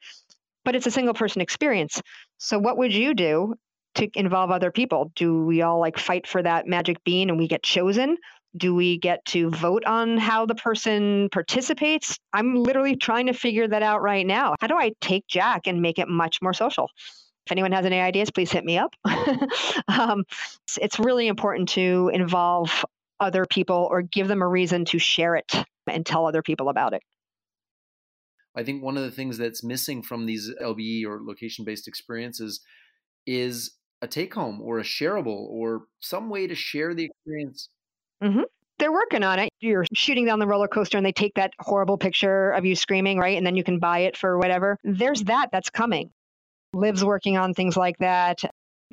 but 0.64 0.74
it's 0.74 0.86
a 0.86 0.90
single 0.90 1.12
person 1.12 1.42
experience. 1.42 2.00
So 2.38 2.58
what 2.58 2.78
would 2.78 2.94
you 2.94 3.12
do 3.12 3.54
to 3.96 4.08
involve 4.14 4.50
other 4.50 4.70
people? 4.70 5.12
Do 5.14 5.44
we 5.44 5.60
all 5.60 5.78
like 5.78 5.98
fight 5.98 6.26
for 6.26 6.42
that 6.42 6.66
magic 6.66 7.04
bean 7.04 7.28
and 7.28 7.38
we 7.38 7.48
get 7.48 7.62
chosen? 7.62 8.16
Do 8.56 8.74
we 8.74 8.98
get 8.98 9.24
to 9.26 9.50
vote 9.50 9.84
on 9.84 10.16
how 10.16 10.46
the 10.46 10.54
person 10.54 11.28
participates? 11.30 12.18
I'm 12.32 12.54
literally 12.56 12.96
trying 12.96 13.26
to 13.26 13.32
figure 13.32 13.68
that 13.68 13.82
out 13.82 14.02
right 14.02 14.26
now. 14.26 14.54
How 14.60 14.66
do 14.66 14.76
I 14.76 14.92
take 15.00 15.26
Jack 15.26 15.66
and 15.66 15.82
make 15.82 15.98
it 15.98 16.08
much 16.08 16.38
more 16.40 16.54
social? 16.54 16.90
If 17.46 17.52
anyone 17.52 17.72
has 17.72 17.86
any 17.86 18.00
ideas, 18.00 18.30
please 18.30 18.50
hit 18.50 18.64
me 18.64 18.78
up. 18.78 18.94
um, 19.88 20.24
it's 20.80 20.98
really 20.98 21.28
important 21.28 21.70
to 21.70 22.10
involve 22.12 22.84
other 23.20 23.46
people 23.46 23.88
or 23.90 24.02
give 24.02 24.28
them 24.28 24.42
a 24.42 24.48
reason 24.48 24.84
to 24.86 24.98
share 24.98 25.34
it 25.34 25.54
and 25.86 26.04
tell 26.04 26.26
other 26.26 26.42
people 26.42 26.68
about 26.68 26.92
it. 26.94 27.02
I 28.54 28.64
think 28.64 28.82
one 28.82 28.96
of 28.96 29.02
the 29.02 29.10
things 29.10 29.38
that's 29.38 29.62
missing 29.62 30.02
from 30.02 30.26
these 30.26 30.50
LBE 30.60 31.04
or 31.06 31.20
location 31.22 31.64
based 31.64 31.86
experiences 31.86 32.60
is 33.26 33.76
a 34.02 34.08
take 34.08 34.34
home 34.34 34.60
or 34.60 34.78
a 34.78 34.84
shareable 34.84 35.46
or 35.48 35.82
some 36.00 36.28
way 36.30 36.46
to 36.46 36.54
share 36.54 36.94
the 36.94 37.04
experience. 37.04 37.68
Mm-hmm. 38.22 38.42
They're 38.78 38.92
working 38.92 39.24
on 39.24 39.40
it. 39.40 39.50
You're 39.60 39.86
shooting 39.92 40.24
down 40.24 40.38
the 40.38 40.46
roller 40.46 40.68
coaster 40.68 40.96
and 40.96 41.04
they 41.04 41.12
take 41.12 41.34
that 41.34 41.52
horrible 41.58 41.98
picture 41.98 42.52
of 42.52 42.64
you 42.64 42.76
screaming, 42.76 43.18
right? 43.18 43.36
And 43.36 43.46
then 43.46 43.56
you 43.56 43.64
can 43.64 43.78
buy 43.78 44.00
it 44.00 44.16
for 44.16 44.38
whatever. 44.38 44.78
There's 44.84 45.24
that 45.24 45.48
that's 45.50 45.70
coming. 45.70 46.10
Liv's 46.72 47.04
working 47.04 47.36
on 47.36 47.54
things 47.54 47.76
like 47.76 47.98
that. 47.98 48.40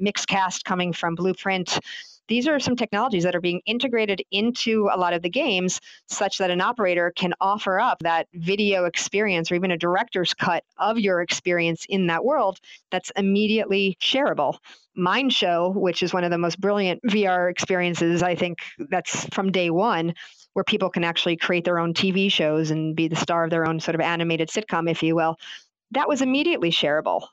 Mixcast 0.02 0.64
coming 0.64 0.92
from 0.92 1.16
Blueprint 1.16 1.80
these 2.28 2.48
are 2.48 2.60
some 2.60 2.76
technologies 2.76 3.24
that 3.24 3.36
are 3.36 3.42
being 3.42 3.62
integrated 3.66 4.22
into 4.32 4.90
a 4.92 4.98
lot 4.98 5.14
of 5.14 5.22
the 5.22 5.30
games 5.30 5.80
such 6.08 6.40
that 6.40 6.50
an 6.50 6.62
operator 6.62 7.14
can 7.16 7.34
offer 7.40 7.80
up 7.80 8.00
that 8.00 8.28
video 8.34 8.86
experience 8.86 9.52
or 9.52 9.56
even 9.56 9.72
a 9.72 9.78
director's 9.78 10.34
cut 10.34 10.64
of 10.78 11.00
your 11.00 11.22
experience 11.22 11.86
in 11.88 12.08
that 12.08 12.26
world 12.26 12.60
that's 12.90 13.12
immediately 13.16 13.98
shareable. 14.02 14.58
Mind 14.96 15.34
Show, 15.34 15.70
which 15.70 16.04
is 16.04 16.14
one 16.14 16.24
of 16.24 16.32
the 16.32 16.38
most 16.38 16.60
brilliant 16.60 17.02
VR 17.04 17.50
experiences, 17.50 18.24
I 18.24 18.36
think 18.36 18.60
that's 18.78 19.26
from 19.34 19.52
day 19.52 19.70
one, 19.70 20.14
where 20.54 20.64
people 20.64 20.90
can 20.90 21.04
actually 21.04 21.38
create 21.38 21.66
their 21.66 21.80
own 21.80 21.94
TV 21.94 22.32
shows 22.32 22.72
and 22.72 22.96
be 22.96 23.08
the 23.08 23.16
star 23.16 23.44
of 23.44 23.50
their 23.50 23.68
own 23.68 23.80
sort 23.80 23.96
of 23.96 24.02
animated 24.02 24.50
sitcom, 24.50 24.90
if 24.90 25.04
you 25.04 25.16
will. 25.16 25.38
That 25.92 26.08
was 26.08 26.22
immediately 26.22 26.72
shareable. 26.72 27.28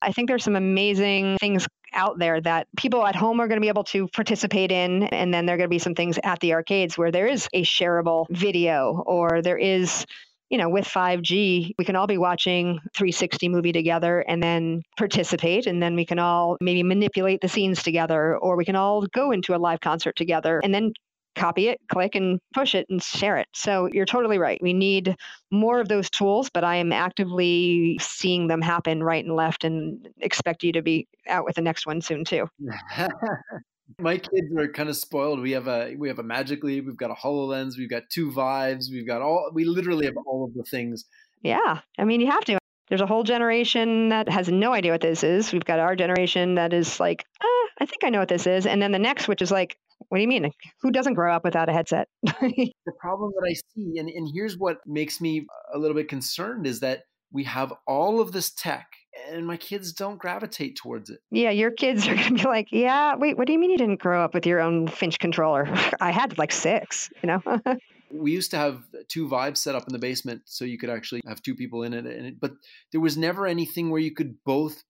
I 0.00 0.12
think 0.12 0.28
there's 0.28 0.44
some 0.44 0.56
amazing 0.56 1.38
things 1.38 1.66
out 1.92 2.18
there 2.18 2.40
that 2.40 2.66
people 2.76 3.06
at 3.06 3.14
home 3.14 3.40
are 3.40 3.48
going 3.48 3.58
to 3.58 3.64
be 3.64 3.68
able 3.68 3.84
to 3.84 4.08
participate 4.08 4.72
in. 4.72 5.04
And 5.04 5.32
then 5.32 5.46
there 5.46 5.54
are 5.54 5.58
going 5.58 5.68
to 5.68 5.74
be 5.74 5.78
some 5.78 5.94
things 5.94 6.18
at 6.22 6.40
the 6.40 6.54
arcades 6.54 6.96
where 6.96 7.10
there 7.10 7.26
is 7.26 7.48
a 7.52 7.62
shareable 7.62 8.26
video 8.30 9.02
or 9.06 9.42
there 9.42 9.58
is 9.58 10.06
you 10.52 10.58
know, 10.58 10.68
with 10.68 10.84
5G, 10.84 11.72
we 11.78 11.84
can 11.84 11.96
all 11.96 12.06
be 12.06 12.18
watching 12.18 12.78
360 12.94 13.48
movie 13.48 13.72
together 13.72 14.20
and 14.28 14.42
then 14.42 14.82
participate. 14.98 15.66
And 15.66 15.82
then 15.82 15.96
we 15.96 16.04
can 16.04 16.18
all 16.18 16.58
maybe 16.60 16.82
manipulate 16.82 17.40
the 17.40 17.48
scenes 17.48 17.82
together, 17.82 18.36
or 18.36 18.54
we 18.54 18.66
can 18.66 18.76
all 18.76 19.06
go 19.14 19.32
into 19.32 19.54
a 19.54 19.56
live 19.56 19.80
concert 19.80 20.14
together 20.14 20.60
and 20.62 20.74
then 20.74 20.92
copy 21.36 21.68
it, 21.68 21.80
click 21.90 22.14
and 22.14 22.38
push 22.52 22.74
it 22.74 22.84
and 22.90 23.02
share 23.02 23.38
it. 23.38 23.48
So 23.54 23.88
you're 23.90 24.04
totally 24.04 24.36
right. 24.36 24.60
We 24.62 24.74
need 24.74 25.16
more 25.50 25.80
of 25.80 25.88
those 25.88 26.10
tools, 26.10 26.50
but 26.52 26.64
I 26.64 26.76
am 26.76 26.92
actively 26.92 27.98
seeing 27.98 28.46
them 28.46 28.60
happen 28.60 29.02
right 29.02 29.24
and 29.24 29.34
left 29.34 29.64
and 29.64 30.06
expect 30.20 30.62
you 30.62 30.72
to 30.72 30.82
be 30.82 31.08
out 31.26 31.46
with 31.46 31.54
the 31.54 31.62
next 31.62 31.86
one 31.86 32.02
soon 32.02 32.26
too. 32.26 32.46
My 33.98 34.16
kids 34.18 34.54
are 34.56 34.68
kind 34.68 34.88
of 34.88 34.96
spoiled. 34.96 35.40
We 35.40 35.52
have 35.52 35.68
a 35.68 35.94
we 35.96 36.08
have 36.08 36.18
a 36.18 36.22
Magic 36.22 36.62
Leap, 36.64 36.86
we've 36.86 36.96
got 36.96 37.10
a 37.10 37.14
HoloLens, 37.14 37.76
we've 37.76 37.90
got 37.90 38.04
two 38.10 38.30
Vives, 38.32 38.90
we've 38.90 39.06
got 39.06 39.22
all 39.22 39.50
we 39.52 39.64
literally 39.64 40.06
have 40.06 40.16
all 40.26 40.44
of 40.44 40.54
the 40.54 40.64
things. 40.64 41.04
Yeah. 41.42 41.80
I 41.98 42.04
mean, 42.04 42.20
you 42.20 42.30
have 42.30 42.44
to. 42.44 42.58
There's 42.88 43.00
a 43.00 43.06
whole 43.06 43.22
generation 43.22 44.10
that 44.10 44.28
has 44.28 44.48
no 44.48 44.72
idea 44.72 44.92
what 44.92 45.00
this 45.00 45.24
is. 45.24 45.52
We've 45.52 45.64
got 45.64 45.78
our 45.78 45.96
generation 45.96 46.56
that 46.56 46.72
is 46.72 47.00
like, 47.00 47.24
ah, 47.42 47.68
I 47.80 47.86
think 47.86 48.04
I 48.04 48.10
know 48.10 48.18
what 48.18 48.28
this 48.28 48.46
is. 48.46 48.66
And 48.66 48.82
then 48.82 48.92
the 48.92 48.98
next, 48.98 49.28
which 49.28 49.40
is 49.40 49.50
like, 49.50 49.76
what 50.08 50.18
do 50.18 50.22
you 50.22 50.28
mean? 50.28 50.50
Who 50.82 50.90
doesn't 50.90 51.14
grow 51.14 51.34
up 51.34 51.44
without 51.44 51.68
a 51.68 51.72
headset? 51.72 52.08
the 52.22 52.72
problem 53.00 53.32
that 53.34 53.48
I 53.48 53.54
see, 53.54 53.98
and, 53.98 54.08
and 54.10 54.28
here's 54.34 54.58
what 54.58 54.78
makes 54.86 55.20
me 55.20 55.46
a 55.72 55.78
little 55.78 55.94
bit 55.94 56.08
concerned, 56.08 56.66
is 56.66 56.80
that 56.80 57.04
we 57.32 57.44
have 57.44 57.72
all 57.86 58.20
of 58.20 58.32
this 58.32 58.52
tech 58.52 58.86
and 59.30 59.46
my 59.46 59.56
kids 59.56 59.92
don't 59.92 60.18
gravitate 60.18 60.76
towards 60.76 61.10
it. 61.10 61.20
Yeah, 61.30 61.50
your 61.50 61.70
kids 61.70 62.06
are 62.08 62.14
going 62.16 62.36
to 62.36 62.42
be 62.42 62.48
like, 62.48 62.68
yeah, 62.70 63.14
wait, 63.14 63.36
what 63.36 63.46
do 63.46 63.52
you 63.52 63.58
mean 63.58 63.70
you 63.70 63.78
didn't 63.78 64.00
grow 64.00 64.24
up 64.24 64.34
with 64.34 64.46
your 64.46 64.60
own 64.60 64.88
Finch 64.88 65.18
controller? 65.18 65.66
I 66.00 66.10
had 66.10 66.38
like 66.38 66.52
six, 66.52 67.10
you 67.22 67.28
know? 67.28 67.42
we 68.12 68.32
used 68.32 68.50
to 68.50 68.56
have 68.56 68.82
two 69.08 69.28
Vives 69.28 69.60
set 69.60 69.74
up 69.74 69.86
in 69.86 69.92
the 69.92 69.98
basement 69.98 70.42
so 70.44 70.64
you 70.64 70.78
could 70.78 70.90
actually 70.90 71.22
have 71.26 71.42
two 71.42 71.54
people 71.54 71.82
in 71.82 71.94
it, 71.94 72.06
it, 72.06 72.40
but 72.40 72.52
there 72.92 73.00
was 73.00 73.16
never 73.16 73.46
anything 73.46 73.90
where 73.90 74.00
you 74.00 74.12
could 74.12 74.36
both 74.44 74.84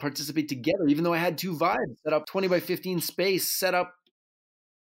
participate 0.00 0.48
together 0.48 0.86
even 0.88 1.04
though 1.04 1.14
i 1.14 1.18
had 1.18 1.38
two 1.38 1.56
Vives 1.56 2.00
set 2.02 2.12
up 2.12 2.26
20 2.26 2.48
by 2.48 2.58
15 2.58 3.00
space 3.00 3.48
set 3.48 3.74
up 3.74 3.94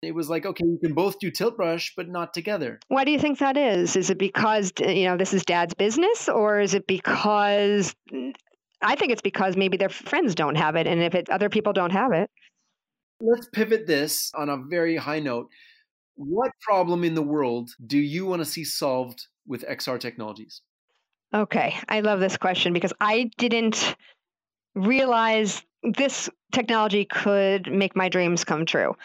it 0.02 0.14
was 0.14 0.28
like 0.28 0.44
okay 0.44 0.64
you 0.64 0.78
can 0.78 0.92
both 0.92 1.18
do 1.18 1.30
tilt 1.30 1.56
brush 1.56 1.94
but 1.96 2.06
not 2.06 2.34
together 2.34 2.78
why 2.88 3.02
do 3.02 3.10
you 3.10 3.18
think 3.18 3.38
that 3.38 3.56
is 3.56 3.96
is 3.96 4.10
it 4.10 4.18
because 4.18 4.72
uh, 4.82 4.88
you 4.88 5.06
know 5.06 5.16
this 5.16 5.32
is 5.32 5.42
dad's 5.44 5.74
business 5.74 6.28
or 6.28 6.60
is 6.60 6.74
it 6.74 6.86
because 6.86 7.94
mm, 8.12 8.34
i 8.82 8.94
think 8.94 9.12
it's 9.12 9.22
because 9.22 9.56
maybe 9.56 9.76
their 9.76 9.88
friends 9.88 10.34
don't 10.34 10.56
have 10.56 10.76
it 10.76 10.86
and 10.86 11.00
if 11.00 11.14
it, 11.14 11.28
other 11.30 11.48
people 11.48 11.72
don't 11.72 11.92
have 11.92 12.12
it. 12.12 12.30
Let's 13.22 13.48
pivot 13.48 13.86
this 13.86 14.30
on 14.34 14.48
a 14.48 14.56
very 14.56 14.96
high 14.96 15.20
note. 15.20 15.48
What 16.14 16.52
problem 16.62 17.04
in 17.04 17.14
the 17.14 17.22
world 17.22 17.68
do 17.86 17.98
you 17.98 18.24
want 18.24 18.40
to 18.40 18.46
see 18.46 18.64
solved 18.64 19.26
with 19.46 19.64
xr 19.66 19.98
technologies? 19.98 20.62
Okay 21.34 21.76
i 21.88 22.00
love 22.00 22.20
this 22.20 22.36
question 22.36 22.72
because 22.72 22.92
i 23.00 23.30
didn't 23.38 23.96
realize 24.74 25.62
this 25.82 26.28
technology 26.52 27.04
could 27.04 27.72
make 27.72 27.96
my 27.96 28.08
dreams 28.08 28.44
come 28.44 28.66
true. 28.66 28.96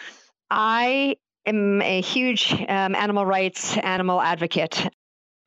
I 0.49 1.15
am 1.45 1.81
a 1.81 2.01
huge 2.01 2.51
um, 2.53 2.95
animal 2.95 3.25
rights 3.25 3.77
animal 3.77 4.21
advocate 4.21 4.89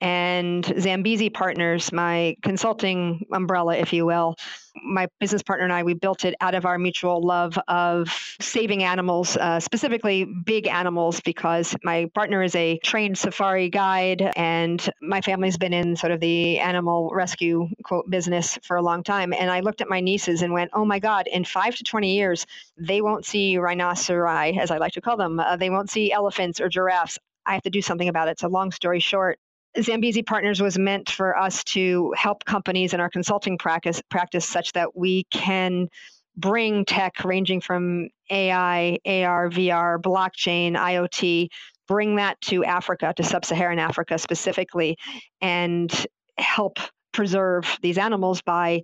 and 0.00 0.64
Zambezi 0.78 1.28
Partners, 1.28 1.92
my 1.92 2.36
consulting 2.42 3.26
umbrella, 3.32 3.76
if 3.76 3.92
you 3.92 4.06
will. 4.06 4.36
My 4.84 5.08
business 5.18 5.42
partner 5.42 5.64
and 5.64 5.72
I, 5.72 5.82
we 5.82 5.94
built 5.94 6.24
it 6.24 6.36
out 6.40 6.54
of 6.54 6.64
our 6.64 6.78
mutual 6.78 7.20
love 7.20 7.58
of 7.66 8.08
saving 8.40 8.84
animals, 8.84 9.36
uh, 9.36 9.58
specifically 9.58 10.24
big 10.24 10.68
animals, 10.68 11.20
because 11.20 11.74
my 11.82 12.08
partner 12.14 12.44
is 12.44 12.54
a 12.54 12.78
trained 12.78 13.18
safari 13.18 13.70
guide, 13.70 14.30
and 14.36 14.88
my 15.02 15.20
family's 15.20 15.58
been 15.58 15.72
in 15.72 15.96
sort 15.96 16.12
of 16.12 16.20
the 16.20 16.60
animal 16.60 17.10
rescue 17.12 17.68
quote 17.82 18.08
business 18.08 18.56
for 18.62 18.76
a 18.76 18.82
long 18.82 19.02
time. 19.02 19.32
And 19.32 19.50
I 19.50 19.60
looked 19.60 19.80
at 19.80 19.88
my 19.88 20.00
nieces 20.00 20.42
and 20.42 20.52
went, 20.52 20.70
"Oh 20.74 20.84
my 20.84 21.00
God! 21.00 21.26
In 21.26 21.44
five 21.44 21.74
to 21.74 21.82
twenty 21.82 22.14
years, 22.14 22.46
they 22.76 23.00
won't 23.00 23.26
see 23.26 23.56
rhinoceri, 23.56 24.58
as 24.58 24.70
I 24.70 24.78
like 24.78 24.92
to 24.92 25.00
call 25.00 25.16
them. 25.16 25.40
Uh, 25.40 25.56
they 25.56 25.70
won't 25.70 25.90
see 25.90 26.12
elephants 26.12 26.60
or 26.60 26.68
giraffes." 26.68 27.18
I 27.46 27.54
have 27.54 27.62
to 27.62 27.70
do 27.70 27.80
something 27.82 28.08
about 28.08 28.28
it. 28.28 28.38
So, 28.38 28.48
long 28.48 28.70
story 28.72 29.00
short, 29.00 29.38
Zambezi 29.80 30.22
Partners 30.22 30.60
was 30.60 30.78
meant 30.78 31.10
for 31.10 31.36
us 31.36 31.62
to 31.64 32.12
help 32.16 32.44
companies 32.44 32.94
in 32.94 33.00
our 33.00 33.10
consulting 33.10 33.58
practice 33.58 34.02
practice 34.08 34.46
such 34.46 34.72
that 34.72 34.96
we 34.96 35.24
can 35.30 35.88
bring 36.36 36.84
tech 36.84 37.24
ranging 37.24 37.60
from 37.60 38.08
AI, 38.30 38.98
AR, 39.04 39.50
VR, 39.50 40.00
blockchain, 40.00 40.76
IoT, 40.76 41.48
bring 41.88 42.16
that 42.16 42.40
to 42.42 42.64
Africa, 42.64 43.12
to 43.16 43.24
sub-Saharan 43.24 43.78
Africa 43.78 44.18
specifically, 44.18 44.96
and 45.40 46.06
help 46.38 46.78
preserve 47.12 47.78
these 47.82 47.98
animals 47.98 48.42
by 48.42 48.82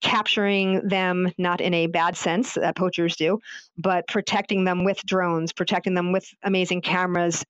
capturing 0.00 0.86
them 0.86 1.32
not 1.38 1.60
in 1.60 1.72
a 1.72 1.86
bad 1.86 2.16
sense 2.16 2.54
that 2.54 2.76
poachers 2.76 3.16
do 3.16 3.38
but 3.78 4.06
protecting 4.06 4.64
them 4.64 4.84
with 4.84 4.98
drones 5.06 5.52
protecting 5.52 5.94
them 5.94 6.12
with 6.12 6.26
amazing 6.42 6.82
cameras 6.82 7.42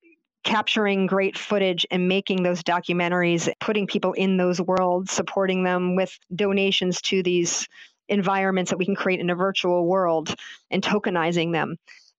capturing 0.45 1.07
great 1.07 1.37
footage 1.37 1.87
and 1.91 2.09
making 2.09 2.43
those 2.43 2.63
documentaries, 2.63 3.53
putting 3.61 3.87
people 3.87 4.13
in 4.13 4.37
those 4.37 4.61
worlds, 4.61 5.11
supporting 5.11 5.65
them 5.65 5.97
with 5.97 6.17
donations 6.35 7.01
to 7.03 7.23
these 7.23 7.69
environments 8.09 8.71
that 8.71 8.79
we 8.79 8.85
can 8.85 8.95
create 8.95 9.21
in 9.21 9.31
a 9.31 9.35
virtual 9.35 9.87
world 9.87 10.35
and 10.71 10.83
tokenizing 10.83 11.53
them. 11.53 11.77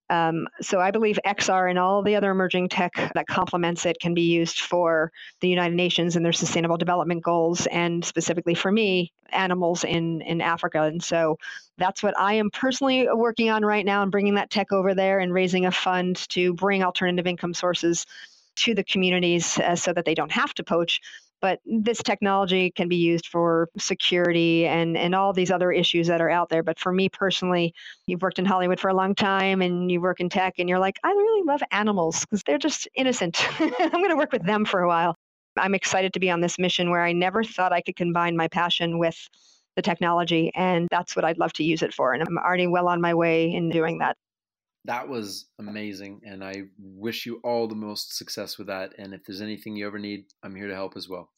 Um, 0.09 0.47
so 0.61 0.79
I 0.79 0.91
believe 0.91 1.19
XR 1.25 1.69
and 1.69 1.79
all 1.79 2.03
the 2.03 2.15
other 2.15 2.29
emerging 2.29 2.69
tech 2.69 2.93
that 3.15 3.27
complements 3.27 3.85
it 3.85 3.99
can 3.99 4.13
be 4.13 4.21
used 4.21 4.59
for 4.59 5.11
the 5.39 5.49
United 5.49 5.75
Nations 5.75 6.15
and 6.15 6.23
their 6.23 6.33
Sustainable 6.33 6.77
Development 6.77 7.23
Goals, 7.23 7.65
and 7.67 8.05
specifically 8.05 8.53
for 8.53 8.71
me, 8.71 9.11
animals 9.29 9.83
in 9.83 10.21
in 10.21 10.41
Africa. 10.41 10.83
And 10.83 11.03
so 11.03 11.37
that's 11.77 12.03
what 12.03 12.17
I 12.19 12.33
am 12.33 12.51
personally 12.51 13.07
working 13.11 13.49
on 13.49 13.65
right 13.65 13.85
now, 13.85 14.03
and 14.03 14.11
bringing 14.11 14.35
that 14.35 14.51
tech 14.51 14.71
over 14.71 14.93
there 14.93 15.19
and 15.19 15.33
raising 15.33 15.65
a 15.65 15.71
fund 15.71 16.17
to 16.29 16.53
bring 16.53 16.83
alternative 16.83 17.25
income 17.25 17.53
sources 17.53 18.05
to 18.57 18.73
the 18.73 18.83
communities 18.83 19.57
uh, 19.59 19.75
so 19.75 19.91
that 19.91 20.05
they 20.05 20.13
don't 20.13 20.31
have 20.31 20.53
to 20.53 20.63
poach 20.63 21.01
but 21.41 21.59
this 21.65 22.01
technology 22.01 22.71
can 22.71 22.87
be 22.87 22.95
used 22.95 23.27
for 23.27 23.69
security 23.77 24.65
and, 24.65 24.97
and 24.97 25.13
all 25.13 25.33
these 25.33 25.51
other 25.51 25.71
issues 25.71 26.07
that 26.07 26.21
are 26.21 26.29
out 26.29 26.49
there. 26.49 26.63
But 26.63 26.79
for 26.79 26.91
me 26.91 27.09
personally, 27.09 27.73
you've 28.07 28.21
worked 28.21 28.39
in 28.39 28.45
Hollywood 28.45 28.79
for 28.79 28.89
a 28.89 28.93
long 28.93 29.15
time 29.15 29.61
and 29.61 29.91
you 29.91 30.01
work 30.01 30.19
in 30.19 30.29
tech 30.29 30.55
and 30.57 30.69
you're 30.69 30.79
like, 30.79 30.99
I 31.03 31.09
really 31.09 31.43
love 31.45 31.61
animals 31.71 32.21
because 32.21 32.43
they're 32.43 32.57
just 32.57 32.87
innocent. 32.95 33.45
I'm 33.59 33.91
going 33.91 34.09
to 34.09 34.15
work 34.15 34.31
with 34.31 34.45
them 34.45 34.65
for 34.65 34.81
a 34.81 34.87
while. 34.87 35.15
I'm 35.57 35.75
excited 35.75 36.13
to 36.13 36.19
be 36.19 36.29
on 36.29 36.41
this 36.41 36.59
mission 36.59 36.89
where 36.89 37.03
I 37.03 37.13
never 37.13 37.43
thought 37.43 37.71
I 37.71 37.81
could 37.81 37.95
combine 37.95 38.35
my 38.35 38.47
passion 38.47 38.97
with 38.97 39.17
the 39.75 39.81
technology. 39.81 40.51
And 40.55 40.87
that's 40.89 41.15
what 41.15 41.25
I'd 41.25 41.37
love 41.37 41.53
to 41.53 41.63
use 41.63 41.81
it 41.81 41.93
for. 41.93 42.13
And 42.13 42.23
I'm 42.23 42.37
already 42.37 42.67
well 42.67 42.87
on 42.87 43.01
my 43.01 43.13
way 43.13 43.51
in 43.51 43.69
doing 43.69 43.99
that 43.99 44.17
that 44.85 45.07
was 45.07 45.45
amazing 45.59 46.21
and 46.25 46.43
i 46.43 46.63
wish 46.77 47.25
you 47.25 47.39
all 47.43 47.67
the 47.67 47.75
most 47.75 48.15
success 48.15 48.57
with 48.57 48.67
that 48.67 48.93
and 48.97 49.13
if 49.13 49.23
there's 49.25 49.41
anything 49.41 49.75
you 49.75 49.85
ever 49.85 49.99
need 49.99 50.25
i'm 50.43 50.55
here 50.55 50.67
to 50.67 50.75
help 50.75 50.95
as 50.95 51.09
well 51.09 51.29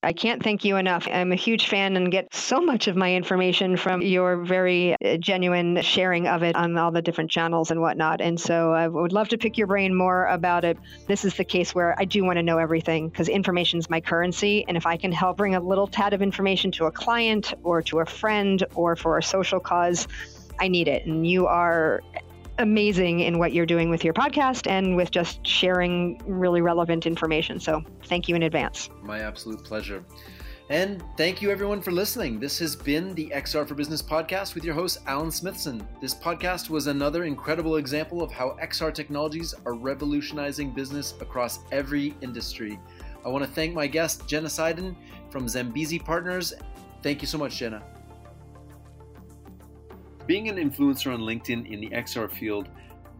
I 0.00 0.12
can't 0.12 0.40
thank 0.40 0.64
you 0.64 0.76
enough. 0.76 1.08
I'm 1.10 1.32
a 1.32 1.36
huge 1.36 1.66
fan 1.66 1.96
and 1.96 2.10
get 2.12 2.32
so 2.32 2.60
much 2.60 2.86
of 2.86 2.94
my 2.94 3.12
information 3.14 3.76
from 3.76 4.00
your 4.00 4.44
very 4.44 4.94
uh, 5.04 5.16
genuine 5.16 5.82
sharing 5.82 6.28
of 6.28 6.44
it 6.44 6.54
on 6.54 6.78
all 6.78 6.92
the 6.92 7.02
different 7.02 7.32
channels 7.32 7.72
and 7.72 7.80
whatnot. 7.80 8.20
And 8.20 8.38
so 8.40 8.72
I 8.72 8.86
would 8.86 9.12
love 9.12 9.28
to 9.30 9.38
pick 9.38 9.58
your 9.58 9.66
brain 9.66 9.92
more 9.92 10.26
about 10.26 10.64
it. 10.64 10.78
This 11.08 11.24
is 11.24 11.34
the 11.34 11.42
case 11.42 11.74
where 11.74 11.96
I 11.98 12.04
do 12.04 12.22
want 12.22 12.36
to 12.36 12.44
know 12.44 12.58
everything 12.58 13.08
because 13.08 13.28
information 13.28 13.80
is 13.80 13.90
my 13.90 14.00
currency. 14.00 14.64
And 14.68 14.76
if 14.76 14.86
I 14.86 14.96
can 14.96 15.10
help 15.10 15.36
bring 15.36 15.56
a 15.56 15.60
little 15.60 15.88
tad 15.88 16.14
of 16.14 16.22
information 16.22 16.70
to 16.72 16.84
a 16.84 16.92
client 16.92 17.52
or 17.64 17.82
to 17.82 17.98
a 17.98 18.06
friend 18.06 18.62
or 18.76 18.94
for 18.94 19.18
a 19.18 19.22
social 19.22 19.58
cause, 19.58 20.06
I 20.60 20.68
need 20.68 20.86
it. 20.86 21.06
And 21.06 21.26
you 21.26 21.48
are 21.48 22.02
amazing 22.58 23.20
in 23.20 23.38
what 23.38 23.52
you're 23.52 23.66
doing 23.66 23.90
with 23.90 24.04
your 24.04 24.14
podcast 24.14 24.66
and 24.68 24.96
with 24.96 25.10
just 25.10 25.46
sharing 25.46 26.20
really 26.26 26.60
relevant 26.60 27.06
information. 27.06 27.60
So 27.60 27.82
thank 28.04 28.28
you 28.28 28.36
in 28.36 28.42
advance. 28.42 28.90
My 29.02 29.20
absolute 29.20 29.64
pleasure. 29.64 30.04
And 30.70 31.02
thank 31.16 31.40
you 31.40 31.50
everyone 31.50 31.80
for 31.80 31.92
listening. 31.92 32.38
This 32.38 32.58
has 32.58 32.76
been 32.76 33.14
the 33.14 33.32
XR 33.34 33.66
for 33.66 33.74
Business 33.74 34.02
podcast 34.02 34.54
with 34.54 34.64
your 34.64 34.74
host, 34.74 34.98
Alan 35.06 35.30
Smithson. 35.30 35.86
This 36.02 36.14
podcast 36.14 36.68
was 36.68 36.88
another 36.88 37.24
incredible 37.24 37.76
example 37.76 38.22
of 38.22 38.30
how 38.30 38.54
XR 38.62 38.92
technologies 38.92 39.54
are 39.64 39.72
revolutionizing 39.72 40.72
business 40.72 41.14
across 41.22 41.60
every 41.72 42.14
industry. 42.20 42.78
I 43.24 43.30
want 43.30 43.44
to 43.44 43.50
thank 43.50 43.74
my 43.74 43.86
guest, 43.86 44.28
Jenna 44.28 44.48
Seiden 44.48 44.94
from 45.30 45.48
Zambezi 45.48 45.98
Partners. 45.98 46.52
Thank 47.02 47.22
you 47.22 47.28
so 47.28 47.38
much, 47.38 47.56
Jenna. 47.56 47.82
Being 50.28 50.50
an 50.50 50.56
influencer 50.56 51.14
on 51.14 51.20
LinkedIn 51.20 51.72
in 51.72 51.80
the 51.80 51.88
XR 51.88 52.30
field 52.30 52.68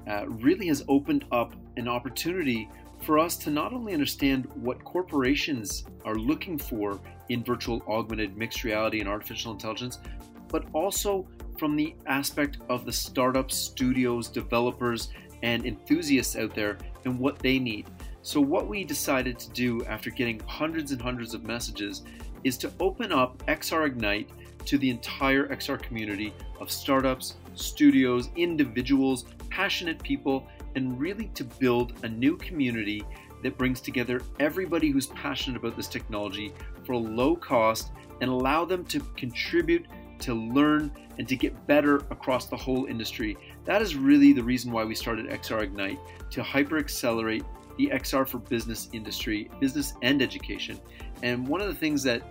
uh, 0.07 0.29
really 0.29 0.67
has 0.67 0.85
opened 0.89 1.25
up 1.33 1.55
an 1.79 1.89
opportunity 1.89 2.69
for 3.03 3.19
us 3.19 3.39
to 3.39 3.51
not 3.51 3.73
only 3.73 3.95
understand 3.95 4.45
what 4.57 4.85
corporations 4.85 5.87
are 6.05 6.17
looking 6.17 6.59
for 6.59 7.01
in 7.31 7.43
virtual 7.43 7.83
augmented 7.89 8.37
mixed 8.37 8.63
reality 8.63 9.01
and 9.01 9.09
artificial 9.09 9.53
intelligence, 9.53 10.01
but 10.49 10.67
also 10.75 11.27
from 11.59 11.77
the 11.77 11.95
aspect 12.05 12.59
of 12.69 12.85
the 12.85 12.93
startups, 12.93 13.57
studios, 13.57 14.29
developers, 14.29 15.09
and 15.43 15.65
enthusiasts 15.65 16.37
out 16.37 16.55
there 16.55 16.77
and 17.07 17.19
what 17.19 17.39
they 17.39 17.59
need. 17.59 17.87
So, 18.21 18.39
what 18.39 18.69
we 18.69 18.85
decided 18.85 19.39
to 19.39 19.51
do 19.53 19.83
after 19.87 20.11
getting 20.11 20.41
hundreds 20.41 20.93
and 20.93 21.01
hundreds 21.01 21.33
of 21.33 21.43
messages 21.45 22.03
is 22.45 22.59
to 22.59 22.71
open 22.81 23.13
up 23.13 23.39
XR 23.47 23.87
Ignite 23.87 24.29
to 24.67 24.79
the 24.79 24.91
entire 24.91 25.49
XR 25.49 25.81
community 25.81 26.35
of 26.61 26.71
startups, 26.71 27.35
studios, 27.55 28.31
individuals, 28.37 29.25
passionate 29.51 30.03
people, 30.03 30.47
and 30.75 30.99
really 31.01 31.29
to 31.35 31.45
build 31.45 31.93
a 32.03 32.09
new 32.09 32.37
community 32.37 33.05
that 33.43 33.57
brings 33.57 33.81
together 33.81 34.21
everybody 34.41 34.91
who's 34.91 35.07
passionate 35.09 35.57
about 35.57 35.77
this 35.77 35.89
technology 35.89 36.53
for 36.85 36.93
a 36.93 36.99
low 36.99 37.37
cost 37.37 37.93
and 38.21 38.31
allow 38.31 38.65
them 38.65 38.85
to 38.85 39.01
contribute, 39.17 39.87
to 40.21 40.35
learn, 40.35 40.91
and 41.19 41.29
to 41.29 41.37
get 41.37 41.67
better 41.67 41.97
across 42.11 42.47
the 42.47 42.57
whole 42.57 42.87
industry. 42.87 43.37
That 43.65 43.83
is 43.83 43.97
really 43.97 44.33
the 44.33 44.43
reason 44.43 44.73
why 44.73 44.85
we 44.85 44.95
started 44.95 45.27
XR 45.27 45.63
Ignite 45.63 45.99
to 46.31 46.43
hyper 46.43 46.79
accelerate 46.79 47.45
the 47.77 47.91
XR 47.95 48.29
for 48.29 48.39
business 48.39 48.89
industry, 48.93 49.51
business 49.61 49.95
and 50.03 50.21
education. 50.21 50.81
And 51.23 51.47
one 51.47 51.61
of 51.61 51.69
the 51.69 51.75
things 51.75 52.03
that 52.03 52.23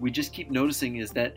we 0.00 0.10
just 0.10 0.32
keep 0.32 0.50
noticing 0.50 0.96
is 0.96 1.10
that 1.12 1.36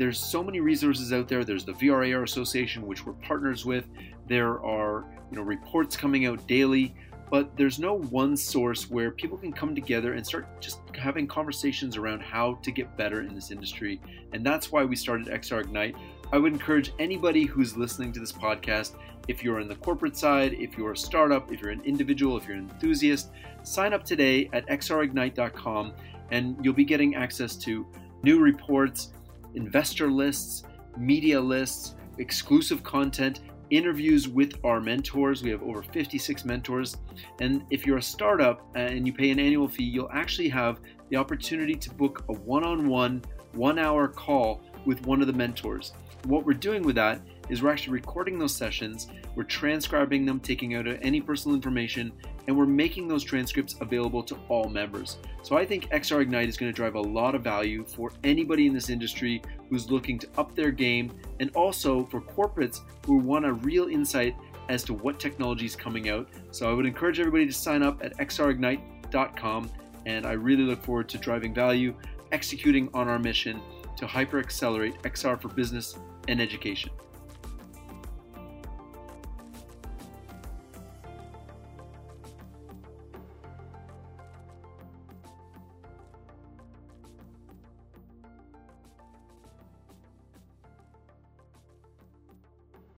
there's 0.00 0.18
so 0.18 0.42
many 0.42 0.60
resources 0.60 1.12
out 1.12 1.28
there. 1.28 1.44
There's 1.44 1.66
the 1.66 1.74
VRAR 1.74 2.22
Association, 2.22 2.86
which 2.86 3.04
we're 3.04 3.12
partners 3.12 3.66
with. 3.66 3.86
There 4.28 4.58
are 4.64 5.04
you 5.30 5.36
know 5.36 5.42
reports 5.42 5.94
coming 5.94 6.24
out 6.24 6.46
daily, 6.46 6.94
but 7.30 7.54
there's 7.58 7.78
no 7.78 7.98
one 7.98 8.34
source 8.34 8.88
where 8.88 9.10
people 9.10 9.36
can 9.36 9.52
come 9.52 9.74
together 9.74 10.14
and 10.14 10.26
start 10.26 10.46
just 10.58 10.80
having 10.94 11.26
conversations 11.26 11.98
around 11.98 12.22
how 12.22 12.54
to 12.62 12.70
get 12.70 12.96
better 12.96 13.20
in 13.20 13.34
this 13.34 13.50
industry. 13.50 14.00
And 14.32 14.44
that's 14.44 14.72
why 14.72 14.84
we 14.84 14.96
started 14.96 15.26
XR 15.26 15.60
Ignite. 15.64 15.96
I 16.32 16.38
would 16.38 16.54
encourage 16.54 16.92
anybody 16.98 17.44
who's 17.44 17.76
listening 17.76 18.10
to 18.14 18.20
this 18.20 18.32
podcast, 18.32 18.94
if 19.28 19.44
you're 19.44 19.60
in 19.60 19.68
the 19.68 19.76
corporate 19.76 20.16
side, 20.16 20.54
if 20.54 20.78
you're 20.78 20.92
a 20.92 20.96
startup, 20.96 21.52
if 21.52 21.60
you're 21.60 21.72
an 21.72 21.82
individual, 21.84 22.38
if 22.38 22.48
you're 22.48 22.56
an 22.56 22.70
enthusiast, 22.70 23.32
sign 23.64 23.92
up 23.92 24.04
today 24.04 24.48
at 24.54 24.66
xrignite.com 24.66 25.92
and 26.30 26.56
you'll 26.62 26.72
be 26.72 26.86
getting 26.86 27.16
access 27.16 27.54
to 27.56 27.86
new 28.22 28.40
reports, 28.40 29.12
investor 29.54 30.10
lists, 30.10 30.64
media 30.96 31.40
lists, 31.40 31.96
exclusive 32.18 32.82
content, 32.82 33.40
interviews 33.70 34.28
with 34.28 34.54
our 34.64 34.80
mentors. 34.80 35.42
We 35.42 35.50
have 35.50 35.62
over 35.62 35.82
56 35.82 36.44
mentors. 36.44 36.96
And 37.40 37.64
if 37.70 37.86
you're 37.86 37.98
a 37.98 38.02
startup 38.02 38.66
and 38.74 39.06
you 39.06 39.12
pay 39.12 39.30
an 39.30 39.38
annual 39.38 39.68
fee, 39.68 39.84
you'll 39.84 40.10
actually 40.12 40.48
have 40.48 40.80
the 41.08 41.16
opportunity 41.16 41.74
to 41.74 41.90
book 41.94 42.24
a 42.28 42.32
one 42.32 42.64
on 42.64 42.88
one, 42.88 43.22
one 43.52 43.78
hour 43.78 44.08
call 44.08 44.60
with 44.84 45.04
one 45.06 45.20
of 45.20 45.26
the 45.26 45.32
mentors. 45.32 45.92
What 46.24 46.44
we're 46.44 46.54
doing 46.54 46.82
with 46.82 46.96
that 46.96 47.20
is 47.50 47.62
we're 47.62 47.70
actually 47.70 47.92
recording 47.92 48.38
those 48.38 48.54
sessions, 48.54 49.08
we're 49.34 49.42
transcribing 49.42 50.24
them, 50.24 50.40
taking 50.40 50.74
out 50.76 50.86
any 51.02 51.20
personal 51.20 51.54
information, 51.54 52.12
and 52.46 52.56
we're 52.56 52.64
making 52.64 53.08
those 53.08 53.24
transcripts 53.24 53.74
available 53.80 54.22
to 54.22 54.36
all 54.48 54.68
members. 54.68 55.18
So 55.42 55.58
I 55.58 55.66
think 55.66 55.90
XR 55.90 56.22
Ignite 56.22 56.48
is 56.48 56.56
going 56.56 56.72
to 56.72 56.76
drive 56.76 56.94
a 56.94 57.00
lot 57.00 57.34
of 57.34 57.42
value 57.42 57.84
for 57.84 58.12
anybody 58.24 58.66
in 58.66 58.72
this 58.72 58.88
industry 58.88 59.42
who's 59.68 59.90
looking 59.90 60.18
to 60.20 60.28
up 60.38 60.54
their 60.54 60.70
game, 60.70 61.12
and 61.40 61.50
also 61.54 62.06
for 62.06 62.20
corporates 62.20 62.80
who 63.04 63.16
want 63.16 63.44
a 63.44 63.52
real 63.52 63.88
insight 63.88 64.34
as 64.68 64.84
to 64.84 64.94
what 64.94 65.18
technology 65.18 65.66
is 65.66 65.74
coming 65.74 66.08
out. 66.08 66.28
So 66.52 66.70
I 66.70 66.72
would 66.72 66.86
encourage 66.86 67.18
everybody 67.18 67.46
to 67.46 67.52
sign 67.52 67.82
up 67.82 68.04
at 68.04 68.16
xrignite.com, 68.18 69.70
and 70.06 70.24
I 70.24 70.32
really 70.32 70.62
look 70.62 70.82
forward 70.82 71.08
to 71.08 71.18
driving 71.18 71.52
value, 71.52 71.94
executing 72.30 72.88
on 72.94 73.08
our 73.08 73.18
mission 73.18 73.60
to 73.96 74.06
hyper 74.06 74.38
accelerate 74.38 75.02
XR 75.02 75.40
for 75.40 75.48
business 75.48 75.98
and 76.28 76.40
education. 76.40 76.90